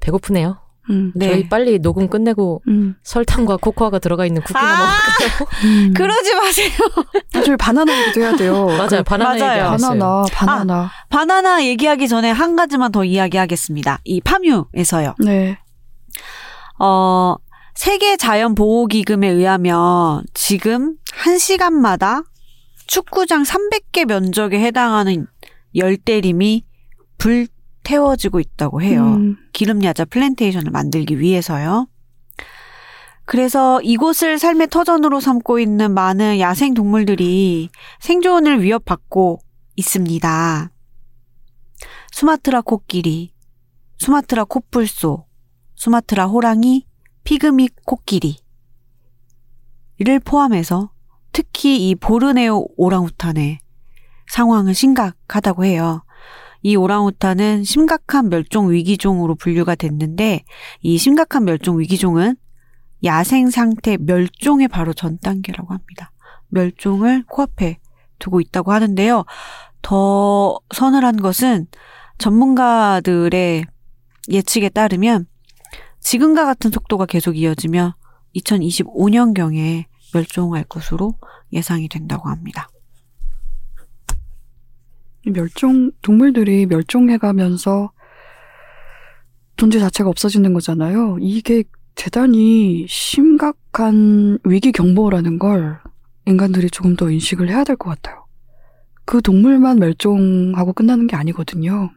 배고프네요. 0.00 0.58
음, 0.90 1.12
네. 1.14 1.28
저희 1.28 1.48
빨리 1.48 1.78
녹음 1.78 2.08
끝내고 2.08 2.62
음, 2.66 2.96
설탕과 3.04 3.58
코코아가 3.58 4.00
들어가 4.00 4.26
있는 4.26 4.42
쿠키나 4.42 4.60
아! 4.60 4.76
먹을까요? 4.88 5.48
음. 5.64 5.94
그러지 5.94 6.34
마세요. 6.34 6.70
나중에 7.32 7.56
바나나 7.56 8.00
얘기도 8.02 8.20
해야 8.20 8.34
돼요. 8.36 8.66
맞아요. 8.66 9.02
바나나 9.04 9.34
얘기 9.34 9.42
맞아요. 9.44 9.70
바나나, 9.76 10.24
바나나. 10.32 10.90
바나나 11.08 11.64
얘기하기 11.64 12.08
전에 12.08 12.30
한 12.32 12.56
가지만 12.56 12.90
더 12.90 13.04
이야기하겠습니다. 13.04 14.00
이 14.04 14.20
파뮤에서요. 14.22 15.14
네. 15.24 15.58
어, 16.80 17.36
세계 17.74 18.16
자연 18.16 18.54
보호 18.54 18.86
기금에 18.86 19.28
의하면 19.28 20.24
지금 20.34 20.96
1시간마다 21.24 22.24
축구장 22.86 23.42
300개 23.42 24.04
면적에 24.04 24.60
해당하는 24.60 25.26
열대림이 25.74 26.64
불태워지고 27.18 28.40
있다고 28.40 28.82
해요. 28.82 29.14
음, 29.14 29.36
기름야자 29.52 30.04
플랜테이션을 30.06 30.70
만들기 30.70 31.18
위해서요. 31.18 31.88
그래서 33.24 33.80
이곳을 33.82 34.38
삶의 34.38 34.68
터전으로 34.68 35.20
삼고 35.20 35.58
있는 35.58 35.94
많은 35.94 36.40
야생 36.40 36.74
동물들이 36.74 37.70
생존을 38.00 38.62
위협받고 38.62 39.38
있습니다. 39.76 40.70
수마트라 42.10 42.60
코끼리, 42.60 43.32
수마트라 43.98 44.44
코뿔소, 44.44 45.24
수마트라 45.76 46.26
호랑이, 46.26 46.86
피그미 47.24 47.68
코끼리. 47.84 48.36
이를 49.98 50.18
포함해서 50.20 50.90
특히 51.32 51.88
이 51.88 51.94
보르네오 51.94 52.66
오랑우탄의 52.76 53.58
상황은 54.28 54.72
심각하다고 54.72 55.64
해요. 55.64 56.04
이 56.62 56.76
오랑우탄은 56.76 57.64
심각한 57.64 58.28
멸종 58.28 58.70
위기종으로 58.70 59.34
분류가 59.34 59.74
됐는데 59.74 60.44
이 60.80 60.98
심각한 60.98 61.44
멸종 61.44 61.80
위기종은 61.80 62.36
야생 63.04 63.50
상태 63.50 63.96
멸종의 63.96 64.68
바로 64.68 64.92
전 64.92 65.18
단계라고 65.18 65.72
합니다. 65.72 66.12
멸종을 66.48 67.24
코앞에 67.28 67.78
두고 68.18 68.40
있다고 68.40 68.72
하는데요. 68.72 69.24
더 69.82 70.60
서늘한 70.72 71.16
것은 71.16 71.66
전문가들의 72.18 73.64
예측에 74.30 74.68
따르면 74.68 75.26
지금과 76.02 76.44
같은 76.44 76.70
속도가 76.70 77.06
계속 77.06 77.36
이어지며 77.36 77.94
2025년경에 78.36 79.84
멸종할 80.12 80.64
것으로 80.64 81.14
예상이 81.52 81.88
된다고 81.88 82.28
합니다. 82.28 82.68
이 85.24 85.30
멸종, 85.30 85.92
동물들이 86.02 86.66
멸종해가면서 86.66 87.92
존재 89.56 89.78
자체가 89.78 90.10
없어지는 90.10 90.52
거잖아요. 90.52 91.18
이게 91.20 91.62
대단히 91.94 92.86
심각한 92.88 94.38
위기 94.44 94.72
경보라는 94.72 95.38
걸 95.38 95.78
인간들이 96.26 96.68
조금 96.70 96.96
더 96.96 97.10
인식을 97.10 97.48
해야 97.48 97.62
될 97.62 97.76
것 97.76 97.90
같아요. 97.90 98.26
그 99.04 99.20
동물만 99.20 99.78
멸종하고 99.78 100.72
끝나는 100.72 101.06
게 101.06 101.16
아니거든요. 101.16 101.90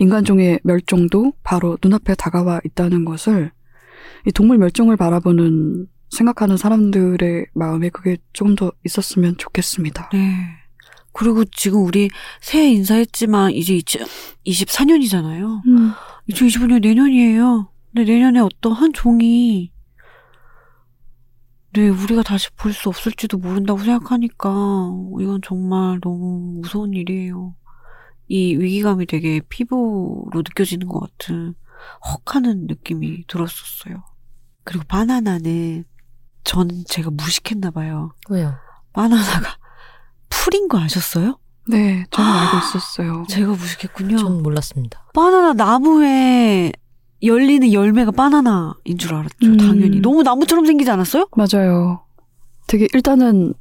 인간종의 0.00 0.60
멸종도 0.64 1.34
바로 1.44 1.78
눈앞에 1.82 2.14
다가와 2.14 2.60
있다는 2.64 3.04
것을 3.04 3.52
이 4.26 4.32
동물 4.32 4.58
멸종을 4.58 4.96
바라보는 4.96 5.86
생각하는 6.10 6.56
사람들의 6.56 7.46
마음에 7.54 7.90
그게 7.90 8.16
조금 8.32 8.56
더 8.56 8.72
있었으면 8.84 9.36
좋겠습니다. 9.36 10.08
네. 10.12 10.34
그리고 11.12 11.44
지금 11.44 11.84
우리 11.84 12.08
새해 12.40 12.70
인사했지만 12.72 13.52
이제 13.52 13.74
2024년이잖아요. 14.46 15.66
음, 15.66 15.92
2025년 16.30 16.80
내년이에요. 16.80 17.68
근데 17.92 18.10
내년에 18.10 18.40
어떤 18.40 18.72
한 18.72 18.92
종이 18.92 19.70
네, 21.72 21.88
우리가 21.88 22.22
다시 22.22 22.48
볼 22.56 22.72
수 22.72 22.88
없을지도 22.88 23.38
모른다고 23.38 23.78
생각하니까 23.80 24.48
이건 25.20 25.40
정말 25.44 26.00
너무 26.00 26.60
무서운 26.62 26.94
일이에요. 26.94 27.54
이 28.30 28.54
위기감이 28.56 29.06
되게 29.06 29.40
피부로 29.48 30.24
느껴지는 30.32 30.86
것 30.86 31.00
같은 31.00 31.54
헉하는 32.28 32.68
느낌이 32.68 33.24
들었었어요. 33.26 34.04
그리고 34.62 34.84
바나나는 34.86 35.84
저는 36.44 36.84
제가 36.86 37.10
무식했나 37.10 37.72
봐요. 37.72 38.12
왜요? 38.30 38.54
바나나가 38.92 39.56
풀인 40.28 40.68
거 40.68 40.78
아셨어요? 40.78 41.40
네, 41.68 42.06
저는 42.12 42.30
알고 42.30 42.56
있었어요. 42.58 43.24
제가 43.28 43.50
무식했군요. 43.50 44.16
전 44.18 44.42
몰랐습니다. 44.44 45.10
바나나 45.12 45.52
나무에 45.54 46.70
열리는 47.24 47.72
열매가 47.72 48.12
바나나인 48.12 48.96
줄 48.96 49.12
알았죠. 49.12 49.34
음. 49.42 49.56
당연히. 49.56 50.00
너무 50.00 50.22
나무처럼 50.22 50.66
생기지 50.66 50.88
않았어요? 50.88 51.26
맞아요. 51.36 52.04
되게 52.68 52.86
일단은 52.94 53.54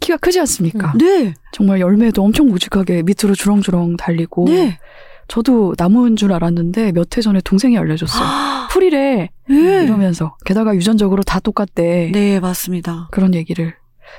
키가 0.00 0.18
크지 0.18 0.40
않습니까? 0.40 0.92
네. 0.98 1.34
정말 1.52 1.80
열매도 1.80 2.22
엄청 2.22 2.48
묵직하게 2.48 3.02
밑으로 3.02 3.34
주렁주렁 3.34 3.96
달리고. 3.96 4.44
네. 4.46 4.78
저도 5.28 5.74
나무인 5.76 6.16
줄 6.16 6.32
알았는데 6.32 6.92
몇 6.92 7.16
해 7.16 7.20
전에 7.22 7.40
동생이 7.42 7.76
알려줬어요. 7.76 8.68
풀이래 8.70 9.28
네. 9.48 9.84
이러면서 9.84 10.36
게다가 10.44 10.74
유전적으로 10.74 11.22
다 11.22 11.38
똑같대. 11.40 12.10
네, 12.12 12.40
맞습니다. 12.40 13.08
그런 13.10 13.34
얘기를 13.34 13.74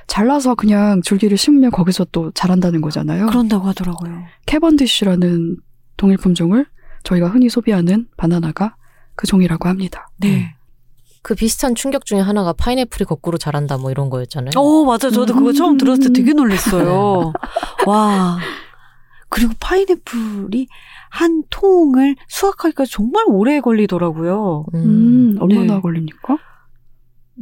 잘라서 0.06 0.54
그냥 0.54 1.02
줄기를 1.02 1.36
심으면 1.38 1.72
거기서 1.72 2.06
또 2.12 2.30
자란다는 2.32 2.82
거잖아요. 2.82 3.26
그런다고 3.28 3.68
하더라고요. 3.68 4.24
캐번디쉬라는 4.46 5.58
동일 5.98 6.18
품종을 6.18 6.66
저희가 7.04 7.28
흔히 7.30 7.50
소비하는 7.50 8.08
바나나가 8.18 8.76
그 9.16 9.26
종이라고 9.26 9.68
합니다. 9.68 10.10
네. 10.18 10.54
그 11.22 11.36
비슷한 11.36 11.76
충격 11.76 12.06
중에 12.06 12.20
하나가 12.20 12.54
파인애플이 12.54 13.06
거꾸로 13.06 13.38
자란다 13.38 13.78
뭐 13.78 13.92
이런 13.92 14.10
거였잖아요. 14.10 14.52
어, 14.56 14.86
맞아요. 14.86 15.12
저도 15.12 15.34
그거 15.36 15.52
처음 15.54 15.78
들었을 15.78 16.06
때 16.06 16.14
되게 16.14 16.32
음. 16.32 16.38
놀랐어요. 16.38 17.34
와. 17.86 18.38
그리고 19.30 19.54
파인애플이 19.60 20.68
한 21.10 21.44
통을 21.50 22.16
수확하기까지 22.28 22.92
정말 22.92 23.26
오래 23.28 23.60
걸리더라고요. 23.62 24.66
음, 24.74 25.38
얼마나 25.40 25.76
네. 25.76 25.82
걸립니까? 25.82 26.38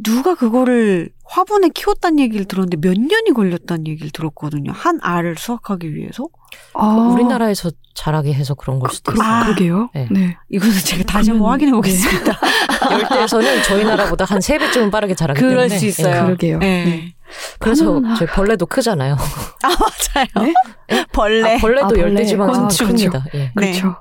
누가 0.04 0.36
그거를 0.36 1.10
화분에 1.26 1.70
키웠다는 1.70 2.20
얘기를 2.20 2.46
들었는데 2.46 2.78
몇 2.78 2.98
년이 3.00 3.32
걸렸다는 3.34 3.88
얘기를 3.88 4.12
들었거든요. 4.12 4.72
한 4.72 5.00
알을 5.02 5.36
수확하기 5.38 5.94
위해서. 5.96 6.28
아, 6.74 6.96
그 6.96 7.14
우리나라에서 7.14 7.72
자라게 7.96 8.34
해서 8.34 8.54
그런 8.54 8.80
걸 8.80 8.92
수도 8.92 9.12
그러, 9.12 9.24
있어요. 9.24 9.34
아. 9.36 9.44
그러게요. 9.46 9.90
네. 9.94 10.08
네. 10.12 10.38
이거는 10.50 10.74
제가 10.74 11.04
다시 11.04 11.32
한번 11.32 11.48
그러면- 11.48 11.52
확인해 11.52 11.72
네. 11.72 11.76
보겠습니다. 11.76 12.40
열대에서는 12.92 13.64
저희 13.64 13.84
나라보다 13.86 14.26
한 14.26 14.40
세 14.42 14.58
배쯤은 14.58 14.92
빠르게 14.92 15.16
자라기 15.16 15.40
그럴 15.40 15.56
때문에 15.68 15.78
수 15.80 15.86
있어요. 15.88 16.14
네, 16.14 16.22
그러게요. 16.26 16.58
네. 16.60 16.86
네. 16.86 17.16
그래서. 17.60 18.02
저희 18.18 18.28
벌레도 18.28 18.68
크잖아요. 18.68 19.16
아 19.64 19.68
맞아요. 19.68 20.48
네? 20.90 21.04
벌레. 21.12 21.56
아, 21.56 21.58
벌레도 21.60 21.86
아, 21.86 21.90
벌레. 21.90 22.02
열대지방은 22.04 22.56
아, 22.56 22.68
큽니다. 22.70 23.26
예. 23.34 23.38
네. 23.40 23.52
그렇죠. 23.56 23.96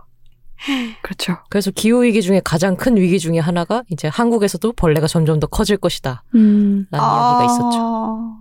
그렇죠. 1.02 1.38
그래서 1.48 1.70
기후 1.70 2.02
위기 2.02 2.22
중에 2.22 2.40
가장 2.44 2.76
큰 2.76 2.96
위기 2.96 3.18
중에 3.18 3.38
하나가 3.38 3.82
이제 3.90 4.08
한국에서도 4.08 4.72
벌레가 4.72 5.06
점점 5.06 5.38
더 5.40 5.46
커질 5.46 5.76
것이다. 5.76 6.22
음. 6.34 6.86
라는 6.90 7.06
이야기가 7.06 7.44
있었죠. 7.44 7.78
아, 7.80 8.36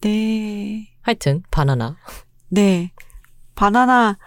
네. 0.00 0.88
하여튼 1.02 1.42
바나나. 1.50 1.96
네. 2.48 2.92
바나나 3.54 4.18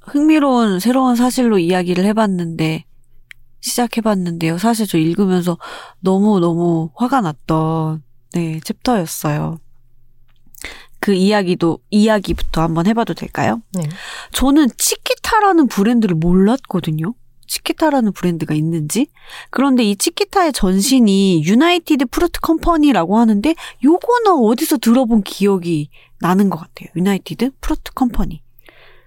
흥미로운 0.00 0.80
새로운 0.80 1.14
사실로 1.14 1.58
이야기를 1.58 2.04
해봤는데 2.04 2.84
시작해봤는데요. 3.60 4.58
사실 4.58 4.86
저 4.86 4.98
읽으면서 4.98 5.58
너무 6.00 6.40
너무 6.40 6.90
화가 6.96 7.20
났던 7.20 8.02
네, 8.32 8.60
챕터였어요. 8.60 9.58
그 11.00 11.12
이야기도 11.12 11.78
이야기부터 11.90 12.62
한번 12.62 12.86
해봐도 12.86 13.14
될까요? 13.14 13.62
네. 13.72 13.82
저는 14.32 14.68
치키타라는 14.76 15.66
브랜드를 15.68 16.14
몰랐거든요. 16.14 17.14
치키타라는 17.46 18.12
브랜드가 18.12 18.54
있는지. 18.54 19.08
그런데 19.50 19.82
이 19.82 19.96
치키타의 19.96 20.52
전신이 20.52 21.42
유나이티드 21.44 22.06
프루트 22.06 22.40
컴퍼니라고 22.40 23.18
하는데 23.18 23.54
요거는 23.82 24.44
어디서 24.44 24.78
들어본 24.78 25.22
기억이 25.22 25.90
나는 26.20 26.48
것 26.48 26.58
같아요. 26.58 26.88
유나이티드 26.94 27.50
프루트 27.60 27.92
컴퍼니. 27.94 28.42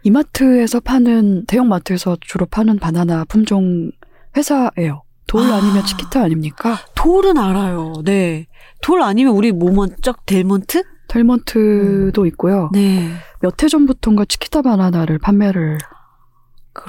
이마트에서 0.04 0.82
파는 0.82 1.46
대형 1.46 1.70
마트에서 1.70 2.18
주로 2.20 2.46
파는 2.46 2.80
바나나 2.80 3.24
품종 3.26 3.92
회사예요. 4.36 5.04
돌 5.28 5.44
아. 5.44 5.56
아니면 5.56 5.86
치키타 5.86 6.22
아닙니까? 6.22 6.80
돌은 6.96 7.38
알아요. 7.38 7.94
네. 8.04 8.48
돌 8.82 9.02
아니면 9.02 9.36
우리 9.36 9.54
모먼 9.54 9.96
쩍 10.02 10.26
델몬트? 10.26 10.84
델몬트도 11.14 12.26
있고요. 12.28 12.70
네. 12.74 13.10
몇 13.42 13.62
해 13.64 13.68
전부터인가 13.68 14.26
치키타 14.26 14.62
바나나를 14.64 15.20
판매를 15.20 15.78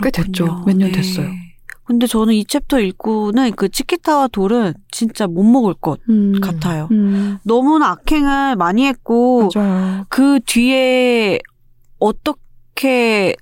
꽤 0.03 0.11
됐죠. 0.11 0.45
그렇군요. 0.45 0.65
몇년 0.67 0.93
네. 0.93 0.97
됐어요. 0.97 1.29
근데 1.85 2.07
저는 2.07 2.33
이 2.33 2.47
챕터 2.47 2.81
읽고는 2.81 3.53
그 3.53 3.69
치키타와 3.69 4.29
돌은 4.29 4.73
진짜 4.91 5.27
못 5.27 5.43
먹을 5.43 5.75
것 5.75 6.01
음, 6.09 6.41
같아요. 6.41 6.89
음, 6.93 7.37
너무나 7.45 7.91
악행을 7.91 8.57
많이 8.57 8.87
했고 8.87 9.51
맞아요. 9.55 10.05
그 10.09 10.41
뒤에 10.47 11.39
어떻게 11.99 13.37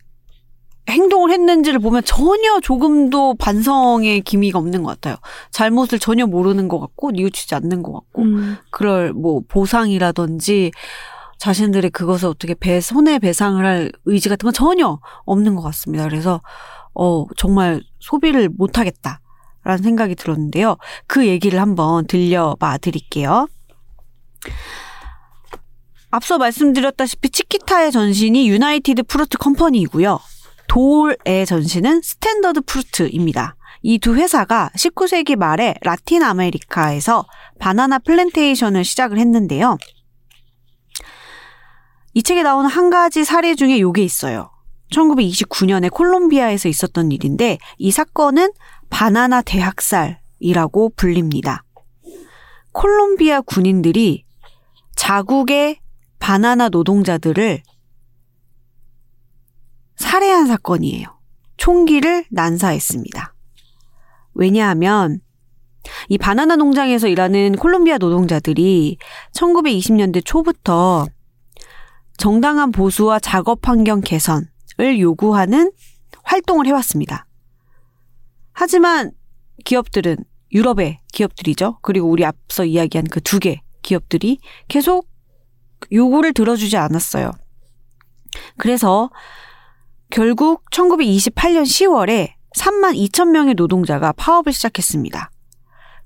행동을 0.89 1.31
했는지를 1.31 1.79
보면 1.79 2.03
전혀 2.05 2.61
조금도 2.61 3.35
반성의 3.35 4.23
기미가 4.23 4.59
없는 4.59 4.83
것 4.83 4.91
같아요. 4.91 5.17
잘못을 5.51 5.99
전혀 5.99 6.27
모르는 6.27 6.69
것 6.69 6.81
같고 6.81 7.13
뉘우치지 7.13 7.55
않는 7.55 7.83
것 7.83 7.93
같고 7.93 8.23
음, 8.23 8.57
그럴 8.71 9.13
뭐 9.13 9.41
보상이라든지 9.47 10.73
자신들의 11.39 11.91
그것을 11.91 12.29
어떻게 12.29 12.55
배 12.55 12.81
손해 12.81 13.19
배상을 13.19 13.65
할 13.65 13.93
의지 14.05 14.29
같은 14.29 14.47
건 14.47 14.53
전혀 14.53 14.99
없는 15.25 15.57
것 15.57 15.63
같습니다. 15.63 16.05
그래서 16.09 16.41
어 16.95 17.27
정말 17.37 17.81
소비를 18.01 18.49
못 18.49 18.79
하겠다 18.79 19.21
라는 19.65 19.83
생각이 19.83 20.15
들었는데요. 20.15 20.77
그 21.07 21.27
얘기를 21.27 21.61
한번 21.61 22.07
들려봐 22.07 22.79
드릴게요. 22.79 23.47
앞서 26.11 26.37
말씀드렸다시피 26.39 27.31
치키타의 27.31 27.91
전신이 27.91 28.49
유나이티드 28.49 29.05
프루트 29.05 29.39
컴퍼니이고요. 29.39 30.21
돌의 30.73 31.45
전신은 31.47 32.01
스탠더드 32.01 32.63
프루트입니다. 32.63 33.57
이 33.83 33.99
두 33.99 34.15
회사가 34.15 34.71
19세기 34.75 35.37
말에 35.37 35.75
라틴 35.83 36.23
아메리카에서 36.23 37.27
바나나 37.59 37.99
플랜테이션을 37.99 38.83
시작을 38.83 39.19
했는데요. 39.19 39.77
이 42.15 42.23
책에 42.23 42.43
나오는 42.43 42.71
한 42.71 42.89
가지 42.89 43.23
사례 43.25 43.55
중에 43.55 43.81
요게 43.81 44.03
있어요. 44.03 44.51
1929년에 44.93 45.91
콜롬비아에서 45.91 46.71
있었던 46.71 47.13
일인데 47.13 47.59
이 47.77 47.91
사건은 47.91 48.51
바나나 48.89 49.43
대학살이라고 49.43 50.93
불립니다. 50.97 51.65
콜롬비아 52.73 53.43
군인들이 53.43 54.25
자국의 54.97 55.81
바나나 56.19 56.71
노동자들을 56.71 57.63
살해한 59.97 60.47
사건이에요. 60.47 61.07
총기를 61.57 62.25
난사했습니다. 62.31 63.35
왜냐하면 64.35 65.21
이 66.09 66.19
바나나 66.19 66.57
농장에서 66.57 67.09
일하는 67.09 67.57
콜롬비아 67.57 67.99
노동자들이 67.99 68.99
1920년대 69.35 70.23
초부터 70.25 71.07
정당한 72.17 72.73
보수와 72.73 73.19
작업 73.19 73.67
환경 73.69 74.01
개선을 74.01 74.49
요구하는 75.01 75.73
활동을 76.25 76.67
해왔습니다. 76.67 77.27
하지만 78.53 79.13
기업들은 79.65 80.17
유럽의 80.53 81.01
기업들이죠. 81.13 81.79
그리고 81.83 82.09
우리 82.09 82.25
앞서 82.25 82.65
이야기한 82.65 83.07
그 83.09 83.21
두 83.21 83.39
개 83.41 83.63
기업들이 83.83 84.39
계속 84.69 85.09
요구를 85.91 86.33
들어주지 86.35 86.77
않았어요. 86.77 87.33
그래서 88.59 89.11
결국 90.13 90.69
1928년 90.71 91.63
10월에 91.63 92.35
3만 92.55 92.95
2천 93.09 93.31
명의 93.31 93.55
노동자가 93.55 94.13
파업을 94.13 94.53
시작했습니다. 94.53 95.31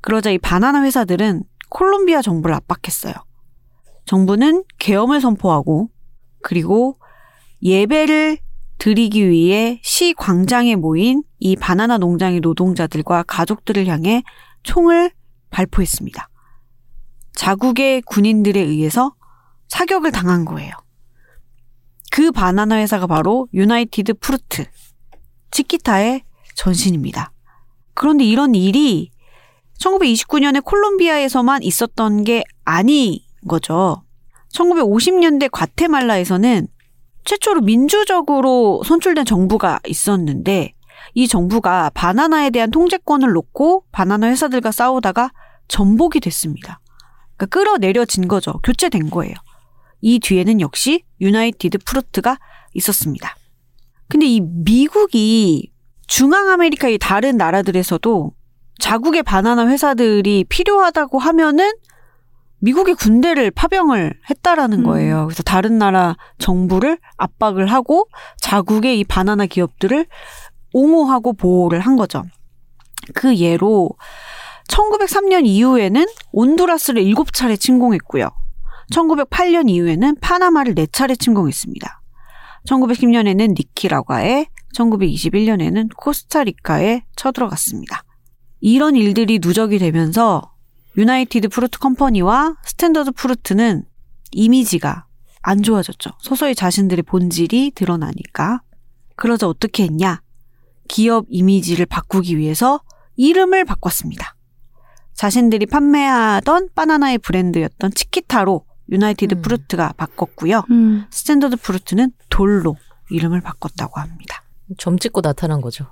그러자 0.00 0.30
이 0.30 0.38
바나나 0.38 0.84
회사들은 0.84 1.42
콜롬비아 1.70 2.22
정부를 2.22 2.54
압박했어요. 2.54 3.14
정부는 4.04 4.62
계엄을 4.78 5.20
선포하고 5.20 5.90
그리고 6.40 7.00
예배를 7.64 8.38
드리기 8.78 9.28
위해 9.28 9.80
시 9.82 10.14
광장에 10.14 10.76
모인 10.76 11.24
이 11.40 11.56
바나나 11.56 11.98
농장의 11.98 12.38
노동자들과 12.38 13.24
가족들을 13.24 13.88
향해 13.88 14.22
총을 14.62 15.10
발포했습니다. 15.50 16.28
자국의 17.32 18.02
군인들에 18.02 18.60
의해서 18.60 19.16
사격을 19.66 20.12
당한 20.12 20.44
거예요. 20.44 20.85
그 22.16 22.32
바나나 22.32 22.78
회사가 22.78 23.06
바로 23.06 23.46
유나이티드 23.52 24.14
프루트, 24.14 24.64
치키타의 25.50 26.22
전신입니다. 26.54 27.30
그런데 27.92 28.24
이런 28.24 28.54
일이 28.54 29.10
1929년에 29.78 30.64
콜롬비아에서만 30.64 31.62
있었던 31.62 32.24
게 32.24 32.42
아닌 32.64 33.18
거죠. 33.46 34.02
1950년대 34.54 35.50
과테말라에서는 35.52 36.68
최초로 37.26 37.60
민주적으로 37.60 38.82
선출된 38.86 39.26
정부가 39.26 39.78
있었는데 39.86 40.72
이 41.12 41.28
정부가 41.28 41.90
바나나에 41.90 42.48
대한 42.48 42.70
통제권을 42.70 43.30
놓고 43.30 43.84
바나나 43.92 44.28
회사들과 44.28 44.72
싸우다가 44.72 45.32
전복이 45.68 46.20
됐습니다. 46.20 46.80
그러니까 47.36 47.58
끌어내려진 47.58 48.26
거죠. 48.26 48.54
교체된 48.64 49.10
거예요. 49.10 49.34
이 50.06 50.20
뒤에는 50.20 50.60
역시 50.60 51.02
유나이티드 51.20 51.78
프루트가 51.84 52.38
있었습니다. 52.74 53.34
근데 54.06 54.26
이 54.26 54.40
미국이 54.40 55.72
중앙아메리카의 56.06 56.98
다른 56.98 57.36
나라들에서도 57.36 58.32
자국의 58.78 59.24
바나나 59.24 59.66
회사들이 59.66 60.44
필요하다고 60.48 61.18
하면은 61.18 61.72
미국의 62.60 62.94
군대를 62.94 63.50
파병을 63.50 64.20
했다라는 64.30 64.78
음. 64.78 64.84
거예요. 64.84 65.26
그래서 65.26 65.42
다른 65.42 65.76
나라 65.76 66.16
정부를 66.38 66.98
압박을 67.16 67.66
하고 67.66 68.08
자국의 68.40 69.00
이 69.00 69.04
바나나 69.04 69.46
기업들을 69.46 70.06
옹호하고 70.72 71.32
보호를 71.32 71.80
한 71.80 71.96
거죠. 71.96 72.22
그 73.12 73.34
예로 73.34 73.90
1903년 74.68 75.46
이후에는 75.46 76.06
온두라스를 76.30 77.02
7차례 77.02 77.58
침공했고요. 77.58 78.30
1908년 78.92 79.68
이후에는 79.68 80.16
파나마를 80.20 80.74
4차례 80.74 81.18
침공했습니다. 81.18 82.02
1910년에는 82.66 83.54
니카라과에, 83.56 84.46
1921년에는 84.74 85.88
코스타리카에 85.96 87.04
쳐들어갔습니다. 87.16 88.02
이런 88.60 88.96
일들이 88.96 89.38
누적이 89.40 89.78
되면서 89.78 90.52
유나이티드 90.96 91.48
프루트 91.48 91.78
컴퍼니와 91.78 92.56
스탠더드 92.64 93.12
프루트는 93.12 93.84
이미지가 94.32 95.06
안 95.42 95.62
좋아졌죠. 95.62 96.10
서서히 96.20 96.54
자신들의 96.54 97.04
본질이 97.04 97.72
드러나니까. 97.74 98.62
그러자 99.14 99.48
어떻게 99.48 99.84
했냐? 99.84 100.20
기업 100.88 101.26
이미지를 101.28 101.86
바꾸기 101.86 102.36
위해서 102.36 102.80
이름을 103.16 103.64
바꿨습니다. 103.64 104.34
자신들이 105.14 105.66
판매하던 105.66 106.70
바나나의 106.74 107.18
브랜드였던 107.18 107.92
치키타로 107.94 108.65
유나이티드 108.90 109.34
음. 109.36 109.42
프루트가 109.42 109.94
바꿨고요. 109.96 110.64
음, 110.70 111.06
스탠더드 111.10 111.56
프루트는 111.56 112.12
돌로 112.30 112.76
이름을 113.10 113.40
바꿨다고 113.40 114.00
합니다. 114.00 114.42
점 114.78 114.98
찍고 114.98 115.22
나타난 115.22 115.60
거죠. 115.60 115.86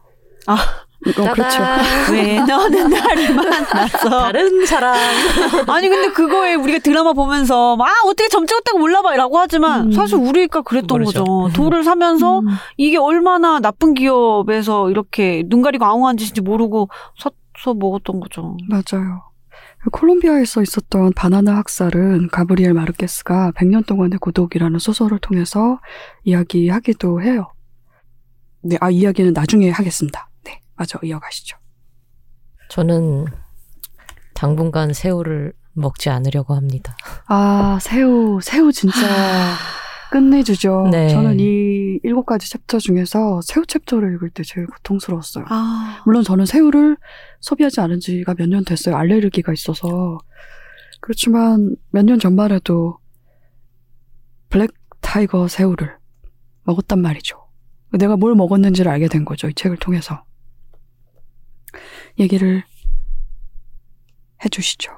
어, 0.47 0.57
그렇죠. 1.05 1.59
왜 2.13 2.41
너는 2.41 2.91
나를 2.91 3.35
만났어? 3.35 4.09
다른 4.09 4.67
사람. 4.67 4.95
아니 5.69 5.89
근데 5.89 6.13
그거에 6.13 6.55
우리가 6.55 6.79
드라마 6.79 7.13
보면서 7.13 7.77
막 7.77 7.89
아, 7.89 7.93
어떻게 8.07 8.29
점 8.29 8.47
찍었다고 8.47 8.79
몰라봐라고 8.79 9.39
하지만 9.39 9.87
음. 9.87 9.93
사실 9.93 10.17
우리가 10.17 10.63
그랬던 10.63 10.99
그렇죠. 10.99 11.25
거죠. 11.25 11.53
돌을 11.55 11.85
사면서 11.85 12.41
음. 12.41 12.47
이게 12.77 12.97
얼마나 12.99 13.61
나쁜 13.61 13.95
기업에서 13.95 14.91
이렇게 14.91 15.43
눈 15.47 15.63
가리고 15.63 15.85
아웅한 15.85 16.17
짓인지 16.17 16.41
모르고 16.41 16.89
사서 17.19 17.75
먹었던 17.75 18.21
거죠. 18.21 18.57
맞아요. 18.69 19.23
콜롬비아에서 19.93 20.62
있었던 20.62 21.12
바나나 21.14 21.57
학살은 21.57 22.28
가브리엘 22.28 22.72
마르케스가 22.72 23.53
100년 23.53 23.87
동안의 23.87 24.18
고독이라는 24.18 24.78
소설을 24.78 25.18
통해서 25.18 25.80
이야기하기도 26.24 27.22
해요. 27.22 27.53
네, 28.62 28.76
아, 28.80 28.91
이야기는 28.91 29.32
나중에 29.35 29.70
하겠습니다. 29.70 30.30
네, 30.45 30.61
맞아, 30.76 30.99
이어가시죠. 31.03 31.59
저는 32.70 33.26
당분간 34.32 34.93
새우를 34.93 35.53
먹지 35.74 36.09
않으려고 36.09 36.55
합니다. 36.55 36.97
아, 37.26 37.78
새우, 37.80 38.41
새우 38.41 38.72
진짜 38.72 38.97
끝내주죠. 40.11 40.89
네. 40.93 41.09
저는 41.09 41.41
이 41.41 41.99
일곱 42.05 42.24
가지 42.24 42.49
챕터 42.49 42.78
중에서 42.78 43.41
새우 43.43 43.66
챕터를 43.66 44.14
읽을 44.14 44.30
때 44.30 44.45
제일 44.45 44.66
고통스러웠어요. 44.66 45.47
아, 45.49 46.03
물론 46.05 46.22
저는 46.22 46.47
새우를 46.47 46.97
소비하지 47.45 47.81
않은 47.83 48.01
지가 48.01 48.35
몇 48.39 48.49
년 48.49 48.65
됐어요. 48.65 48.97
알레르기가 48.97 49.53
있어서. 49.53 50.19
그렇지만 51.01 51.77
몇 51.91 52.05
년 52.07 52.19
전만 52.19 52.53
해도 52.53 52.99
black 54.49 54.71
tiger 55.03 55.47
새우를 55.49 55.95
먹었단 56.63 57.01
말이죠. 57.01 57.37
내가 57.93 58.17
뭘 58.17 58.35
먹었는지를 58.35 58.91
알게 58.91 59.09
된 59.09 59.25
거죠. 59.27 59.49
이 59.49 59.55
책을 59.55 59.77
통해서. 59.77 60.25
얘기를 62.19 62.63
해주시죠. 64.45 64.97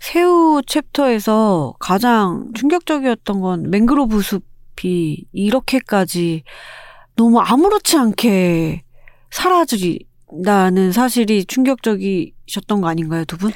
새우 0.00 0.62
챕터에서 0.66 1.74
가장 1.80 2.52
충격적이었던 2.54 3.40
건 3.40 3.70
맹그로브 3.70 4.20
숲이 4.22 5.26
이렇게까지 5.32 6.44
너무 7.16 7.40
아무렇지 7.40 7.96
않게 7.96 8.84
사라진 9.30 9.98
다는 10.44 10.92
사실이 10.92 11.44
충격적이셨던 11.44 12.80
거 12.80 12.88
아닌가요, 12.88 13.24
두 13.24 13.36
분? 13.36 13.52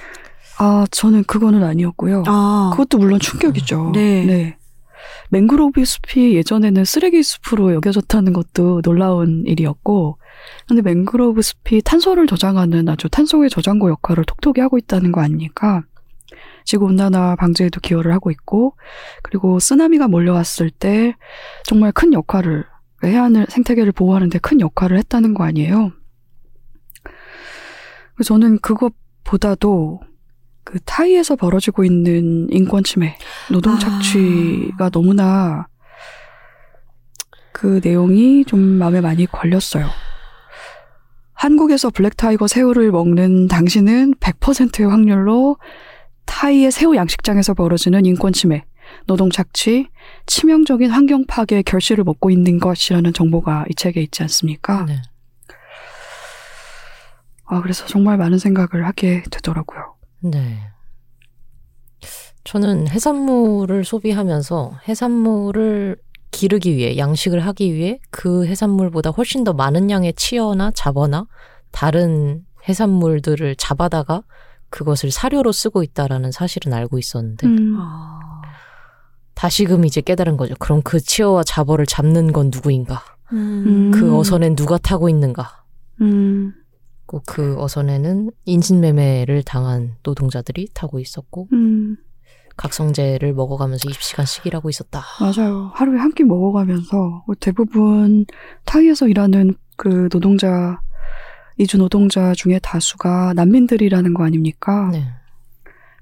아, 0.58 0.86
저는 0.90 1.24
그거는 1.24 1.62
아니었고요. 1.62 2.24
아, 2.26 2.70
그것도 2.72 2.98
물론 2.98 3.20
충격이죠. 3.20 3.92
네. 3.94 4.56
맹그로브 5.30 5.84
숲이 5.84 6.34
예전에는 6.36 6.84
쓰레기 6.84 7.22
숲으로 7.22 7.74
여겨졌다는 7.74 8.32
것도 8.32 8.82
놀라운 8.82 9.44
일이었고, 9.46 10.18
근데 10.68 10.82
맹그로브 10.82 11.42
숲이 11.42 11.82
탄소를 11.82 12.26
저장하는 12.26 12.88
아주 12.88 13.08
탄소의 13.08 13.50
저장고 13.50 13.90
역할을 13.90 14.24
톡톡히 14.24 14.60
하고 14.60 14.78
있다는 14.78 15.12
거 15.12 15.20
아닙니까? 15.20 15.82
지구온난화 16.64 17.36
방지에도 17.36 17.80
기여를 17.80 18.12
하고 18.12 18.30
있고, 18.30 18.74
그리고 19.22 19.58
쓰나미가 19.58 20.08
몰려왔을 20.08 20.70
때 20.70 21.14
정말 21.64 21.92
큰 21.92 22.12
역할을, 22.12 22.64
해안을, 23.04 23.46
생태계를 23.48 23.92
보호하는데 23.92 24.38
큰 24.38 24.60
역할을 24.60 24.98
했다는 24.98 25.34
거 25.34 25.44
아니에요? 25.44 25.92
저는 28.24 28.58
그것보다도 28.58 30.00
그 30.64 30.80
타이에서 30.84 31.36
벌어지고 31.36 31.84
있는 31.84 32.48
인권 32.50 32.82
침해, 32.82 33.16
노동 33.50 33.74
아. 33.74 33.78
착취가 33.78 34.90
너무나 34.90 35.68
그 37.52 37.80
내용이 37.82 38.44
좀 38.44 38.60
마음에 38.60 39.00
많이 39.00 39.26
걸렸어요. 39.26 39.86
한국에서 41.34 41.90
블랙타이거 41.90 42.48
새우를 42.48 42.90
먹는 42.90 43.46
당신은 43.48 44.14
100%의 44.14 44.88
확률로 44.88 45.58
타이의 46.24 46.72
새우 46.72 46.96
양식장에서 46.96 47.54
벌어지는 47.54 48.04
인권 48.04 48.32
침해, 48.32 48.64
노동 49.06 49.30
착취, 49.30 49.88
치명적인 50.26 50.90
환경 50.90 51.24
파괴의 51.26 51.62
결실을 51.62 52.04
먹고 52.04 52.30
있는 52.30 52.58
것이라는 52.58 53.12
정보가 53.12 53.66
이 53.70 53.74
책에 53.74 54.02
있지 54.02 54.22
않습니까? 54.22 54.84
네. 54.86 54.96
아, 57.46 57.62
그래서 57.62 57.86
정말 57.86 58.16
많은 58.16 58.38
생각을 58.38 58.86
하게 58.86 59.22
되더라고요. 59.30 59.94
네. 60.20 60.58
저는 62.44 62.88
해산물을 62.88 63.84
소비하면서 63.84 64.78
해산물을 64.88 65.96
기르기 66.30 66.76
위해, 66.76 66.96
양식을 66.96 67.40
하기 67.40 67.72
위해 67.74 67.98
그 68.10 68.46
해산물보다 68.46 69.10
훨씬 69.10 69.42
더 69.42 69.52
많은 69.52 69.90
양의 69.90 70.14
치어나 70.14 70.70
잡어나 70.72 71.26
다른 71.70 72.44
해산물들을 72.68 73.56
잡아다가 73.56 74.22
그것을 74.70 75.10
사료로 75.10 75.52
쓰고 75.52 75.82
있다라는 75.82 76.32
사실은 76.32 76.72
알고 76.72 76.98
있었는데 76.98 77.46
음, 77.46 77.76
아. 77.78 78.42
다시금 79.34 79.84
이제 79.84 80.00
깨달은 80.00 80.36
거죠. 80.36 80.54
그럼 80.58 80.82
그 80.82 81.00
치어와 81.00 81.44
잡어를 81.44 81.86
잡는 81.86 82.32
건 82.32 82.50
누구인가? 82.52 83.02
음. 83.32 83.90
그 83.92 84.16
어선엔 84.16 84.56
누가 84.56 84.78
타고 84.78 85.08
있는가? 85.08 85.64
음, 86.00 86.54
꼭 87.06 87.22
그 87.26 87.56
어선에는 87.60 88.30
인신매매를 88.44 89.42
당한 89.44 89.96
노동자들이 90.02 90.68
타고 90.74 90.98
있었고 90.98 91.48
음. 91.52 91.96
각성제를 92.56 93.34
먹어가면서 93.34 93.88
20시간씩 93.88 94.46
일하고 94.46 94.70
있었다. 94.70 95.02
맞아요. 95.20 95.70
하루에 95.74 95.98
한 95.98 96.12
끼 96.14 96.24
먹어가면서 96.24 97.24
대부분 97.40 98.24
타이에서 98.64 99.08
일하는 99.08 99.54
그 99.76 100.08
노동자, 100.08 100.80
이주 101.58 101.76
노동자 101.76 102.32
중에 102.34 102.58
다수가 102.62 103.34
난민들이라는 103.34 104.14
거 104.14 104.24
아닙니까? 104.24 104.88
네. 104.90 105.04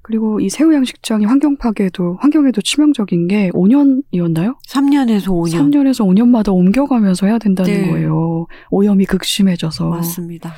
그리고 0.03 0.39
이 0.39 0.49
새우 0.51 0.73
양식장이 0.73 1.25
환경 1.25 1.57
파괴도, 1.57 2.19
환경에도 2.21 2.61
치명적인 2.61 3.27
게 3.27 3.51
5년이었나요? 3.51 4.57
3년에서 4.69 5.29
5년. 5.29 5.51
3년에서 5.73 6.07
5년마다 6.07 6.55
옮겨가면서 6.55 7.27
해야 7.27 7.39
된다는 7.39 7.73
네. 7.73 7.91
거예요. 7.91 8.47
오염이 8.71 9.07
극심해져서. 9.07 9.89
맞습니다. 9.89 10.53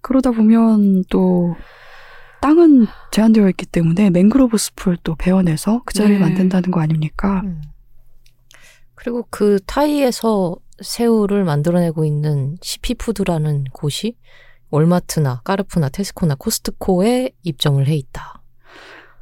그러다 0.00 0.30
보면 0.30 1.04
또 1.10 1.56
땅은 2.40 2.86
제한되어 3.10 3.48
있기 3.50 3.66
때문에 3.66 4.10
맹그로브 4.10 4.56
숲을 4.56 4.96
또 5.02 5.14
베어내서 5.14 5.82
그 5.84 5.94
자리를 5.94 6.18
네. 6.18 6.24
만든다는 6.24 6.70
거 6.70 6.80
아닙니까? 6.80 7.42
음. 7.44 7.60
그리고 8.94 9.26
그 9.30 9.58
타이에서 9.66 10.56
새우를 10.82 11.44
만들어내고 11.44 12.04
있는 12.04 12.56
CP푸드라는 12.62 13.64
곳이 13.72 14.16
월마트나 14.70 15.40
까르푸나 15.44 15.88
테스코나 15.88 16.36
코스트코에 16.36 17.30
입점을 17.42 17.86
해 17.86 17.94
있다. 17.96 18.42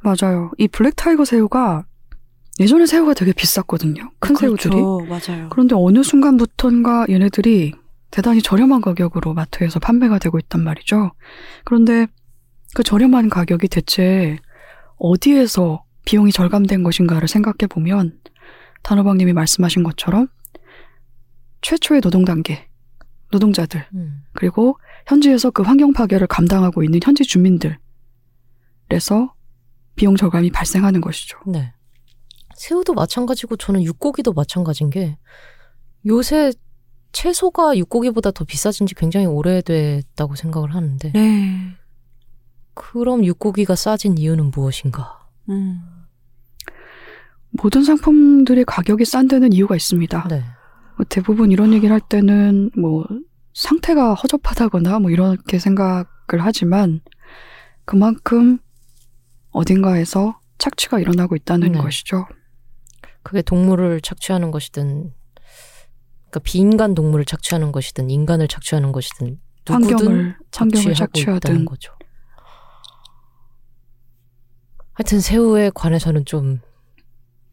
맞아요. 0.01 0.51
이 0.57 0.67
black 0.67 0.95
tiger 0.95 1.25
새우가 1.25 1.85
예전에 2.59 2.85
새우가 2.85 3.13
되게 3.13 3.33
비쌌거든요. 3.33 4.11
큰 4.19 4.35
새우들이. 4.35 4.75
그렇죠. 4.75 5.05
맞아요. 5.07 5.49
그런데 5.49 5.75
어느 5.77 6.03
순간부터인가 6.03 7.07
얘네들이 7.09 7.73
대단히 8.11 8.41
저렴한 8.41 8.81
가격으로 8.81 9.33
마트에서 9.33 9.79
판매가 9.79 10.19
되고 10.19 10.39
있단 10.39 10.63
말이죠. 10.63 11.11
그런데 11.63 12.07
그 12.75 12.83
저렴한 12.83 13.29
가격이 13.29 13.67
대체 13.67 14.37
어디에서 14.97 15.83
비용이 16.05 16.31
절감된 16.31 16.83
것인가를 16.83 17.27
생각해 17.27 17.67
보면 17.69 18.19
단호박님이 18.83 19.33
말씀하신 19.33 19.83
것처럼 19.83 20.27
최초의 21.61 22.01
노동 22.01 22.25
단계, 22.25 22.67
노동자들, 23.31 23.85
음. 23.93 24.23
그리고 24.33 24.79
현지에서 25.07 25.51
그 25.51 25.61
환경 25.61 25.93
파괴를 25.93 26.27
감당하고 26.27 26.83
있는 26.83 26.99
현지 27.03 27.23
주민들에서 27.23 27.77
비용 29.95 30.15
절감이 30.15 30.51
발생하는 30.51 31.01
것이죠. 31.01 31.37
네. 31.45 31.73
새우도 32.55 32.93
마찬가지고 32.93 33.57
저는 33.57 33.83
육고기도 33.83 34.33
마찬가지인 34.33 34.89
게 34.89 35.17
요새 36.05 36.51
채소가 37.11 37.77
육고기보다 37.77 38.31
더 38.31 38.45
비싸진 38.45 38.87
지 38.87 38.95
굉장히 38.95 39.25
오래됐다고 39.25 40.35
생각을 40.35 40.73
하는데 40.73 41.11
네. 41.11 41.75
그럼 42.73 43.25
육고기가 43.25 43.75
싸진 43.75 44.17
이유는 44.17 44.51
무엇인가? 44.51 45.27
음. 45.49 45.81
모든 47.51 47.83
상품들의 47.83 48.63
가격이 48.65 49.05
싼 49.05 49.27
데는 49.27 49.53
이유가 49.53 49.75
있습니다. 49.75 50.27
네. 50.29 50.43
뭐 50.97 51.05
대부분 51.09 51.51
이런 51.51 51.73
얘기를 51.73 51.91
할 51.91 51.99
때는 51.99 52.71
뭐 52.77 53.05
상태가 53.53 54.13
허접하다거나 54.13 54.99
뭐 54.99 55.11
이렇게 55.11 55.57
생각을 55.57 56.05
하지만 56.39 57.01
그만큼 57.85 58.59
어딘가에서 59.51 60.39
착취가 60.59 60.99
일어나고 60.99 61.35
있다는 61.35 61.71
네. 61.71 61.79
것이죠. 61.79 62.27
그게 63.23 63.41
동물을 63.41 64.01
착취하는 64.01 64.51
것이든 64.51 65.13
그러니까 66.29 66.39
비인간 66.39 66.93
동물을 66.93 67.25
착취하는 67.25 67.71
것이든 67.71 68.09
인간을 68.09 68.47
착취하는 68.47 68.91
것이든 68.91 69.39
누구든 69.69 70.35
환경을 70.55 70.93
착취하고 70.93 71.37
있다는 71.37 71.65
거죠. 71.65 71.93
하여튼 74.93 75.21
새우에 75.21 75.71
관해서는 75.73 76.25
좀 76.25 76.59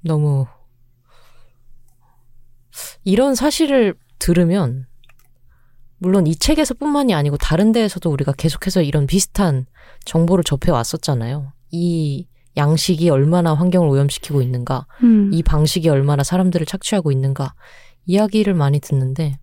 너무 0.01 0.47
이런 3.05 3.35
사실을 3.35 3.95
들으면 4.19 4.87
물론 5.99 6.27
이 6.27 6.37
책에서뿐만이 6.37 7.15
아니고 7.15 7.37
다른 7.39 7.73
데에서도 7.73 8.11
우리가 8.11 8.33
계속해서 8.33 8.83
이런 8.83 9.07
비슷한 9.07 9.67
정보를 10.05 10.45
접해 10.45 10.71
왔었잖아요. 10.71 11.53
이 11.71 12.27
양식이 12.57 13.09
얼마나 13.11 13.55
환경을 13.55 13.89
오염시키고 13.89 14.43
있는가, 14.43 14.87
음. 15.03 15.31
이 15.33 15.43
방식이 15.43 15.89
얼마나 15.89 16.23
사람들을 16.23 16.67
착취하고 16.67 17.13
있는가 17.13 17.55
이야기를 18.07 18.55
많이 18.55 18.81
듣는데 18.81 19.39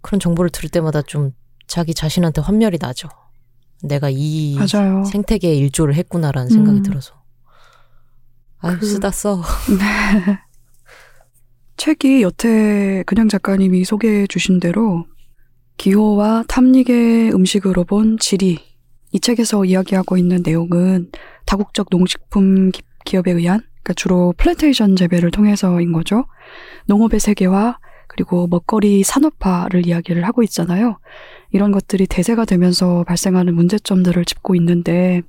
그런 0.00 0.18
정보를 0.18 0.50
들을 0.50 0.68
때마다 0.70 1.02
좀 1.02 1.32
자기 1.66 1.94
자신한테 1.94 2.40
환멸이 2.40 2.78
나죠. 2.80 3.08
내가 3.82 4.08
이 4.10 4.56
맞아요. 4.58 5.04
생태계에 5.04 5.54
일조를 5.54 5.94
했구나라는 5.94 6.48
생각이 6.50 6.78
음. 6.78 6.82
들어서. 6.82 7.22
아유, 8.58 8.78
그- 8.78 8.86
쓰다 8.86 9.10
써. 9.10 9.42
책이 11.76 12.22
여태 12.22 13.02
그냥 13.06 13.28
작가님이 13.28 13.84
소개해 13.84 14.26
주신 14.28 14.60
대로 14.60 15.06
기호와 15.78 16.44
탐닉의 16.48 17.32
음식으로 17.32 17.84
본 17.84 18.18
지리. 18.18 18.58
이 19.10 19.20
책에서 19.20 19.64
이야기하고 19.64 20.16
있는 20.16 20.42
내용은 20.44 21.10
다국적 21.44 21.88
농식품 21.90 22.70
기- 22.70 22.82
기업에 23.04 23.32
의한 23.32 23.62
그러니까 23.82 23.94
주로 23.94 24.32
플랜테이션 24.36 24.96
재배를 24.96 25.30
통해서인 25.30 25.92
거죠. 25.92 26.24
농업의 26.86 27.20
세계화 27.20 27.78
그리고 28.06 28.46
먹거리 28.46 29.02
산업화를 29.02 29.86
이야기를 29.86 30.24
하고 30.24 30.42
있잖아요. 30.42 30.98
이런 31.50 31.72
것들이 31.72 32.06
대세가 32.06 32.44
되면서 32.44 33.04
발생하는 33.04 33.54
문제점들을 33.54 34.24
짚고 34.24 34.54
있는데 34.56 35.22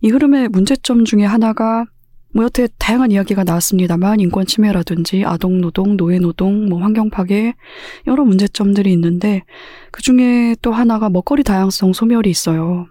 이 0.00 0.10
흐름의 0.10 0.48
문제점 0.48 1.04
중에 1.04 1.24
하나가 1.24 1.84
뭐 2.34 2.44
여태 2.44 2.68
다양한 2.78 3.10
이야기가 3.10 3.44
나왔습니다만 3.44 4.20
인권 4.20 4.44
침해라든지 4.44 5.24
아동 5.24 5.60
노동, 5.60 5.96
노예 5.96 6.18
노동, 6.18 6.68
뭐 6.68 6.80
환경 6.82 7.10
파괴 7.10 7.54
여러 8.06 8.24
문제점들이 8.24 8.92
있는데 8.92 9.42
그 9.90 10.02
중에 10.02 10.54
또 10.60 10.72
하나가 10.72 11.08
먹거리 11.08 11.42
다양성 11.42 11.92
소멸이 11.92 12.28
있어요. 12.28 12.86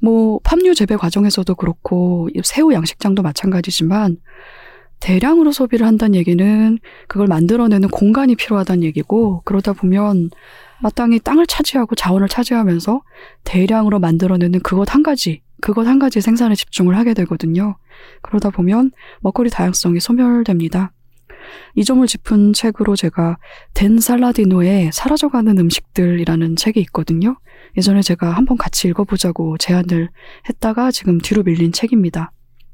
뭐 0.00 0.38
팜유 0.42 0.74
재배 0.74 0.96
과정에서도 0.96 1.54
그렇고 1.54 2.28
새우 2.44 2.72
양식장도 2.72 3.22
마찬가지지만 3.22 4.18
대량으로 5.00 5.52
소비를 5.52 5.86
한다는 5.86 6.14
얘기는 6.14 6.78
그걸 7.08 7.26
만들어내는 7.26 7.88
공간이 7.90 8.34
필요하다는 8.34 8.82
얘기고 8.84 9.42
그러다 9.44 9.72
보면 9.72 10.30
마땅히 10.80 11.18
땅을 11.18 11.46
차지하고 11.46 11.94
자원을 11.94 12.28
차지하면서 12.28 13.02
대량으로 13.44 13.98
만들어내는 13.98 14.60
그것 14.60 14.94
한 14.94 15.02
가지, 15.02 15.42
그것 15.60 15.86
한 15.86 15.98
가지 15.98 16.20
생산에 16.20 16.54
집중을 16.54 16.96
하게 16.96 17.14
되거든요. 17.14 17.76
그러다 18.22 18.50
보면 18.50 18.90
먹거리 19.20 19.50
다양성이 19.50 20.00
소멸됩니다. 20.00 20.92
이 21.74 21.84
점을 21.84 22.06
짚은 22.06 22.52
책으로 22.52 22.96
제가 22.96 23.38
댄 23.72 23.98
살라디노의 23.98 24.90
사라져가는 24.92 25.56
음식들이라는 25.58 26.56
책이 26.56 26.80
있거든요. 26.80 27.38
예전에 27.76 28.02
제가 28.02 28.30
한번 28.30 28.56
같이 28.56 28.88
읽어보자고 28.88 29.58
제안을 29.58 30.08
했다가 30.48 30.90
지금 30.90 31.18
뒤로 31.18 31.42
밀린 31.42 31.72
책입니다. 31.72 32.32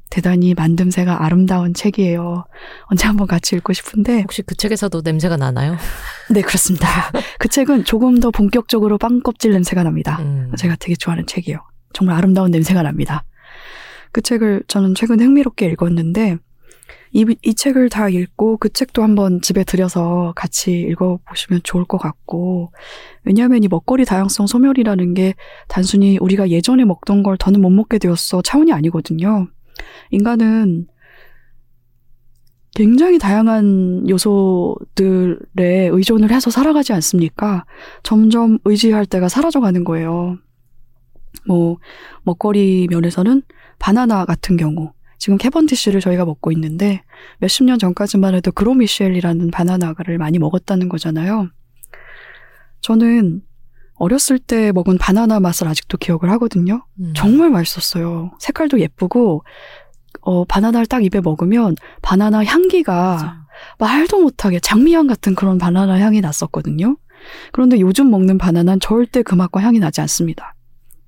대단히 0.09 0.53
만듦새가 0.53 1.21
아름다운 1.21 1.73
책이에요. 1.73 2.45
언제 2.83 3.07
한번 3.07 3.25
같이 3.25 3.55
읽고 3.55 3.73
싶은데 3.73 4.21
혹시 4.21 4.43
그 4.43 4.55
책에서도 4.55 5.01
냄새가 5.03 5.37
나나요? 5.37 5.75
네 6.29 6.41
그렇습니다. 6.41 6.87
그 7.39 7.47
책은 7.47 7.85
조금 7.85 8.19
더 8.19 8.29
본격적으로 8.29 8.99
빵 8.99 9.21
껍질 9.21 9.51
냄새가 9.53 9.81
납니다. 9.81 10.19
음. 10.21 10.51
제가 10.55 10.75
되게 10.79 10.95
좋아하는 10.95 11.25
책이에요. 11.25 11.57
정말 11.93 12.15
아름다운 12.17 12.51
냄새가 12.51 12.83
납니다. 12.83 13.23
그 14.11 14.21
책을 14.21 14.63
저는 14.67 14.93
최근에 14.93 15.23
흥미롭게 15.23 15.65
읽었는데 15.65 16.37
이, 17.11 17.25
이 17.43 17.53
책을 17.53 17.89
다 17.89 18.09
읽고 18.09 18.57
그 18.57 18.69
책도 18.69 19.03
한번 19.03 19.41
집에 19.41 19.63
들여서 19.63 20.33
같이 20.35 20.71
읽어보시면 20.71 21.61
좋을 21.63 21.85
것 21.85 21.97
같고 21.97 22.71
왜냐하면 23.23 23.63
이 23.63 23.67
먹거리 23.67 24.05
다양성 24.05 24.47
소멸이라는 24.47 25.13
게 25.13 25.35
단순히 25.67 26.17
우리가 26.19 26.49
예전에 26.49 26.85
먹던 26.85 27.23
걸 27.23 27.37
더는 27.37 27.61
못 27.61 27.69
먹게 27.69 27.99
되었어 27.99 28.41
차원이 28.41 28.73
아니거든요. 28.73 29.47
인간은 30.11 30.87
굉장히 32.75 33.19
다양한 33.19 34.09
요소들에 34.09 35.89
의존을 35.91 36.31
해서 36.31 36.49
살아가지 36.49 36.91
않습니까? 36.93 37.65
점점 38.01 38.57
의지할 38.65 39.05
때가 39.05 39.29
사라져가는 39.29 39.83
거예요. 39.83 40.39
뭐 41.47 41.77
먹거리 42.23 42.87
면에서는 42.89 43.43
바나나 43.77 44.25
같은 44.25 44.57
경우 44.57 44.91
지금 45.23 45.37
캐번디시를 45.37 46.01
저희가 46.01 46.25
먹고 46.25 46.51
있는데 46.51 47.01
몇십 47.39 47.63
년 47.63 47.79
전까지만 47.79 48.35
해도 48.35 48.51
그로미셸이라는 48.51 49.51
바나나를 49.51 50.17
많이 50.17 50.37
먹었다는 50.37 50.89
거잖아요. 50.89 51.47
저는 52.81 53.41
어렸을 53.93 54.37
때 54.37 54.73
먹은 54.73 54.97
바나나 54.97 55.39
맛을 55.39 55.69
아직도 55.69 55.97
기억을 55.97 56.29
하거든요. 56.31 56.85
음. 56.99 57.13
정말 57.15 57.51
맛있었어요. 57.51 58.31
색깔도 58.37 58.81
예쁘고 58.81 59.45
어 60.23 60.43
바나나를 60.43 60.87
딱 60.87 61.05
입에 61.05 61.21
먹으면 61.21 61.77
바나나 62.01 62.43
향기가 62.43 63.45
말도 63.79 64.19
못하게 64.23 64.59
장미향 64.59 65.07
같은 65.07 65.35
그런 65.35 65.57
바나나 65.57 66.01
향이 66.01 66.19
났었거든요. 66.19 66.97
그런데 67.53 67.79
요즘 67.79 68.11
먹는 68.11 68.37
바나나는 68.37 68.81
절대 68.81 69.23
그 69.23 69.35
맛과 69.35 69.61
향이 69.61 69.79
나지 69.79 70.01
않습니다. 70.01 70.52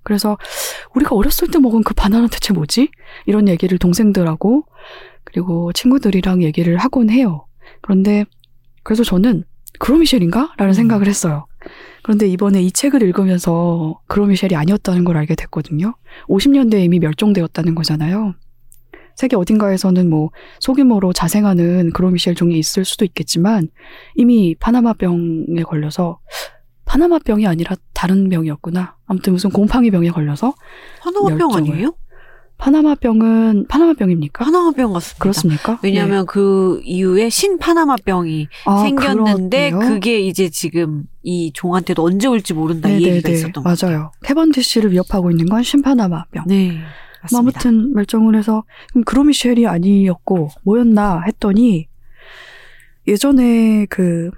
그래서 0.06 0.38
우리가 0.94 1.16
어렸을 1.16 1.50
때 1.50 1.60
먹은 1.60 1.84
그 1.84 1.94
바나나 1.94 2.28
대체 2.28 2.54
뭐지? 2.54 2.90
이런 3.26 3.50
얘기를 3.50 3.78
동생들하고 3.78 4.66
그리고 5.26 5.74
친구들이랑 5.74 6.44
얘기를 6.44 6.78
하곤 6.78 7.10
해요. 7.10 7.48
그런데 7.82 8.24
그래서 8.84 9.04
저는 9.04 9.44
그로미셸인가? 9.80 10.54
라는 10.58 10.74
생각을 10.74 11.08
했어요. 11.08 11.48
그런데 12.04 12.28
이번에 12.28 12.62
이 12.62 12.72
책을 12.72 13.02
읽으면서 13.02 14.00
그로미셸이 14.08 14.56
아니었다는 14.56 15.04
걸 15.04 15.18
알게 15.18 15.36
됐거든요. 15.36 15.96
50년대에 16.30 16.86
이미 16.86 17.00
멸종되었다는 17.00 17.76
거잖아요. 17.76 18.36
세계 19.16 19.36
어딘가에서는 19.36 20.10
뭐 20.10 20.30
소규모로 20.60 21.14
자생하는 21.14 21.92
그로미셸 21.92 22.36
종이 22.36 22.60
있을 22.60 22.86
수도 22.86 23.06
있겠지만 23.06 23.70
이미 24.14 24.56
파나마병에 24.60 25.64
걸려서 25.64 26.20
파나마 26.86 27.20
병이 27.20 27.48
아니라 27.48 27.76
다른 27.94 28.30
병이었구나. 28.30 28.96
아무튼 29.08 29.34
무슨 29.34 29.50
곰팡이 29.50 29.92
병에 29.92 30.10
걸려서 30.10 30.54
하나마병 31.02 31.52
열정을. 31.52 31.72
아니에요? 31.72 31.96
파나마 32.58 32.96
병은 32.96 33.66
파나마 33.68 33.94
병입니까? 33.94 34.46
파나마 34.46 34.72
병 34.72 34.94
같습니다. 34.94 35.22
그렇습니까? 35.22 35.80
왜냐하면 35.84 36.20
네. 36.20 36.26
그 36.30 36.80
이후에 36.86 37.30
신 37.30 37.58
파나마 37.58 37.96
병이 37.98 38.48
아, 38.66 38.78
생겼는데 38.84 39.72
그렇네요. 39.72 39.94
그게 39.94 40.20
이제 40.22 40.50
지금 40.50 41.04
이 41.22 41.52
종한테도 41.54 42.02
언제 42.04 42.28
올지 42.28 42.54
모른다 42.54 42.88
이 42.88 42.94
네네네. 42.94 43.12
얘기가 43.18 43.30
있었던 43.30 43.64
거죠. 43.64 43.88
맞아요. 43.88 44.12
캐번디시를 44.24 44.92
위협하고 44.94 45.32
있는 45.32 45.48
건 45.48 45.64
심파나마 45.64 46.24
병. 46.32 46.46
네. 46.48 46.72
뭐 47.32 47.42
맞습니다. 47.42 47.60
아무튼 47.60 47.94
멸종을 47.94 48.36
해서 48.38 48.64
그럼 48.92 49.04
그로미셸이 49.04 49.68
아니었고 49.68 50.50
뭐였나 50.64 51.24
했더니 51.28 51.88
예전에 53.08 53.86
그 53.90 54.32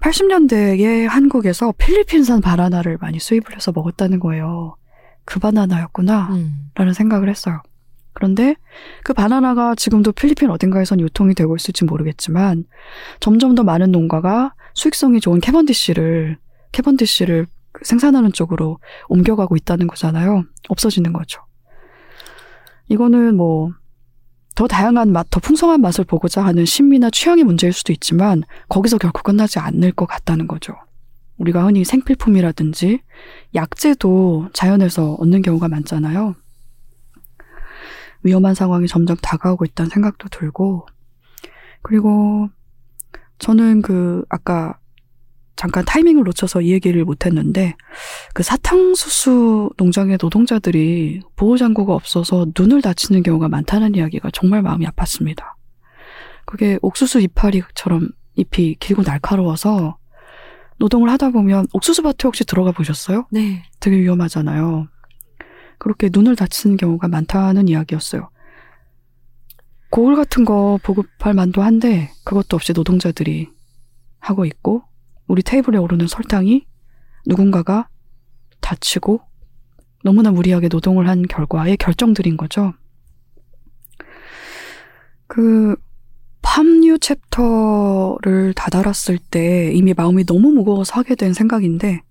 80년대에 0.00 1.06
한국에서 1.06 1.72
필리핀산 1.76 2.40
바나나를 2.40 2.98
많이 3.00 3.18
수입을 3.18 3.54
해서 3.54 3.72
먹었다는 3.74 4.18
거예요. 4.20 4.76
그 5.24 5.38
바나나였구나 5.38 6.28
음. 6.32 6.70
라는 6.74 6.92
생각을 6.92 7.28
했어요. 7.28 7.62
그런데 8.12 8.56
그 9.04 9.12
바나나가 9.12 9.74
지금도 9.74 10.12
필리핀 10.12 10.50
어딘가에선 10.50 11.00
유통이 11.00 11.34
되고 11.34 11.54
있을지 11.54 11.84
모르겠지만 11.84 12.64
점점 13.20 13.54
더 13.54 13.62
많은 13.62 13.92
농가가 13.92 14.54
수익성이 14.74 15.20
좋은 15.20 15.40
캐번디시를 15.40 16.38
캐번디시를 16.72 17.46
그 17.72 17.84
생산하는 17.84 18.32
쪽으로 18.32 18.78
옮겨가고 19.08 19.56
있다는 19.56 19.86
거잖아요. 19.86 20.44
없어지는 20.68 21.12
거죠. 21.12 21.42
이거는 22.88 23.36
뭐 23.36 23.70
더 24.54 24.66
다양한 24.66 25.12
맛, 25.12 25.28
더 25.30 25.40
풍성한 25.40 25.80
맛을 25.80 26.04
보고자 26.04 26.44
하는 26.44 26.64
심미나 26.64 27.10
취향의 27.10 27.44
문제일 27.44 27.72
수도 27.72 27.92
있지만 27.92 28.42
거기서 28.68 28.98
결코 28.98 29.22
끝나지 29.22 29.58
않을 29.58 29.92
것 29.92 30.06
같다는 30.06 30.46
거죠. 30.46 30.74
우리가 31.38 31.64
흔히 31.64 31.84
생필품이라든지 31.84 33.00
약재도 33.54 34.50
자연에서 34.52 35.14
얻는 35.14 35.42
경우가 35.42 35.68
많잖아요. 35.68 36.34
위험한 38.22 38.54
상황이 38.54 38.86
점점 38.86 39.16
다가오고 39.22 39.64
있다는 39.64 39.88
생각도 39.88 40.28
들고, 40.28 40.86
그리고 41.82 42.50
저는 43.38 43.80
그, 43.80 44.24
아까 44.28 44.79
잠깐 45.60 45.84
타이밍을 45.84 46.24
놓쳐서 46.24 46.62
이 46.62 46.72
얘기를 46.72 47.04
못했는데, 47.04 47.74
그 48.32 48.42
사탕수수 48.42 49.68
농장의 49.76 50.16
노동자들이 50.18 51.20
보호장구가 51.36 51.92
없어서 51.92 52.46
눈을 52.58 52.80
다치는 52.80 53.22
경우가 53.22 53.50
많다는 53.50 53.94
이야기가 53.94 54.30
정말 54.32 54.62
마음이 54.62 54.86
아팠습니다. 54.86 55.52
그게 56.46 56.78
옥수수 56.80 57.20
이파리처럼 57.20 58.08
잎이 58.36 58.76
길고 58.80 59.02
날카로워서 59.02 59.98
노동을 60.78 61.10
하다 61.10 61.28
보면 61.28 61.66
옥수수 61.74 62.04
밭에 62.04 62.16
혹시 62.24 62.46
들어가 62.46 62.72
보셨어요? 62.72 63.26
네. 63.30 63.62
되게 63.80 64.00
위험하잖아요. 64.00 64.88
그렇게 65.78 66.08
눈을 66.10 66.36
다치는 66.36 66.78
경우가 66.78 67.08
많다는 67.08 67.68
이야기였어요. 67.68 68.30
고울 69.90 70.16
같은 70.16 70.46
거 70.46 70.78
보급할 70.82 71.34
만도 71.34 71.60
한데 71.60 72.10
그것도 72.24 72.56
없이 72.56 72.72
노동자들이 72.72 73.50
하고 74.20 74.46
있고 74.46 74.84
우리 75.30 75.44
테이블에 75.44 75.78
오르는 75.78 76.08
설탕이 76.08 76.66
누군가가 77.24 77.88
다치고 78.60 79.20
너무나 80.02 80.32
무리하게 80.32 80.66
노동을 80.66 81.08
한 81.08 81.22
결과의 81.22 81.76
결정들인 81.76 82.36
거죠. 82.36 82.72
그 85.28 85.76
팜유 86.42 86.98
챕터를 86.98 88.54
다다랐을 88.54 89.18
때 89.30 89.70
이미 89.72 89.94
마음이 89.94 90.24
너무 90.24 90.50
무거워서 90.50 90.94
하게 90.94 91.14
된 91.14 91.32
생각인데 91.32 92.02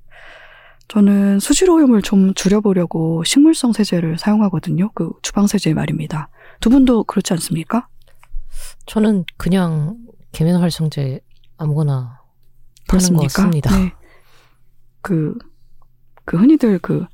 저는 0.88 1.40
수질 1.40 1.70
오염을 1.70 2.02
좀 2.02 2.34
줄여보려고 2.34 3.26
식물성 3.26 3.74
세제를 3.74 4.18
사용하거든요. 4.18 4.92
그 4.94 5.12
주방 5.22 5.46
세제 5.46 5.74
말입니다. 5.74 6.30
두 6.62 6.70
분도 6.70 7.04
그렇지 7.04 7.34
않습니까? 7.34 7.90
저는 8.86 9.26
그냥 9.36 9.98
계면 10.32 10.62
활성제 10.62 11.20
아무거나 11.58 12.19
그렇습니까? 12.90 13.50
네. 13.78 13.94
그, 15.02 15.38
그 16.26 16.38
흔히들 16.38 16.80
그 16.80 17.06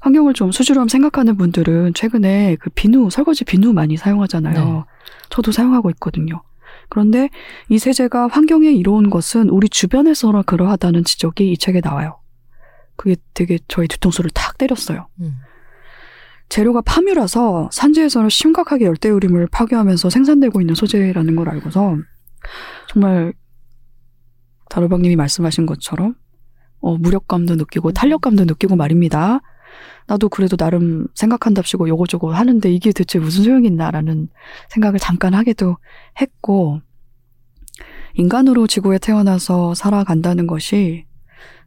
환경을 0.00 0.34
좀 0.34 0.52
수질오염 0.52 0.88
생각하는 0.88 1.36
분들은 1.36 1.94
최근에 1.94 2.56
그 2.60 2.70
비누, 2.70 3.10
설거지 3.10 3.44
비누 3.44 3.72
많이 3.72 3.96
사용하잖아요. 3.96 4.64
네. 4.64 4.82
저도 5.30 5.52
사용하고 5.52 5.90
있거든요. 5.90 6.42
그런데 6.88 7.30
이 7.68 7.78
세제가 7.78 8.28
환경에 8.28 8.70
이로운 8.70 9.10
것은 9.10 9.48
우리 9.48 9.68
주변에서나 9.68 10.42
그러하다는 10.42 11.04
지적이 11.04 11.52
이 11.52 11.56
책에 11.56 11.80
나와요. 11.80 12.18
그게 12.96 13.16
되게 13.32 13.58
저희 13.68 13.88
뒤통수를 13.88 14.30
탁 14.30 14.58
때렸어요. 14.58 15.08
음. 15.20 15.38
재료가 16.48 16.82
파뮤라서 16.82 17.68
산지에서는 17.72 18.28
심각하게 18.28 18.84
열대우림을 18.84 19.48
파괴하면서 19.50 20.10
생산되고 20.10 20.60
있는 20.60 20.74
소재라는 20.74 21.36
걸 21.36 21.48
알고서 21.48 21.96
정말 22.88 23.32
다로박님이 24.70 25.16
말씀하신 25.16 25.66
것처럼 25.66 26.14
어, 26.80 26.96
무력감도 26.96 27.56
느끼고 27.56 27.92
탄력감도 27.92 28.44
느끼고 28.44 28.76
말입니다. 28.76 29.40
나도 30.06 30.28
그래도 30.28 30.56
나름 30.56 31.06
생각한답시고 31.14 31.88
요거저거 31.88 32.32
하는데 32.32 32.70
이게 32.70 32.92
대체 32.92 33.18
무슨 33.18 33.44
소용이 33.44 33.66
있나라는 33.68 34.28
생각을 34.68 34.98
잠깐 34.98 35.34
하기도 35.34 35.78
했고 36.20 36.80
인간으로 38.14 38.66
지구에 38.66 38.98
태어나서 38.98 39.74
살아간다는 39.74 40.46
것이 40.46 41.06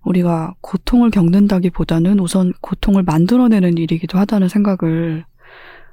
우리가 0.03 0.53
고통을 0.61 1.09
겪는다기보다는 1.09 2.19
우선 2.19 2.53
고통을 2.61 3.03
만들어내는 3.03 3.77
일이기도 3.77 4.17
하다는 4.17 4.47
생각을 4.47 5.25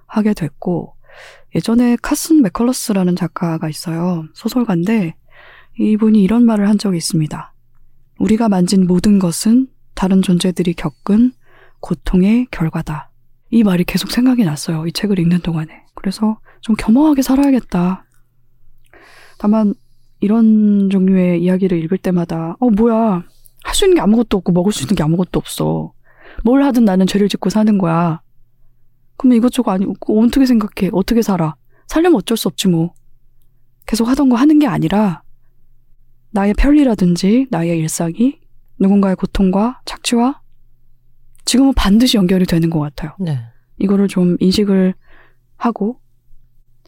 하게 0.07 0.35
됐고 0.35 0.95
예전에 1.55 1.97
카슨 2.03 2.43
맥컬러스라는 2.43 3.17
작가가 3.17 3.69
있어요. 3.69 4.25
소설가인데 4.35 5.15
이분이 5.79 6.23
이런 6.23 6.45
말을 6.45 6.69
한 6.69 6.79
적이 6.79 6.99
있습니다. 6.99 7.55
우리가 8.19 8.49
만진 8.49 8.87
모든 8.87 9.19
것은 9.19 9.69
다른 9.95 10.23
존재들이 10.23 10.75
겪은 10.75 11.33
고통의 11.81 12.47
결과다. 12.51 13.11
이 13.51 13.63
말이 13.63 13.85
계속 13.85 14.11
생각이 14.11 14.45
났어요. 14.45 14.87
이 14.87 14.93
책을 14.93 15.19
읽는 15.19 15.41
동안에. 15.41 15.85
그래서 15.95 16.39
좀 16.61 16.77
겸허하게 16.77 17.23
살아야겠다. 17.23 18.05
다만 19.39 19.75
이런 20.21 20.89
종류의 20.91 21.43
이야기를 21.43 21.83
읽을 21.85 21.99
때마다 21.99 22.57
어 22.61 22.71
뭐야 22.71 23.25
할 23.65 23.75
수 23.75 23.85
있는 23.85 23.97
게 23.97 24.01
아무것도 24.01 24.37
없고 24.37 24.53
먹을 24.53 24.73
수 24.73 24.83
있는 24.85 24.95
게 24.95 25.03
아무것도 25.03 25.39
없어. 25.39 25.93
뭘 26.45 26.63
하든 26.63 26.85
나는 26.85 27.07
죄를 27.07 27.29
짓고 27.29 27.51
사는 27.51 27.77
거야. 27.79 28.23
그러면 29.17 29.39
이것저것 29.39 29.73
아니고 29.73 30.21
어떻게 30.23 30.47
생각해? 30.47 30.91
어떻게 30.93 31.23
살아? 31.23 31.57
살려면 31.87 32.19
어쩔 32.19 32.37
수 32.37 32.49
없지 32.49 32.69
뭐. 32.69 32.95
계속 33.87 34.09
하던 34.09 34.29
거 34.29 34.37
하는 34.37 34.59
게 34.59 34.67
아니라 34.67 35.23
나의 36.35 36.53
편리라든지 36.55 37.47
나의 37.51 37.79
일상이 37.79 38.41
누군가의 38.81 39.15
고통과 39.15 39.81
착취와 39.85 40.41
지금은 41.45 41.73
반드시 41.75 42.17
연결이 42.17 42.45
되는 42.45 42.71
것 42.71 42.81
같아요. 42.81 43.15
네. 43.21 43.39
이거를 43.79 44.09
좀 44.09 44.37
인식을 44.41 44.95
하고 45.57 46.01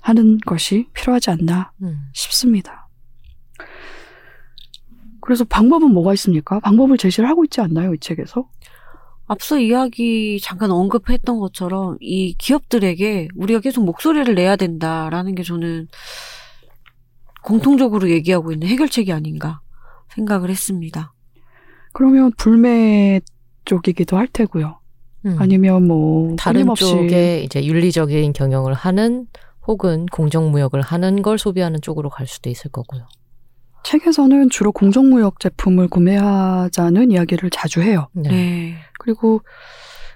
하는 0.01 0.39
것이 0.39 0.89
필요하지 0.95 1.31
않나 1.31 1.73
음. 1.83 1.97
싶습니다. 2.13 2.89
그래서 5.21 5.45
방법은 5.45 5.93
뭐가 5.93 6.13
있습니까? 6.15 6.59
방법을 6.61 6.99
제시를 6.99 7.29
하고 7.29 7.45
있지 7.45 7.61
않나요, 7.61 7.95
이 7.95 7.99
책에서? 7.99 8.49
앞서 9.27 9.59
이야기 9.59 10.41
잠깐 10.41 10.73
언급했던 10.73 11.39
것처럼 11.39 11.99
이 12.01 12.35
기업들에게 12.35 13.29
우리가 13.37 13.61
계속 13.61 13.85
목소리를 13.85 14.35
내야 14.35 14.57
된다라는 14.57 15.35
게 15.37 15.43
저는 15.43 15.89
공통적으로 17.47 18.11
얘기하고 18.11 18.51
있는 18.51 18.67
해결책이 18.67 19.13
아닌가 19.13 19.61
생각을 20.15 20.51
했습니다. 20.51 21.15
그러면 21.93 22.33
불매 22.37 23.21
쪽이기도 23.65 24.17
할 24.17 24.27
테고요. 24.27 24.81
음. 25.27 25.37
아니면 25.39 25.87
뭐 25.87 26.35
다른 26.37 26.75
쪽에 26.75 27.43
이제 27.43 27.65
윤리적인 27.65 28.33
경영을 28.33 28.75
하는 28.75 29.29
혹은 29.65 30.07
공정무역을 30.07 30.83
하는 30.83 31.23
걸 31.23 31.39
소비하는 31.39 31.81
쪽으로 31.81 32.11
갈 32.11 32.27
수도 32.27 32.51
있을 32.51 32.71
거고요. 32.73 33.07
책에서는 33.85 34.51
주로 34.51 34.73
공정무역 34.73 35.39
제품을 35.39 35.87
구매하자는 35.87 37.13
이야기를 37.13 37.51
자주 37.51 37.81
해요. 37.81 38.09
네. 38.13 38.29
네. 38.29 38.75
그리고 38.99 39.43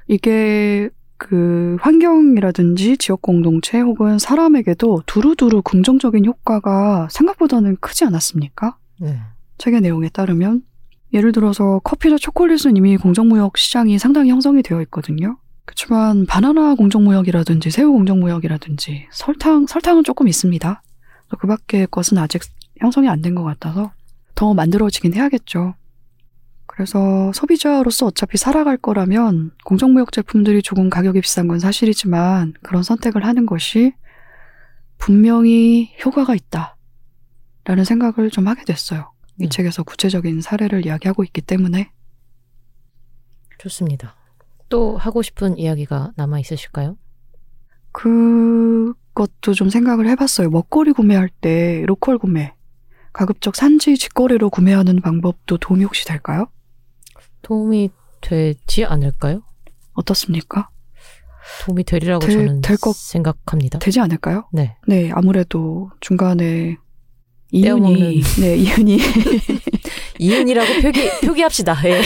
이게 0.09 0.91
그 1.31 1.77
환경이라든지 1.83 2.97
지역 2.97 3.21
공동체 3.21 3.79
혹은 3.79 4.18
사람에게도 4.18 5.03
두루두루 5.05 5.61
긍정적인 5.61 6.25
효과가 6.25 7.09
생각보다는 7.11 7.77
크지 7.79 8.07
않았습니까? 8.07 8.79
네. 8.99 9.18
책의 9.59 9.83
내용에 9.83 10.09
따르면 10.09 10.62
예를 11.12 11.33
들어서 11.33 11.79
커피나 11.85 12.16
초콜릿은 12.16 12.75
이미 12.79 12.97
공정무역 12.97 13.59
시장이 13.59 13.99
상당히 13.99 14.31
형성이 14.31 14.62
되어 14.62 14.81
있거든요. 14.83 15.37
그렇지만 15.66 16.25
바나나 16.25 16.75
공정무역이라든지 16.77 17.71
새우 17.71 17.93
공정무역이라든지 17.93 19.09
설탕 19.12 19.66
설탕은 19.66 20.05
조금 20.05 20.27
있습니다. 20.27 20.83
그 21.39 21.47
밖의 21.47 21.89
것은 21.91 22.16
아직 22.16 22.41
형성이 22.79 23.09
안 23.11 23.21
된 23.21 23.35
것 23.35 23.43
같아서 23.45 23.93
더 24.35 24.55
만들어지긴 24.55 25.12
해야겠죠. 25.12 25.75
그래서 26.73 27.33
소비자로서 27.35 28.07
어차피 28.07 28.39
살아갈 28.39 28.77
거라면 28.77 29.51
공정무역 29.64 30.12
제품들이 30.12 30.62
조금 30.62 30.89
가격이 30.89 31.21
비싼 31.21 31.49
건 31.49 31.59
사실이지만 31.59 32.55
그런 32.62 32.85
선택을 32.85 33.25
하는 33.25 33.45
것이 33.45 33.93
분명히 34.97 35.93
효과가 36.05 36.37
있다. 36.37 36.77
라는 37.64 37.85
생각을 37.85 38.31
좀 38.31 38.47
하게 38.47 38.64
됐어요. 38.64 39.12
이 39.41 39.45
음. 39.45 39.51
책에서 39.51 39.83
구체적인 39.83 40.43
사례를 40.43 40.87
이야기하고 40.87 41.25
있기 41.25 41.41
때문에 41.41 41.91
좋습니다. 43.59 44.14
또 44.68 44.97
하고 44.97 45.23
싶은 45.23 45.59
이야기가 45.59 46.12
남아 46.16 46.39
있으실까요? 46.39 46.97
그것도 47.91 49.55
좀 49.55 49.71
생각을 49.71 50.09
해봤어요. 50.09 50.51
먹거리 50.51 50.93
구매할 50.93 51.29
때 51.29 51.83
로컬 51.87 52.16
구매, 52.16 52.55
가급적 53.12 53.57
산지 53.57 53.99
직거래로 53.99 54.51
구매하는 54.51 55.01
방법도 55.01 55.59
도움이 55.59 55.83
혹시 55.83 56.07
될까요? 56.07 56.47
도움이 57.42 57.91
되지 58.21 58.84
않을까요? 58.84 59.42
어떻습니까? 59.95 60.68
도움이 61.64 61.84
되리라고 61.84 62.26
될- 62.26 62.37
저는 62.37 62.61
될 62.61 62.76
것- 62.76 62.95
생각합니다. 62.95 63.79
되지 63.79 64.00
않을까요? 64.00 64.45
네. 64.53 64.76
네, 64.87 65.11
아무래도 65.12 65.91
중간에. 66.00 66.76
이윤이, 67.53 68.22
네, 68.41 68.57
이윤이, 68.57 68.99
이윤이라고 70.21 70.83
표기 70.83 71.11
표기합시다. 71.26 71.76
예. 71.84 72.00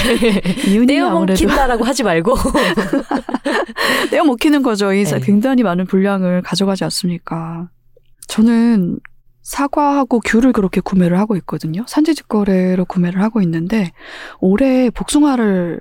이윤이 0.67 0.87
떼어 0.87 1.11
먹힌다라고 1.11 1.85
하지 1.85 2.03
말고. 2.03 2.35
떼어 4.11 4.25
먹히는 4.25 4.63
거죠. 4.63 4.93
이 4.95 5.05
네. 5.05 5.21
굉장히 5.21 5.63
많은 5.63 5.87
분량을 5.87 6.41
가져가지 6.41 6.85
않습니까? 6.85 7.69
저는 8.27 8.99
사과하고 9.45 10.21
귤을 10.21 10.53
그렇게 10.53 10.81
구매를 10.81 11.19
하고 11.19 11.37
있거든요. 11.37 11.85
산지직 11.87 12.29
거래로 12.29 12.87
구매를 12.87 13.23
하고 13.23 13.41
있는데 13.43 13.93
올해 14.41 14.89
복숭아를 14.91 15.81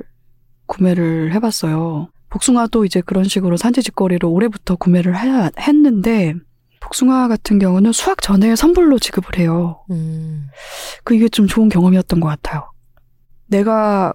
구매를 0.67 1.33
해봤어요. 1.33 2.09
복숭아도 2.29 2.83
이제 2.85 2.99
그런 3.01 3.23
식으로 3.23 3.57
산지직거래로 3.57 4.29
올해부터 4.29 4.75
구매를 4.75 5.17
해- 5.17 5.49
했는데 5.59 6.33
복숭아 6.81 7.29
같은 7.29 7.57
경우는 7.59 7.93
수확 7.93 8.21
전에 8.21 8.55
선불로 8.57 8.99
지급을 8.99 9.39
해요. 9.39 9.85
음, 9.91 10.47
그 11.05 11.15
이게 11.15 11.29
좀 11.29 11.47
좋은 11.47 11.69
경험이었던 11.69 12.19
것 12.19 12.27
같아요. 12.27 12.69
내가 13.47 14.13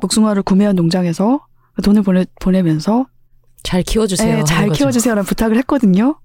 복숭아를 0.00 0.42
구매한 0.42 0.76
농장에서 0.76 1.40
돈을 1.82 2.02
보내, 2.02 2.26
보내면서 2.40 3.06
잘 3.62 3.82
키워주세요. 3.82 4.36
네, 4.36 4.44
잘. 4.44 4.70
키워주세요라는 4.70 5.26
부탁을 5.26 5.56
했거든요. 5.58 6.18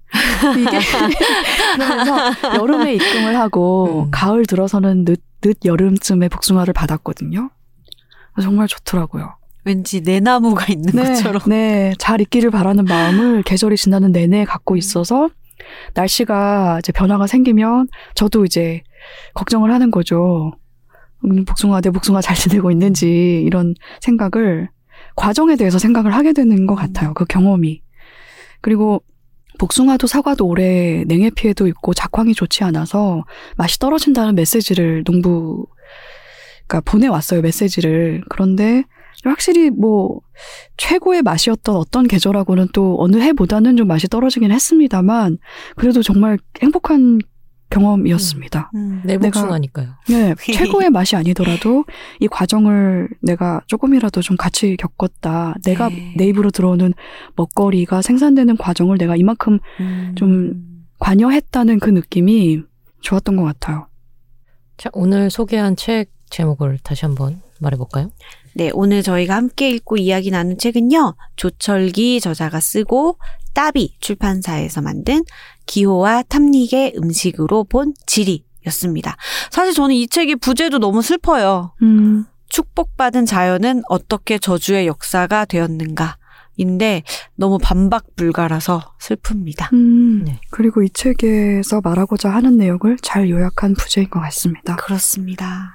이게 0.58 0.78
그러면서 1.76 2.56
여름에 2.56 2.94
입금을 2.94 3.36
하고 3.36 4.04
음. 4.06 4.10
가을 4.10 4.46
들어서는 4.46 5.04
늦, 5.04 5.20
늦 5.40 5.58
여름쯤에 5.64 6.28
복숭아를 6.28 6.72
받았거든요. 6.72 7.50
정말 8.40 8.66
좋더라고요. 8.68 9.36
왠지 9.64 10.02
내 10.02 10.20
나무가 10.20 10.66
있는 10.68 10.92
것처럼. 10.92 11.42
네, 11.46 11.94
잘 11.98 12.20
있기를 12.20 12.50
바라는 12.50 12.84
마음을 12.84 13.42
계절이 13.42 13.76
지나는 13.76 14.12
내내 14.12 14.44
갖고 14.44 14.76
있어서 14.76 15.30
날씨가 15.94 16.78
이제 16.80 16.92
변화가 16.92 17.26
생기면 17.26 17.88
저도 18.14 18.44
이제 18.44 18.82
걱정을 19.34 19.72
하는 19.72 19.90
거죠. 19.90 20.52
음, 21.24 21.44
복숭아 21.44 21.80
내 21.80 21.90
복숭아 21.90 22.20
잘 22.20 22.36
지내고 22.36 22.70
있는지 22.70 23.42
이런 23.46 23.74
생각을 24.00 24.68
과정에 25.14 25.56
대해서 25.56 25.78
생각을 25.78 26.14
하게 26.14 26.32
되는 26.32 26.66
것 26.66 26.74
같아요. 26.74 27.14
그 27.14 27.24
경험이. 27.24 27.82
그리고 28.60 29.02
복숭아도 29.58 30.06
사과도 30.06 30.46
올해 30.46 31.04
냉해 31.06 31.30
피해도 31.30 31.66
있고 31.68 31.94
작황이 31.94 32.34
좋지 32.34 32.64
않아서 32.64 33.24
맛이 33.56 33.78
떨어진다는 33.78 34.34
메시지를 34.34 35.04
농부 35.04 35.66
가 36.66 36.80
보내왔어요 36.80 37.42
메시지를 37.42 38.22
그런데 38.30 38.84
확실히 39.22 39.70
뭐 39.70 40.20
최고의 40.76 41.22
맛이었던 41.22 41.76
어떤 41.76 42.08
계절하고는 42.08 42.68
또 42.72 42.96
어느 42.98 43.16
해보다는 43.16 43.76
좀 43.76 43.86
맛이 43.86 44.08
떨어지긴 44.08 44.50
했습니다만 44.50 45.38
그래도 45.76 46.02
정말 46.02 46.38
행복한 46.62 47.20
경험이었습니다. 47.74 48.70
음. 48.74 49.02
내 49.04 49.18
복숭아니까요. 49.18 49.88
네, 50.08 50.34
최고의 50.36 50.90
맛이 50.90 51.16
아니더라도 51.16 51.84
이 52.20 52.28
과정을 52.28 53.08
내가 53.20 53.60
조금이라도 53.66 54.22
좀 54.22 54.36
같이 54.36 54.76
겪었다. 54.76 55.54
내가 55.64 55.88
네. 55.88 56.14
내 56.16 56.26
입으로 56.26 56.50
들어오는 56.50 56.94
먹거리가 57.36 58.02
생산되는 58.02 58.56
과정을 58.56 58.98
내가 58.98 59.16
이만큼 59.16 59.58
음. 59.80 60.14
좀 60.16 60.54
관여했다는 61.00 61.80
그 61.80 61.90
느낌이 61.90 62.62
좋았던 63.00 63.36
것 63.36 63.42
같아요. 63.44 63.88
자, 64.76 64.90
오늘 64.92 65.30
소개한 65.30 65.76
책 65.76 66.10
제목을 66.30 66.78
다시 66.82 67.04
한번 67.04 67.42
말해볼까요? 67.60 68.10
네, 68.54 68.70
오늘 68.72 69.02
저희가 69.02 69.34
함께 69.34 69.70
읽고 69.70 69.96
이야기 69.96 70.30
나눈 70.30 70.58
책은요. 70.58 71.14
조철기 71.36 72.20
저자가 72.20 72.60
쓰고 72.60 73.18
따비 73.52 73.96
출판사에서 74.00 74.82
만든 74.82 75.22
기호와 75.66 76.22
탐닉의 76.24 76.94
음식으로 76.96 77.64
본 77.64 77.94
지리였습니다. 78.06 79.16
사실 79.50 79.74
저는 79.74 79.94
이 79.94 80.06
책이 80.08 80.36
부제도 80.36 80.78
너무 80.78 81.02
슬퍼요. 81.02 81.74
음, 81.82 82.26
축복받은 82.48 83.26
자연은 83.26 83.82
어떻게 83.88 84.38
저주의 84.38 84.86
역사가 84.86 85.44
되었는가. 85.44 86.16
인데 86.56 87.02
너무 87.34 87.58
반박 87.58 88.14
불가라서 88.14 88.94
슬픕니다. 89.00 89.72
음, 89.72 90.24
네. 90.24 90.40
그리고 90.50 90.82
이 90.82 90.90
책에서 90.90 91.80
말하고자 91.82 92.30
하는 92.30 92.56
내용을 92.56 92.96
잘 93.02 93.28
요약한 93.28 93.74
부제인 93.74 94.08
것 94.08 94.20
같습니다. 94.20 94.76
그렇습니다. 94.76 95.74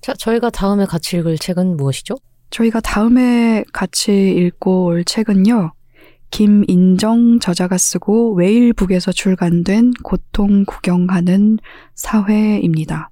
자, 0.00 0.14
저희가 0.14 0.50
다음에 0.50 0.86
같이 0.86 1.16
읽을 1.16 1.38
책은 1.38 1.76
무엇이죠? 1.76 2.14
저희가 2.50 2.80
다음에 2.80 3.64
같이 3.72 4.12
읽고 4.12 4.84
올 4.84 5.04
책은요. 5.04 5.72
김인정 6.30 7.38
저자가 7.40 7.78
쓰고 7.78 8.34
웨일북에서 8.34 9.12
출간된 9.12 9.92
고통 10.02 10.64
구경하는 10.64 11.58
사회입니다. 11.94 13.10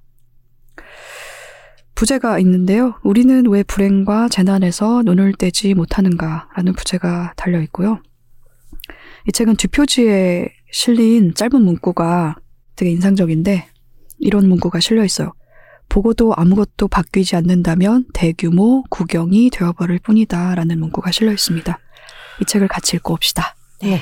부제가 1.95 2.39
있는데요. 2.39 2.95
우리는 3.03 3.47
왜 3.47 3.63
불행과 3.63 4.27
재난에서 4.27 5.03
눈을 5.03 5.33
떼지 5.33 5.73
못하는가? 5.73 6.49
라는 6.55 6.73
부제가 6.73 7.33
달려 7.37 7.61
있고요. 7.61 7.99
이 9.27 9.31
책은 9.31 9.55
뒷표지에 9.55 10.49
실린 10.71 11.33
짧은 11.33 11.61
문구가 11.61 12.35
되게 12.75 12.91
인상적인데 12.91 13.69
이런 14.19 14.49
문구가 14.49 14.81
실려 14.81 15.05
있어요. 15.05 15.33
보고도 15.87 16.33
아무것도 16.35 16.89
바뀌지 16.89 17.35
않는다면 17.37 18.05
대규모 18.13 18.83
구경이 18.89 19.49
되어버릴 19.51 19.99
뿐이다. 19.99 20.55
라는 20.55 20.79
문구가 20.79 21.11
실려 21.11 21.31
있습니다. 21.31 21.79
이 22.41 22.45
책을 22.45 22.67
같이 22.67 22.95
읽고 22.97 23.13
옵시다. 23.13 23.55
네. 23.81 24.01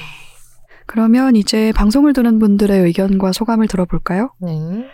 그러면 0.86 1.36
이제 1.36 1.72
방송을 1.76 2.14
듣는 2.14 2.40
분들의 2.40 2.78
의견과 2.82 3.34
소감을 3.34 3.68
들어볼까요? 3.68 4.34
네. 4.40 4.88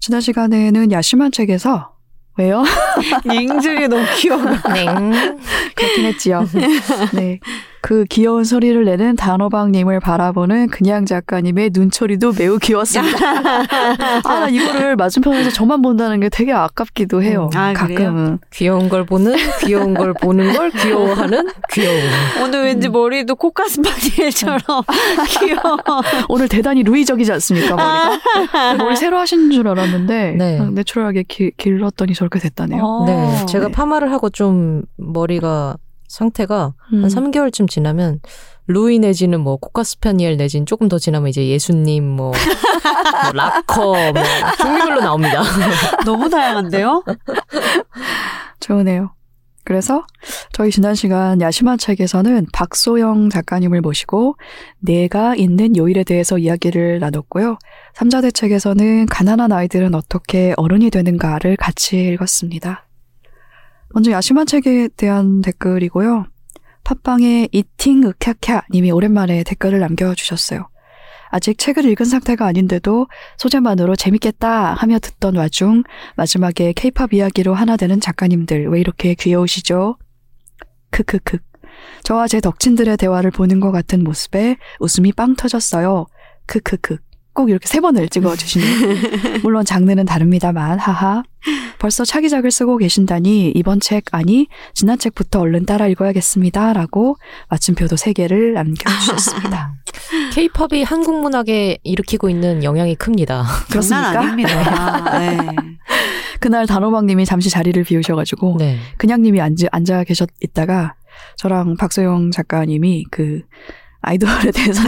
지난 0.00 0.20
시간에는 0.20 0.92
야심한 0.92 1.32
책에서 1.32 1.92
왜요? 2.38 2.62
잉즐이 3.30 3.88
너무 3.88 4.04
귀여워. 4.16 4.42
네. 4.72 4.86
그렇긴 5.74 6.04
했지요. 6.06 6.46
네. 7.14 7.40
그 7.80 8.04
귀여운 8.06 8.44
소리를 8.44 8.84
내는 8.84 9.16
단호박님을 9.16 10.00
바라보는 10.00 10.68
그냥 10.68 11.06
작가님의 11.06 11.70
눈초리도 11.72 12.32
매우 12.38 12.58
귀여웠습니다. 12.58 13.18
아, 14.24 14.40
나 14.40 14.48
이거를 14.48 14.96
맞은편에서 14.96 15.50
저만 15.50 15.82
본다는 15.82 16.20
게 16.20 16.28
되게 16.28 16.52
아깝기도 16.52 17.22
해요. 17.22 17.50
음, 17.52 17.58
아, 17.58 17.72
그래요? 17.72 17.98
가끔은. 17.98 18.38
귀여운 18.52 18.88
걸 18.88 19.04
보는, 19.06 19.36
귀여운 19.60 19.94
걸 19.94 20.12
보는 20.14 20.54
걸 20.54 20.70
귀여워하는 20.70 21.48
귀여움. 21.72 21.98
오늘 22.42 22.64
왠지 22.64 22.88
머리도 22.88 23.36
코카스 23.36 23.80
파니엘처럼 23.82 24.58
귀여워. 25.40 25.78
오늘 26.28 26.48
대단히 26.48 26.82
루이적이지 26.82 27.30
않습니까, 27.32 27.76
머리가? 27.76 28.74
머리 28.78 28.96
새로 28.96 29.18
하신 29.18 29.50
줄 29.50 29.68
알았는데, 29.68 30.34
네. 30.36 30.56
그냥 30.58 30.74
내추럴하게 30.74 31.24
기, 31.28 31.52
길렀더니 31.56 32.14
저렇게 32.14 32.38
됐다네요. 32.38 32.82
어. 32.82 33.04
네. 33.06 33.46
제가 33.46 33.66
네. 33.66 33.72
파마를 33.72 34.12
하고 34.12 34.30
좀 34.30 34.82
머리가 34.96 35.76
상태가 36.08 36.74
음. 36.92 37.04
한 37.04 37.10
3개월쯤 37.10 37.68
지나면 37.68 38.20
루이 38.66 38.98
내지는 38.98 39.40
뭐 39.40 39.56
코카스파니엘 39.56 40.36
내지는 40.36 40.66
조금 40.66 40.88
더 40.88 40.98
지나면 40.98 41.28
이제 41.28 41.46
예수님 41.46 42.04
뭐, 42.04 42.32
뭐 42.32 43.32
라커 43.32 44.12
뭐 44.12 44.22
종류별로 44.58 45.00
나옵니다. 45.00 45.42
너무 46.04 46.28
다양한데요? 46.28 47.04
좋으네요. 48.60 49.12
그래서 49.64 50.06
저희 50.52 50.70
지난 50.70 50.94
시간 50.94 51.42
야심한 51.42 51.76
책에서는 51.76 52.46
박소영 52.54 53.28
작가님을 53.28 53.82
모시고 53.82 54.36
내가 54.78 55.34
있는 55.34 55.76
요일에 55.76 56.04
대해서 56.04 56.38
이야기를 56.38 57.00
나눴고요. 57.00 57.58
삼자대 57.92 58.30
책에서는 58.30 59.06
가난한 59.06 59.52
아이들은 59.52 59.94
어떻게 59.94 60.54
어른이 60.56 60.88
되는가를 60.88 61.56
같이 61.56 61.98
읽었습니다. 61.98 62.87
먼저 63.94 64.10
야심한 64.10 64.46
책에 64.46 64.88
대한 64.96 65.40
댓글이고요. 65.40 66.26
팟빵에 66.84 67.48
이팅 67.52 68.02
으캬캬 68.02 68.64
님이 68.70 68.90
오랜만에 68.90 69.42
댓글을 69.44 69.80
남겨주셨어요. 69.80 70.68
아직 71.30 71.58
책을 71.58 71.84
읽은 71.84 72.06
상태가 72.06 72.46
아닌데도 72.46 73.06
소재만으로 73.36 73.96
재밌겠다 73.96 74.72
하며 74.74 74.98
듣던 74.98 75.36
와중 75.36 75.82
마지막에 76.16 76.72
케이팝 76.72 77.12
이야기로 77.12 77.54
하나 77.54 77.76
되는 77.76 78.00
작가님들 78.00 78.68
왜 78.68 78.80
이렇게 78.80 79.14
귀여우시죠? 79.14 79.98
크크크. 80.90 81.38
저와 82.04 82.28
제 82.28 82.40
덕친들의 82.40 82.96
대화를 82.96 83.30
보는 83.30 83.60
것 83.60 83.70
같은 83.70 84.02
모습에 84.02 84.56
웃음이 84.80 85.12
빵 85.12 85.36
터졌어요. 85.36 86.06
크크크. 86.46 86.96
꼭 87.38 87.50
이렇게 87.50 87.68
세 87.68 87.78
번을 87.78 88.08
찍어주시네요. 88.08 89.38
물론 89.44 89.64
장르는 89.64 90.06
다릅니다만, 90.06 90.80
하하. 90.80 91.22
벌써 91.78 92.04
차기작을 92.04 92.50
쓰고 92.50 92.78
계신다니 92.78 93.52
이번 93.54 93.78
책 93.78 94.06
아니 94.10 94.48
지난 94.74 94.98
책부터 94.98 95.38
얼른 95.38 95.64
따라 95.64 95.86
읽어야겠습니다. 95.86 96.72
라고 96.72 97.16
마침표도 97.48 97.94
세 97.94 98.12
개를 98.12 98.54
남겨주셨습니다. 98.54 99.72
케이팝이 100.34 100.82
한국 100.82 101.20
문학에 101.20 101.78
일으키고 101.84 102.28
있는 102.28 102.64
영향이 102.64 102.96
큽니다. 102.96 103.44
그렇습니까? 103.70 104.18
아닙니다. 104.18 105.18
네. 105.20 105.38
그날 106.40 106.66
단호박님이 106.66 107.24
잠시 107.24 107.50
자리를 107.50 107.80
비우셔가지고 107.84 108.56
네. 108.58 108.78
그냥님이 108.96 109.40
앉아, 109.40 109.68
앉아 109.70 110.02
계셨 110.02 110.28
있다가 110.40 110.96
저랑 111.36 111.76
박소영 111.76 112.32
작가님이 112.32 113.04
그 113.12 113.42
아이돌에 114.00 114.52
대해서 114.52 114.80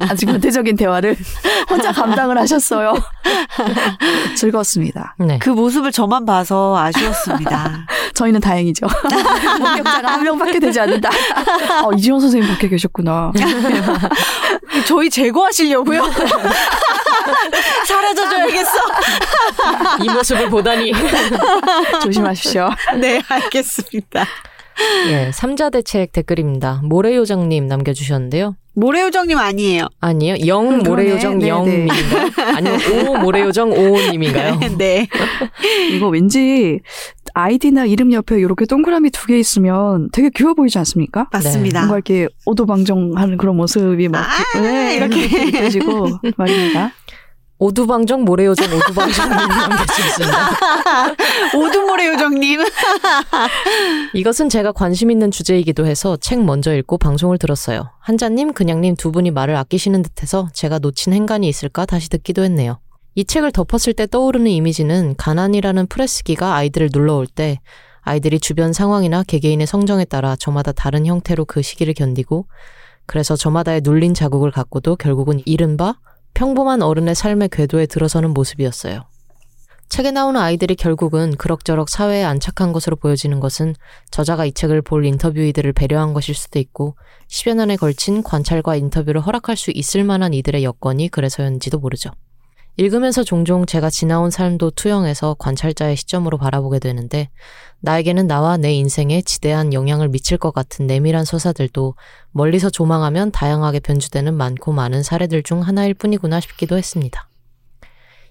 아주 0.00 0.26
구체적인 0.26 0.76
대화를 0.76 1.16
혼자 1.70 1.92
감당을 1.92 2.36
하셨어요. 2.38 2.94
즐거웠습니다. 4.36 5.14
네. 5.18 5.38
그 5.38 5.50
모습을 5.50 5.92
저만 5.92 6.26
봐서 6.26 6.76
아쉬웠습니다. 6.76 7.86
저희는 8.14 8.40
다행이죠. 8.40 8.86
목격자가 9.60 10.08
한 10.12 10.24
명밖에 10.24 10.58
되지 10.58 10.80
않는다. 10.80 11.10
어, 11.84 11.92
이지원 11.92 12.20
선생님 12.20 12.48
밖에 12.48 12.68
계셨구나. 12.68 13.32
저희 14.86 15.10
제거하시려고요? 15.10 16.10
사라져줘야겠어. 17.86 18.70
이 20.02 20.08
모습을 20.08 20.48
보다니. 20.50 20.92
조심하십시오. 22.02 22.70
네, 23.00 23.22
알겠습니다. 23.28 24.26
예, 25.08 25.30
삼자대책 25.32 26.12
댓글입니다. 26.12 26.80
모래요정님 26.84 27.66
남겨주셨는데요. 27.66 28.56
모래요정님 28.74 29.38
아니에요. 29.38 29.86
아니에요? 30.00 30.36
영 30.46 30.66
그러네. 30.68 30.88
모래요정 30.88 31.38
네, 31.38 31.48
영님인가요? 31.48 32.30
아니면 32.54 32.80
오 33.08 33.16
모래요정 33.16 33.70
오님인가요? 33.72 34.60
네. 34.76 35.08
이거 35.92 36.08
왠지 36.08 36.80
아이디나 37.32 37.86
이름 37.86 38.12
옆에 38.12 38.38
이렇게 38.38 38.66
동그라미 38.66 39.10
두 39.10 39.26
개 39.26 39.38
있으면 39.38 40.10
되게 40.12 40.28
귀여워 40.34 40.52
보이지 40.54 40.76
않습니까? 40.78 41.26
맞습니다. 41.32 41.80
뭔가 41.80 41.96
이렇게 41.96 42.28
오도방정하는 42.44 43.38
그런 43.38 43.56
모습이 43.56 44.08
막 44.08 44.26
아, 44.54 44.60
네, 44.60 44.96
이렇게. 44.96 45.20
이렇게 45.24 45.44
느껴지고 45.46 46.08
말입니다. 46.36 46.92
오두방정 47.58 48.24
모래요정 48.24 48.70
오두방정님 48.70 49.48
남겨주셨습니다. 49.48 50.50
오두모래요정님. 51.56 52.60
이것은 54.14 54.50
제가 54.50 54.72
관심 54.72 55.10
있는 55.10 55.30
주제이기도 55.30 55.86
해서 55.86 56.16
책 56.18 56.44
먼저 56.44 56.74
읽고 56.74 56.98
방송을 56.98 57.38
들었어요. 57.38 57.90
한자님, 58.00 58.52
그냥님 58.52 58.96
두 58.96 59.10
분이 59.10 59.30
말을 59.30 59.56
아끼시는 59.56 60.02
듯해서 60.02 60.48
제가 60.52 60.78
놓친 60.80 61.14
행간이 61.14 61.48
있을까 61.48 61.86
다시 61.86 62.10
듣기도 62.10 62.42
했네요. 62.42 62.78
이 63.14 63.24
책을 63.24 63.52
덮었을 63.52 63.94
때 63.94 64.06
떠오르는 64.06 64.50
이미지는 64.50 65.14
가난이라는 65.16 65.86
프레스기가 65.86 66.54
아이들을 66.56 66.90
눌러올 66.92 67.26
때 67.26 67.60
아이들이 68.02 68.38
주변 68.38 68.74
상황이나 68.74 69.22
개개인의 69.22 69.66
성정에 69.66 70.04
따라 70.04 70.36
저마다 70.36 70.72
다른 70.72 71.06
형태로 71.06 71.46
그 71.46 71.62
시기를 71.62 71.94
견디고 71.94 72.46
그래서 73.06 73.34
저마다의 73.34 73.80
눌린 73.82 74.12
자국을 74.12 74.50
갖고도 74.50 74.96
결국은 74.96 75.40
이른바 75.46 75.94
평범한 76.36 76.82
어른의 76.82 77.14
삶의 77.14 77.48
궤도에 77.48 77.86
들어서는 77.86 78.34
모습이었어요. 78.34 79.04
책에 79.88 80.10
나오는 80.10 80.38
아이들이 80.38 80.74
결국은 80.74 81.34
그럭저럭 81.34 81.88
사회에 81.88 82.24
안착한 82.24 82.72
것으로 82.72 82.96
보여지는 82.96 83.40
것은 83.40 83.74
저자가 84.10 84.44
이 84.44 84.52
책을 84.52 84.82
볼 84.82 85.06
인터뷰이들을 85.06 85.72
배려한 85.72 86.12
것일 86.12 86.34
수도 86.34 86.58
있고 86.58 86.94
10여 87.28 87.54
년에 87.54 87.76
걸친 87.76 88.22
관찰과 88.22 88.76
인터뷰를 88.76 89.22
허락할 89.22 89.56
수 89.56 89.70
있을 89.70 90.04
만한 90.04 90.34
이들의 90.34 90.62
여건이 90.62 91.08
그래서였는지도 91.08 91.78
모르죠. 91.78 92.10
읽으면서 92.78 93.24
종종 93.24 93.64
제가 93.64 93.88
지나온 93.88 94.30
삶도 94.30 94.72
투영해서 94.72 95.36
관찰자의 95.38 95.96
시점으로 95.96 96.36
바라보게 96.36 96.78
되는데 96.78 97.30
나에게는 97.80 98.26
나와 98.26 98.58
내 98.58 98.74
인생에 98.74 99.22
지대한 99.22 99.72
영향을 99.72 100.08
미칠 100.08 100.36
것 100.36 100.52
같은 100.52 100.86
내밀한 100.86 101.24
서사들도 101.24 101.94
멀리서 102.32 102.68
조망하면 102.68 103.32
다양하게 103.32 103.80
변주되는 103.80 104.34
많고 104.34 104.72
많은 104.72 105.02
사례들 105.02 105.42
중 105.42 105.62
하나일 105.62 105.94
뿐이구나 105.94 106.40
싶기도 106.40 106.76
했습니다. 106.76 107.28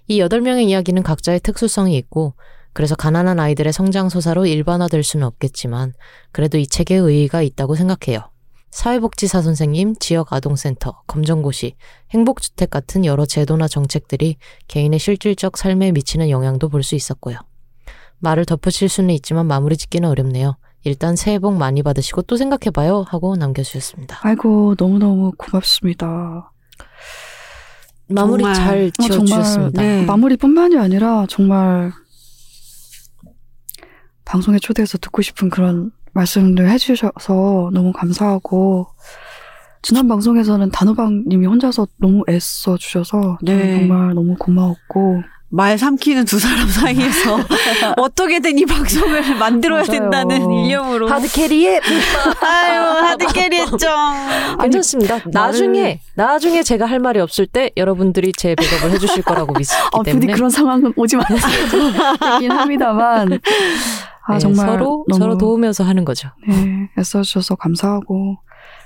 이 0.06 0.20
8명의 0.20 0.68
이야기는 0.68 1.02
각자의 1.02 1.40
특수성이 1.40 1.96
있고 1.96 2.34
그래서 2.72 2.94
가난한 2.94 3.40
아이들의 3.40 3.72
성장 3.72 4.08
서사로 4.08 4.46
일반화될 4.46 5.02
수는 5.02 5.26
없겠지만 5.26 5.92
그래도 6.30 6.58
이 6.58 6.68
책에 6.68 6.94
의의가 6.94 7.42
있다고 7.42 7.74
생각해요. 7.74 8.30
사회복지사 8.76 9.40
선생님, 9.40 9.94
지역아동센터, 9.98 11.00
검정고시, 11.06 11.76
행복주택 12.10 12.68
같은 12.68 13.06
여러 13.06 13.24
제도나 13.24 13.68
정책들이 13.68 14.36
개인의 14.68 14.98
실질적 14.98 15.56
삶에 15.56 15.92
미치는 15.92 16.28
영향도 16.28 16.68
볼 16.68 16.82
수 16.82 16.94
있었고요. 16.94 17.38
말을 18.18 18.44
덧붙일 18.44 18.90
수는 18.90 19.14
있지만 19.14 19.46
마무리 19.46 19.78
짓기는 19.78 20.06
어렵네요. 20.06 20.58
일단 20.84 21.16
새해 21.16 21.38
복 21.38 21.56
많이 21.56 21.82
받으시고 21.82 22.22
또 22.22 22.36
생각해봐요 22.36 23.06
하고 23.08 23.34
남겨주셨습니다. 23.36 24.18
아이고 24.20 24.74
너무너무 24.78 25.32
고맙습니다. 25.38 26.52
마무리 28.08 28.42
정말, 28.42 28.54
잘 28.54 28.92
어, 29.00 29.02
지어주셨습니다. 29.06 29.82
네. 29.82 30.04
마무리뿐만이 30.04 30.76
아니라 30.76 31.24
정말 31.30 31.92
방송에 34.26 34.58
초대해서 34.58 34.98
듣고 34.98 35.22
싶은 35.22 35.48
그런 35.48 35.92
말씀들 36.16 36.68
해주셔서 36.70 37.70
너무 37.72 37.92
감사하고 37.92 38.88
지난 39.82 40.08
방송에서는 40.08 40.70
단호박님이 40.70 41.46
혼자서 41.46 41.86
너무 41.98 42.24
애써 42.28 42.76
주셔서 42.76 43.38
네. 43.42 43.78
정말 43.86 44.14
너무 44.14 44.34
고마웠고 44.36 45.22
말 45.48 45.78
삼키는 45.78 46.24
두 46.24 46.40
사람 46.40 46.66
사이에서 46.66 47.38
어떻게든 47.98 48.58
이 48.58 48.66
방송을 48.66 49.36
만들어야 49.36 49.84
맞아요. 49.86 50.00
된다는 50.00 50.42
일념으로 50.50 51.06
hard 51.06 51.32
carry에 51.32 51.80
아유 52.42 52.80
hard 52.80 53.26
carry 53.32 53.60
했죠. 53.60 53.86
괜찮습니다. 54.60 55.20
나중에 55.26 56.00
나중에 56.14 56.64
제가 56.64 56.86
할 56.86 56.98
말이 56.98 57.20
없을 57.20 57.46
때 57.46 57.70
여러분들이 57.76 58.32
제 58.36 58.56
백업을 58.56 58.90
해주실 58.90 59.22
거라고 59.22 59.52
믿기 59.52 59.72
아, 59.92 59.98
부디 59.98 60.10
때문에 60.10 60.32
그런 60.32 60.50
상황은 60.50 60.92
오지 60.96 61.14
마세요. 61.16 61.38
긴 62.40 62.50
합니다만 62.50 63.38
아 64.26 64.34
네, 64.34 64.38
정말 64.38 64.66
서로 64.66 65.04
너무 65.08 65.18
서로 65.18 65.38
도우면서 65.38 65.84
하는 65.84 66.04
거죠. 66.04 66.30
네, 66.46 66.90
애써주셔서 66.98 67.56
감사하고 67.56 68.38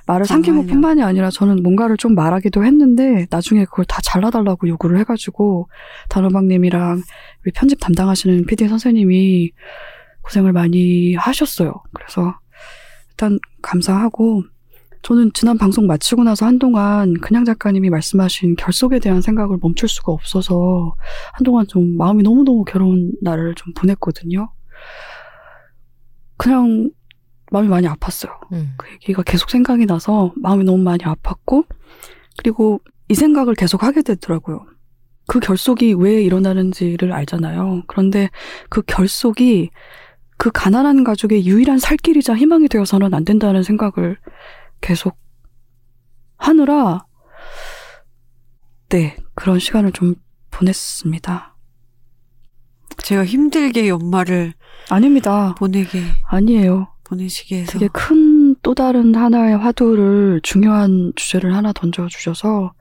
말을 0.07 0.27
정말요. 0.27 0.62
것뿐만이 0.62 1.03
아니라 1.03 1.31
저는 1.31 1.62
뭔가를 1.62 1.97
좀 1.97 2.15
말하기도 2.15 2.65
했는데 2.65 3.27
나중에 3.31 3.65
그걸 3.65 3.85
다 3.85 4.01
잘라달라고 4.03 4.69
요구를 4.69 4.99
해가지고 4.99 5.69
단호박님이랑 6.09 7.03
우리 7.45 7.53
편집 7.53 7.79
담당하시는 7.81 8.45
PD 8.47 8.69
선생님이 8.69 9.53
고생을 10.23 10.53
많이 10.53 11.15
하셨어요. 11.15 11.83
그래서 11.93 12.35
일단 13.11 13.39
감사하고 13.62 14.43
저는 15.03 15.31
지난 15.33 15.57
방송 15.57 15.87
마치고 15.87 16.25
나서 16.25 16.45
한동안 16.45 17.15
그냥 17.15 17.45
작가님이 17.45 17.89
말씀하신 17.89 18.57
결속에 18.57 18.99
대한 18.99 19.23
생각을 19.23 19.59
멈출 19.62 19.89
수가 19.89 20.12
없어서 20.12 20.95
한동안 21.33 21.67
좀 21.67 21.97
마음이 21.97 22.23
너무너무 22.23 22.65
괴로운 22.65 23.12
날을 23.23 23.55
좀 23.55 23.73
보냈거든요. 23.75 24.51
그냥 26.41 26.91
마음이 27.53 27.69
많이 27.69 27.87
아팠어요. 27.87 28.31
음. 28.53 28.73
그 28.79 28.91
얘기가 28.93 29.23
계속 29.23 29.51
생각이 29.51 29.85
나서 29.85 30.33
마음이 30.37 30.65
너무 30.65 30.83
많이 30.83 31.05
아팠고 31.05 31.67
그리고 32.39 32.81
이 33.11 33.15
생각을 33.15 33.55
계속 33.55 33.83
하게 33.83 34.01
되더라고요. 34.01 34.65
그 35.27 35.39
결속이 35.39 35.93
왜 35.99 36.23
일어나는지를 36.23 37.12
알잖아요. 37.12 37.83
그런데 37.89 38.31
그 38.71 38.81
결속이 38.81 39.69
그 40.39 40.51
가난한 40.51 41.05
가족의 41.05 41.45
유일한 41.45 41.79
살 41.79 41.99
길이자 41.99 42.35
희망이 42.35 42.69
되어서는 42.69 43.12
안 43.12 43.27
된다는 43.27 43.62
생각을 43.62 44.17
계속 44.81 45.19
하느라 46.39 47.05
네 48.89 49.15
그런 49.35 49.59
시간을 49.59 49.93
좀 49.93 50.15
보냈습니다. 50.51 51.55
제가 53.03 53.27
힘들게 53.27 53.89
연말을 53.89 54.55
아닙니다. 54.91 55.55
보내게 55.59 56.03
아니에요. 56.29 56.89
보내시게 57.05 57.61
해서 57.62 57.73
되게 57.73 57.89
큰 57.89 58.31
또 58.62 58.75
다른 58.75 59.15
하나의 59.15 59.57
화두를 59.57 60.41
중요한 60.43 61.12
주제를 61.17 61.55
하나 61.55 61.73
던져주셔서 61.73 62.73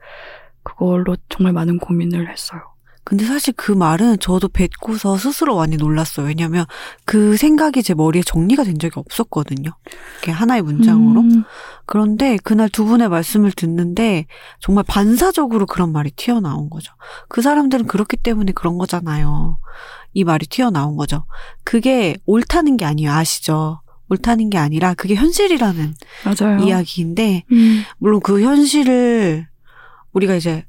그걸로 0.64 1.16
정말 1.30 1.54
많은 1.54 1.80
고민을 1.80 2.30
했어요. 2.30 2.62
근데 3.06 3.26
사실 3.26 3.56
그 3.58 3.72
말은 3.72 4.20
저도 4.20 4.50
뱉고서 4.50 5.18
스스로 5.18 5.56
많이 5.56 5.78
놀랐어요. 5.78 6.28
왜냐면 6.28 6.66
그 7.06 7.38
생각이 7.38 7.82
제 7.82 7.96
머리에 7.96 8.22
정리가 8.22 8.64
된 8.66 8.78
적이 8.78 9.00
없었거든요. 9.00 9.72
이렇게 10.18 10.32
하나의 10.32 10.62
문장으로. 10.62 11.22
음, 11.22 11.44
그런데 11.88 12.38
그날 12.44 12.70
두 12.70 12.86
분의 12.86 13.10
말씀을 13.10 13.52
듣는데 13.52 14.28
정말 14.60 14.84
반사적으로 14.88 15.66
그런 15.66 15.92
말이 15.92 16.12
튀어나온 16.12 16.70
거죠. 16.70 16.94
그 17.30 17.42
사람들은 17.42 17.88
그렇기 17.88 18.18
때문에 18.18 18.52
그런 18.52 18.78
거잖아요. 18.78 19.58
이 20.14 20.24
말이 20.24 20.46
튀어나온 20.48 20.98
거죠. 20.98 21.26
그게 21.64 22.16
옳다는 22.26 22.78
게 22.78 22.86
아니에요. 22.86 23.12
아시죠? 23.12 23.82
옳다는 24.10 24.50
게 24.50 24.58
아니라 24.58 24.94
그게 24.96 25.16
현실이라는 25.16 25.94
맞아요. 26.26 26.64
이야기인데 26.64 27.44
음, 27.52 27.84
물론 28.00 28.20
그 28.22 28.42
현실을 28.42 29.48
우리가 30.14 30.36
이제 30.36 30.66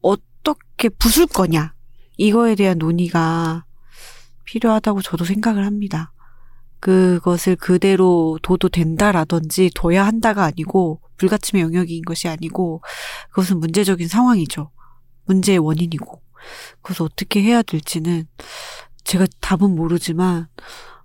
어떻게 0.00 0.88
부술 0.88 1.26
거냐 1.26 1.74
이거에 2.16 2.54
대한 2.54 2.78
논의가 2.78 3.64
필요하다고 4.44 5.02
저도 5.02 5.24
생각을 5.24 5.66
합니다. 5.66 6.12
그것을 6.78 7.56
그대로 7.56 8.38
둬도 8.42 8.68
된다라든지 8.68 9.70
둬야 9.74 10.06
한다가 10.06 10.44
아니고 10.44 11.00
불가침의 11.16 11.62
영역인 11.64 12.02
것이 12.02 12.28
아니고 12.28 12.82
그것은 13.30 13.58
문제적인 13.58 14.06
상황이죠. 14.06 14.70
문제의 15.24 15.58
원인이고 15.58 16.22
그래서 16.82 17.04
어떻게 17.04 17.42
해야 17.42 17.62
될지는 17.62 18.26
제가 19.04 19.26
답은 19.40 19.74
모르지만 19.74 20.48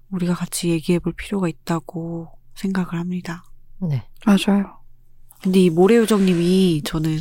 우리가 0.10 0.34
같이 0.34 0.70
얘기해 0.70 1.00
볼 1.00 1.14
필요가 1.14 1.48
있다고 1.48 2.32
생각을 2.56 3.00
합니다. 3.00 3.44
네. 3.80 4.08
맞아요. 4.26 4.80
근데 5.42 5.60
이 5.60 5.70
모래요정님이 5.70 6.84
저는 6.86 7.20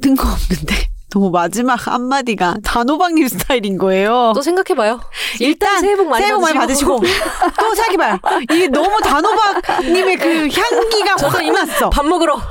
뜬금없는데 0.00 0.90
너무 1.10 1.30
마지막 1.30 1.86
한마디가 1.86 2.56
단호박님 2.62 3.26
스타일인 3.28 3.78
거예요. 3.78 4.32
또 4.34 4.42
생각해봐요. 4.42 5.00
일단, 5.40 5.70
일단 5.74 5.80
새해 5.80 5.96
복 5.96 6.08
많이 6.08 6.22
새해 6.22 6.34
복 6.34 6.42
많이 6.42 6.56
받으시고, 6.56 7.00
받으시고 7.00 7.24
또 7.60 7.74
생각해봐요. 7.74 8.18
이게 8.52 8.68
너무 8.68 8.98
단호박님의 9.02 10.16
그 10.16 10.48
향기가 10.48 11.16
확 11.28 11.44
났어. 11.52 11.90
밥 11.90 12.06
먹으러. 12.06 12.40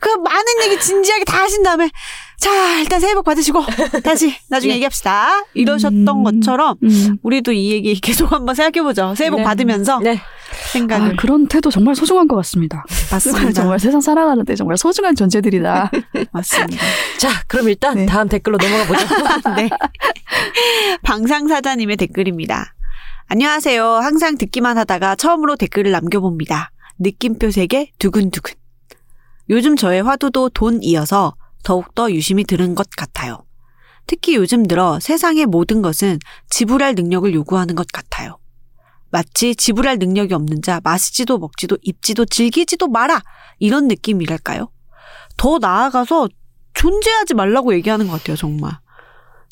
그 0.00 0.08
많은 0.10 0.44
얘기 0.64 0.78
진지하게 0.78 1.24
다 1.24 1.42
하신 1.42 1.62
다음에 1.62 1.90
자 2.38 2.78
일단 2.78 3.00
새해 3.00 3.14
복 3.14 3.24
받으시고 3.24 3.64
다시 4.04 4.36
나중에 4.48 4.72
예. 4.72 4.76
얘기합시다. 4.76 5.44
이러셨던 5.54 6.08
음, 6.08 6.24
것처럼 6.24 6.76
음. 6.82 7.18
우리도 7.22 7.52
이 7.52 7.72
얘기 7.72 7.98
계속 8.00 8.30
한번 8.32 8.54
생각해보죠. 8.54 9.14
새해 9.16 9.30
복 9.30 9.38
네. 9.38 9.44
받으면서 9.44 9.98
네. 10.00 10.20
생각을 10.72 11.12
아, 11.12 11.14
그런 11.18 11.46
태도 11.46 11.70
정말 11.70 11.94
소중한 11.94 12.28
것 12.28 12.36
같습니다. 12.36 12.84
맞습니다. 13.10 13.52
정말 13.52 13.78
세상 13.78 14.00
살아가는데 14.00 14.54
정말 14.54 14.76
소중한 14.76 15.14
존재들이다. 15.14 15.90
맞습니다. 16.32 16.84
자, 17.18 17.28
그럼 17.46 17.68
일단 17.68 17.96
네. 17.96 18.06
다음 18.06 18.28
댓글로 18.28 18.58
넘어가 18.58 18.86
보죠. 18.86 19.06
네. 19.56 19.68
방상사자님의 21.02 21.96
댓글입니다. 21.96 22.74
안녕하세요. 23.28 23.84
항상 23.84 24.38
듣기만 24.38 24.78
하다가 24.78 25.16
처음으로 25.16 25.56
댓글을 25.56 25.90
남겨봅니다. 25.90 26.70
느낌표 26.98 27.50
세개 27.50 27.92
두근두근. 27.98 28.54
요즘 29.50 29.76
저의 29.76 30.02
화두도 30.02 30.50
돈 30.50 30.82
이어서 30.82 31.34
더욱더 31.62 32.10
유심히 32.10 32.44
들은 32.44 32.74
것 32.74 32.88
같아요. 32.90 33.44
특히 34.06 34.36
요즘 34.36 34.66
들어 34.66 34.98
세상의 35.00 35.46
모든 35.46 35.82
것은 35.82 36.18
지불할 36.50 36.94
능력을 36.94 37.32
요구하는 37.34 37.74
것 37.74 37.86
같아요. 37.92 38.38
마치 39.10 39.54
지불할 39.54 39.98
능력이 39.98 40.34
없는 40.34 40.62
자 40.62 40.80
마시지도 40.82 41.38
먹지도 41.38 41.78
입지도 41.82 42.24
즐기지도 42.24 42.88
마라 42.88 43.22
이런 43.58 43.88
느낌이랄까요? 43.88 44.70
더 45.36 45.58
나아가서 45.58 46.28
존재하지 46.74 47.34
말라고 47.34 47.74
얘기하는 47.74 48.06
것 48.06 48.18
같아요, 48.18 48.36
정말. 48.36 48.72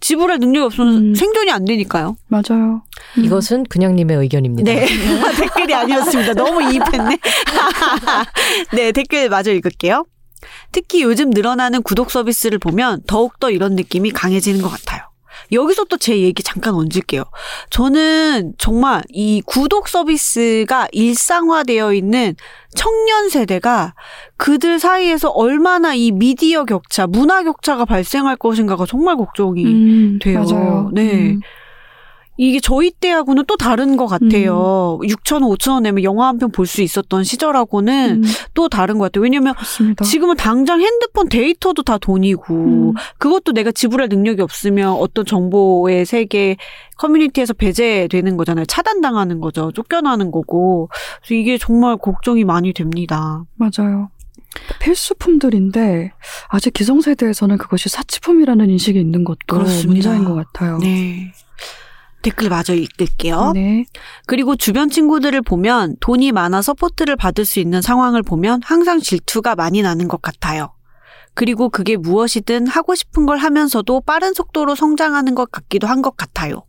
지불할 0.00 0.38
능력이 0.38 0.66
없으면 0.66 0.94
음. 0.94 1.14
생존이 1.14 1.50
안 1.50 1.64
되니까요. 1.64 2.16
맞아요. 2.28 2.82
음. 3.16 3.24
이것은 3.24 3.64
그냥님의 3.64 4.16
의견입니다. 4.18 4.70
네. 4.70 4.86
댓글이 5.40 5.74
아니었습니다. 5.74 6.34
너무 6.34 6.62
이입했네. 6.62 7.18
네, 8.76 8.92
댓글 8.92 9.28
마저 9.28 9.52
읽을게요. 9.52 10.04
특히 10.70 11.02
요즘 11.02 11.30
늘어나는 11.30 11.82
구독 11.82 12.10
서비스를 12.10 12.58
보면 12.58 13.02
더욱더 13.06 13.50
이런 13.50 13.74
느낌이 13.74 14.10
강해지는 14.10 14.60
것 14.60 14.68
같아요. 14.68 15.02
여기서 15.52 15.84
또 15.84 15.96
제 15.98 16.20
얘기 16.20 16.42
잠깐 16.42 16.74
얹을게요. 16.74 17.24
저는 17.70 18.52
정말 18.58 19.02
이 19.08 19.42
구독 19.44 19.88
서비스가 19.88 20.88
일상화되어 20.92 21.94
있는 21.94 22.34
청년 22.74 23.28
세대가 23.30 23.94
그들 24.36 24.78
사이에서 24.78 25.30
얼마나 25.30 25.94
이 25.94 26.12
미디어 26.12 26.64
격차, 26.64 27.06
문화 27.06 27.42
격차가 27.42 27.84
발생할 27.86 28.36
것인가가 28.36 28.86
정말 28.86 29.16
걱정이 29.16 29.64
음, 29.64 30.18
돼요. 30.22 30.44
맞아요. 30.44 30.90
네. 30.92 31.30
음. 31.32 31.40
이게 32.38 32.60
저희 32.60 32.90
때하고는 32.90 33.44
또 33.46 33.56
다른 33.56 33.96
것 33.96 34.06
같아요. 34.06 34.98
6천 35.02 35.42
원, 35.42 35.50
5천 35.56 35.72
원 35.72 35.82
내면 35.84 36.04
영화 36.04 36.28
한 36.28 36.38
편 36.38 36.50
볼 36.50 36.66
수 36.66 36.82
있었던 36.82 37.24
시절하고는 37.24 38.22
음, 38.24 38.30
또 38.54 38.68
다른 38.68 38.98
것 38.98 39.04
같아요. 39.04 39.22
왜냐면 39.22 39.54
그렇습니다. 39.54 40.04
지금은 40.04 40.36
당장 40.36 40.80
핸드폰 40.80 41.28
데이터도 41.28 41.82
다 41.82 41.96
돈이고 41.98 42.54
음. 42.54 42.92
그것도 43.18 43.52
내가 43.52 43.72
지불할 43.72 44.08
능력이 44.08 44.42
없으면 44.42 44.90
어떤 44.92 45.24
정보의 45.24 46.04
세계 46.04 46.56
커뮤니티에서 46.98 47.54
배제되는 47.54 48.36
거잖아요. 48.36 48.64
차단당하는 48.66 49.40
거죠. 49.40 49.72
쫓겨나는 49.72 50.30
거고. 50.30 50.88
그래서 51.22 51.34
이게 51.40 51.56
정말 51.58 51.96
걱정이 51.96 52.44
많이 52.44 52.72
됩니다. 52.72 53.44
맞아요. 53.54 54.10
필수품들인데 54.80 56.12
아직 56.48 56.72
기성세대에서는 56.72 57.58
그것이 57.58 57.88
사치품이라는 57.88 58.70
인식이 58.70 58.98
있는 58.98 59.24
것도 59.24 59.38
그렇습니다. 59.48 60.10
문제인 60.10 60.24
것 60.24 60.34
같아요. 60.34 60.78
네. 60.78 61.32
댓글 62.26 62.48
마저 62.48 62.74
읽을게요. 62.74 63.52
네. 63.54 63.84
그리고 64.26 64.56
주변 64.56 64.90
친구들을 64.90 65.42
보면 65.42 65.94
돈이 66.00 66.32
많아 66.32 66.60
support를 66.60 67.14
받을 67.14 67.44
수 67.44 67.60
있는 67.60 67.80
상황을 67.80 68.24
보면 68.24 68.62
항상 68.64 68.98
질투가 68.98 69.54
많이 69.54 69.80
나는 69.80 70.08
것 70.08 70.20
같아요. 70.20 70.74
그리고 71.34 71.68
그게 71.68 71.96
무엇이든 71.96 72.66
하고 72.66 72.96
싶은 72.96 73.26
걸 73.26 73.38
하면서도 73.38 74.00
빠른 74.00 74.34
속도로 74.34 74.74
성장하는 74.74 75.36
것 75.36 75.52
같기도 75.52 75.86
한 75.86 76.02
것 76.02 76.16
같아요. 76.16 76.64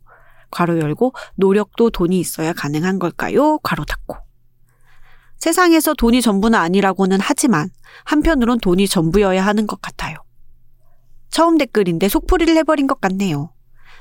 괄호 0.52 0.78
열고 0.78 1.12
노력도 1.34 1.90
돈이 1.90 2.20
있어야 2.20 2.52
가능한 2.52 3.00
걸까요? 3.00 3.58
괄호 3.58 3.84
닫고. 3.84 4.16
세상에서 5.38 5.94
돈이 5.94 6.22
전부는 6.22 6.56
아니라고는 6.56 7.18
하지만 7.20 7.68
한편으론 8.04 8.60
돈이 8.60 8.86
전부여야 8.86 9.44
하는 9.44 9.66
것 9.66 9.82
같아요. 9.82 10.18
처음 11.30 11.58
댓글인데 11.58 12.08
속풀이를 12.08 12.56
해버린 12.58 12.86
것 12.86 13.00
같네요. 13.00 13.52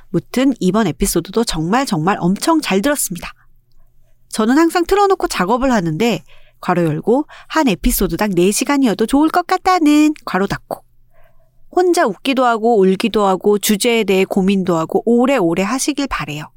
무튼 0.10 0.54
이번 0.60 0.88
에피소드도 0.88 1.44
정말 1.44 1.86
정말 1.86 2.18
엄청 2.20 2.62
잘 2.62 2.82
들었습니다. 2.82 3.30
저는 4.30 4.58
항상 4.58 4.86
틀어놓고 4.86 5.28
작업을 5.28 5.72
하는데 5.72 6.24
괄호 6.62 6.86
열고 6.86 7.26
한 7.48 7.68
에피소드당 7.68 8.32
4시간이어도 8.32 9.08
좋을 9.08 9.30
것 9.30 9.46
같다는 9.48 10.14
괄호 10.26 10.48
닫고 10.48 10.84
혼자 11.72 12.06
웃기도 12.06 12.46
하고 12.46 12.80
울기도 12.80 13.26
하고 13.26 13.60
주제에 13.60 14.04
대해 14.04 14.26
고민도 14.26 14.76
하고 14.78 15.04
오래오래 15.06 15.64
하시길 15.64 16.08
바래요. 16.08 16.50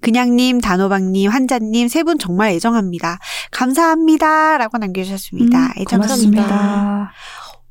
그냥님, 0.00 0.60
단호박님, 0.60 1.30
환자님 1.30 1.88
세 1.88 2.02
분 2.02 2.18
정말 2.18 2.50
애정합니다. 2.52 3.18
감사합니다. 3.52 4.58
라고 4.58 4.78
남겨주셨습니다. 4.78 5.58
음, 5.58 5.70
애정합니다. 5.78 5.96
고맙습니다. 5.96 7.12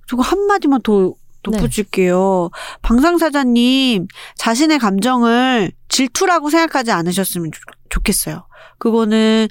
저거 0.08 0.22
한마디만 0.24 0.82
더 0.84 1.14
덧붙일게요. 1.44 2.50
방상사자님, 2.82 4.08
자신의 4.36 4.80
감정을 4.80 5.72
질투라고 5.90 6.50
생각하지 6.50 6.92
않으셨으면 6.92 7.52
좋- 7.52 7.62
좋겠어요. 7.90 8.46
그거는 8.78 9.48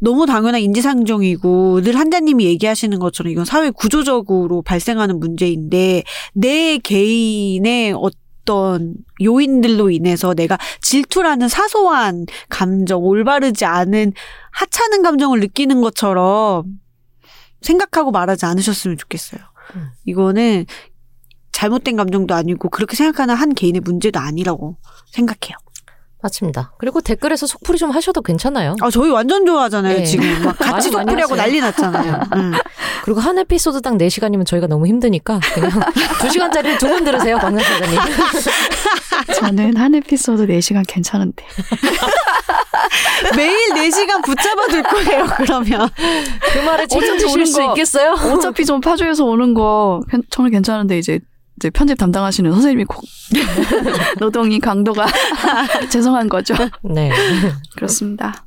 너무 0.00 0.26
당연한 0.26 0.60
인지상정이고 0.60 1.82
늘 1.82 1.96
한자님이 1.96 2.44
얘기하시는 2.46 2.98
것처럼 2.98 3.30
이건 3.32 3.44
사회 3.44 3.70
구조적으로 3.70 4.62
발생하는 4.62 5.20
문제인데 5.20 6.02
내 6.34 6.78
개인의 6.78 7.94
어떤 7.96 8.94
요인들로 9.22 9.90
인해서 9.90 10.34
내가 10.34 10.58
질투라는 10.80 11.48
사소한 11.48 12.26
감정, 12.48 13.04
올바르지 13.04 13.64
않은 13.64 14.12
하찮은 14.50 15.02
감정을 15.02 15.38
느끼는 15.38 15.80
것처럼 15.80 16.64
생각하고 17.60 18.10
말하지 18.10 18.44
않으셨으면 18.46 18.96
좋겠어요. 18.96 19.40
음. 19.76 19.86
이거는 20.04 20.66
잘못된 21.52 21.96
감정도 21.96 22.34
아니고 22.34 22.68
그렇게 22.70 22.96
생각하는 22.96 23.34
한 23.34 23.54
개인의 23.54 23.80
문제도 23.82 24.18
아니라고 24.18 24.76
생각해요. 25.12 25.56
맞습니다. 26.24 26.72
그리고 26.78 27.00
댓글에서 27.00 27.48
속풀이 27.48 27.78
좀 27.78 27.90
하셔도 27.90 28.22
괜찮아요. 28.22 28.76
아 28.80 28.90
저희 28.90 29.10
완전 29.10 29.44
좋아하잖아요 29.44 29.98
네. 29.98 30.04
지금 30.04 30.24
막 30.44 30.56
같이 30.58 30.88
속풀이하고. 30.88 31.34
난리 31.34 31.60
났잖아요. 31.60 32.20
응. 32.36 32.52
그리고 33.04 33.18
한 33.18 33.36
에피소드당 33.40 33.98
4시간이면 33.98 34.46
저희가 34.46 34.68
너무 34.68 34.86
힘드니까 34.86 35.40
그냥 35.54 35.70
2시간짜리를 36.20 36.78
두 36.80 36.86
번 36.88 37.02
들으세요, 37.02 37.38
방송사장님. 37.38 37.98
저는 39.40 39.76
한 39.76 39.94
에피소드 39.96 40.46
4시간 40.46 40.84
괜찮은데. 40.86 41.44
매일 43.36 43.56
4시간 43.90 44.24
붙잡아 44.24 44.66
둘 44.68 44.82
거예요 44.84 45.26
그러면. 45.36 45.88
그 46.52 46.58
말에 46.58 46.86
책임지실 46.86 47.28
오는 47.34 47.46
수 47.46 47.58
거. 47.58 47.68
있겠어요? 47.70 48.12
어차피 48.32 48.64
좀 48.64 48.80
파주에서 48.80 49.24
오는 49.24 49.54
거 49.54 50.00
괜- 50.08 50.22
정말 50.30 50.52
괜찮은데 50.52 50.98
이제 50.98 51.18
이제 51.62 51.70
편집 51.70 51.96
담당하시는 51.96 52.50
선생님이 52.50 52.84
꼭 52.86 53.04
노동이 54.18 54.58
강도가 54.58 55.06
죄송한 55.90 56.28
거죠. 56.28 56.54
네. 56.82 57.08
그렇습니다. 57.76 58.44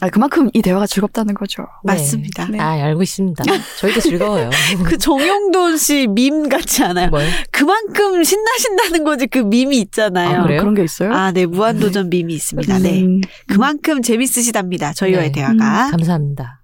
아 0.00 0.08
그만큼 0.08 0.48
이 0.54 0.62
대화가 0.62 0.86
즐겁다는 0.86 1.34
거죠. 1.34 1.64
맞습니다. 1.84 2.46
네. 2.46 2.58
아, 2.60 2.70
알고 2.70 3.02
있습니다. 3.02 3.44
저희도 3.80 4.00
즐거워요. 4.00 4.48
그 4.86 4.96
정용돈 4.96 5.76
씨 5.76 6.06
밈 6.06 6.48
같지 6.48 6.82
않아요? 6.84 7.10
뭐요? 7.10 7.28
그만큼 7.50 8.22
신나신다는 8.24 9.04
거지 9.04 9.26
그 9.26 9.40
밈이 9.40 9.76
있잖아요. 9.80 10.38
아, 10.38 10.42
그래요? 10.44 10.60
그런 10.60 10.74
게 10.74 10.84
있어요? 10.84 11.12
아, 11.12 11.32
네 11.32 11.44
무한도전 11.44 12.08
밈이 12.08 12.32
있습니다. 12.32 12.78
네. 12.78 13.02
음, 13.02 13.20
그만큼 13.48 14.00
재밌으시답니다. 14.00 14.94
저희와의 14.94 15.32
네. 15.32 15.32
대화가. 15.32 15.90
감사합니다. 15.90 16.62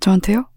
저한테요? 0.00 0.48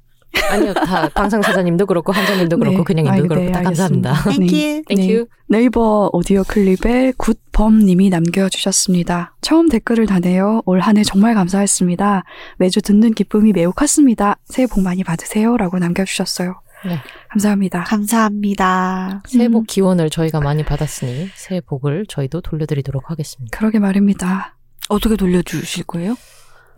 아니요, 0.52 0.74
다 0.74 1.10
방상사자님도 1.10 1.86
그렇고 1.86 2.12
한자님도 2.12 2.58
그렇고 2.58 2.78
네. 2.80 2.84
그냥님도 2.84 3.26
아, 3.26 3.28
그렇고 3.28 3.46
네, 3.46 3.52
다 3.52 3.62
감사합니다. 3.64 4.10
알겠습니다. 4.12 4.30
Thank 4.30 4.48
네. 4.48 4.66
you. 4.74 4.84
Thank 4.88 5.16
you. 5.16 5.26
네이버 5.48 6.10
오디오 6.14 6.44
클립에 6.44 7.14
굿범님이 7.18 8.10
남겨주셨습니다. 8.10 9.36
처음 9.42 9.70
댓글을 9.70 10.06
다네요. 10.06 10.62
올 10.66 10.80
한 10.82 10.98
해 10.98 11.04
정말 11.04 11.34
감사했습니다. 11.34 12.24
매주 12.58 12.82
듣는 12.82 13.14
기쁨이 13.14 13.52
매우 13.54 13.72
컸습니다. 13.72 14.38
새해 14.46 14.68
복 14.68 14.82
많이 14.82 15.04
받으세요. 15.04 15.58
라고 15.58 15.80
남겨주셨어요. 15.80 16.62
네. 16.86 16.98
감사합니다. 17.32 17.84
감사합니다. 17.84 19.22
새해 19.28 19.48
음. 19.48 19.52
복 19.52 19.68
기원을 19.68 20.10
저희가 20.10 20.40
많이 20.40 20.64
받았으니 20.64 21.30
새해 21.36 21.60
복을 21.62 22.06
저희도 22.08 22.42
돌려드리도록 22.42 23.10
하겠습니다. 23.12 23.58
그러게 23.58 23.80
말입니다. 23.80 24.56
어떻게 24.88 25.16
돌려주실 25.16 25.84
거예요? 25.86 26.16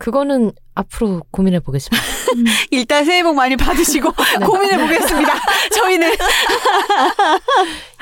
그거는 0.02 0.50
앞으로 0.74 1.22
고민해 1.30 1.60
보겠습니다. 1.60 2.04
일단 2.72 3.04
새해 3.04 3.22
복 3.22 3.36
많이 3.36 3.56
받으시고 3.56 4.10
네. 4.40 4.46
고민해 4.46 4.76
보겠습니다. 4.78 5.32
저희는 5.72 6.12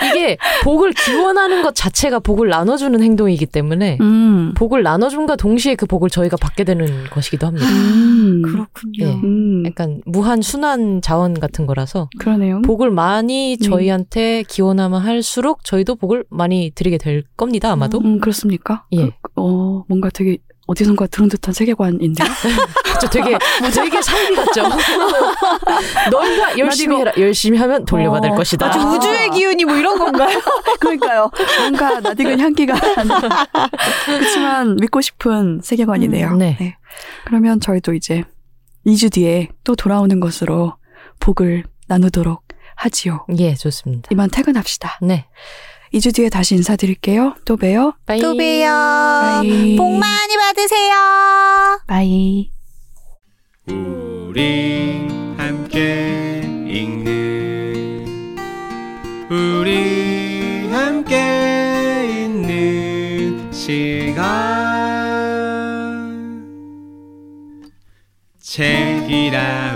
이게 0.07 0.39
복을 0.63 0.95
기원하는 0.95 1.61
것 1.63 1.75
자체가 1.75 2.21
복을 2.21 2.49
나눠주는 2.49 3.03
행동이기 3.03 3.45
때문에 3.45 3.99
음. 4.01 4.55
복을 4.57 4.83
나눠줌과 4.83 5.37
동시에 5.37 5.75
그 5.75 5.85
복을 5.85 6.09
저희가 6.09 6.39
받게 6.39 6.65
되는 6.65 7.05
것이기도 7.11 7.47
합니다. 7.47 7.67
음. 7.69 8.41
그렇군요. 8.47 9.05
네. 9.05 9.21
음. 9.23 9.67
약간 9.67 10.01
무한 10.07 10.41
순환 10.41 11.03
자원 11.03 11.35
같은 11.35 11.67
거라서 11.67 12.09
그러네요. 12.19 12.63
복을 12.63 12.91
많이 12.91 13.59
음. 13.61 13.63
저희한테 13.63 14.45
기원하면 14.45 15.03
할수록 15.03 15.65
저희도 15.65 15.97
복을 15.97 16.25
많이 16.31 16.73
드리게 16.75 16.97
될 16.97 17.25
겁니다. 17.37 17.71
아마도. 17.71 17.99
음, 17.99 18.21
그렇습니까? 18.21 18.87
예. 18.95 19.11
그, 19.21 19.31
어, 19.35 19.85
뭔가 19.87 20.09
되게 20.09 20.39
어디선가 20.71 21.09
들은 21.09 21.29
듯한 21.29 21.53
세계관인데요. 21.53 22.29
저 23.01 23.09
되게 23.09 23.37
되게 23.75 24.01
삶이 24.01 24.37
같죠. 24.37 24.63
너희가 26.13 26.59
열심히 26.59 26.97
해라. 26.97 27.13
열심히 27.19 27.59
하면 27.59 27.85
돌려받을 27.85 28.31
어, 28.31 28.35
것이다. 28.37 28.67
아주 28.67 28.79
아. 28.79 28.93
우주의 28.93 29.31
기운이 29.31 29.65
뭐 29.65 29.75
이런 29.75 29.99
건가요? 29.99 30.41
그러니까요. 30.79 31.31
뭔가 31.59 31.99
낯익은 32.01 32.39
향기가 32.39 32.75
그렇지만 34.07 34.77
믿고 34.77 35.01
싶은 35.01 35.61
세계관이네요. 35.63 36.29
음, 36.29 36.39
네. 36.39 36.77
그러면 37.25 37.59
저희도 37.59 37.95
이제 37.95 38.23
2주 38.87 39.13
뒤에 39.13 39.49
또 39.65 39.75
돌아오는 39.75 40.21
것으로 40.21 40.75
복을 41.19 41.65
나누도록 41.89 42.45
하지요. 42.77 43.27
예, 43.39 43.55
좋습니다. 43.57 44.09
이만 44.13 44.31
퇴근합시다. 44.31 45.01
네. 45.03 45.27
2주 45.93 46.15
뒤에 46.15 46.29
다시 46.29 46.55
인사드릴게요. 46.55 47.35
또 47.45 47.57
봬요. 47.57 47.95
bye. 48.07 48.21
또 48.21 48.37
봬요. 48.37 48.67
bye. 48.69 49.77
복 49.77 49.91
많이 49.99 50.37
받으세요. 50.37 50.95
bye. 51.87 52.51
우리 53.67 55.09
함께 55.37 56.41
읽는 56.69 58.07
우리 59.31 60.69
함께 60.71 62.25
있는 62.25 63.53
시간 63.53 64.31
책이라 68.39 69.70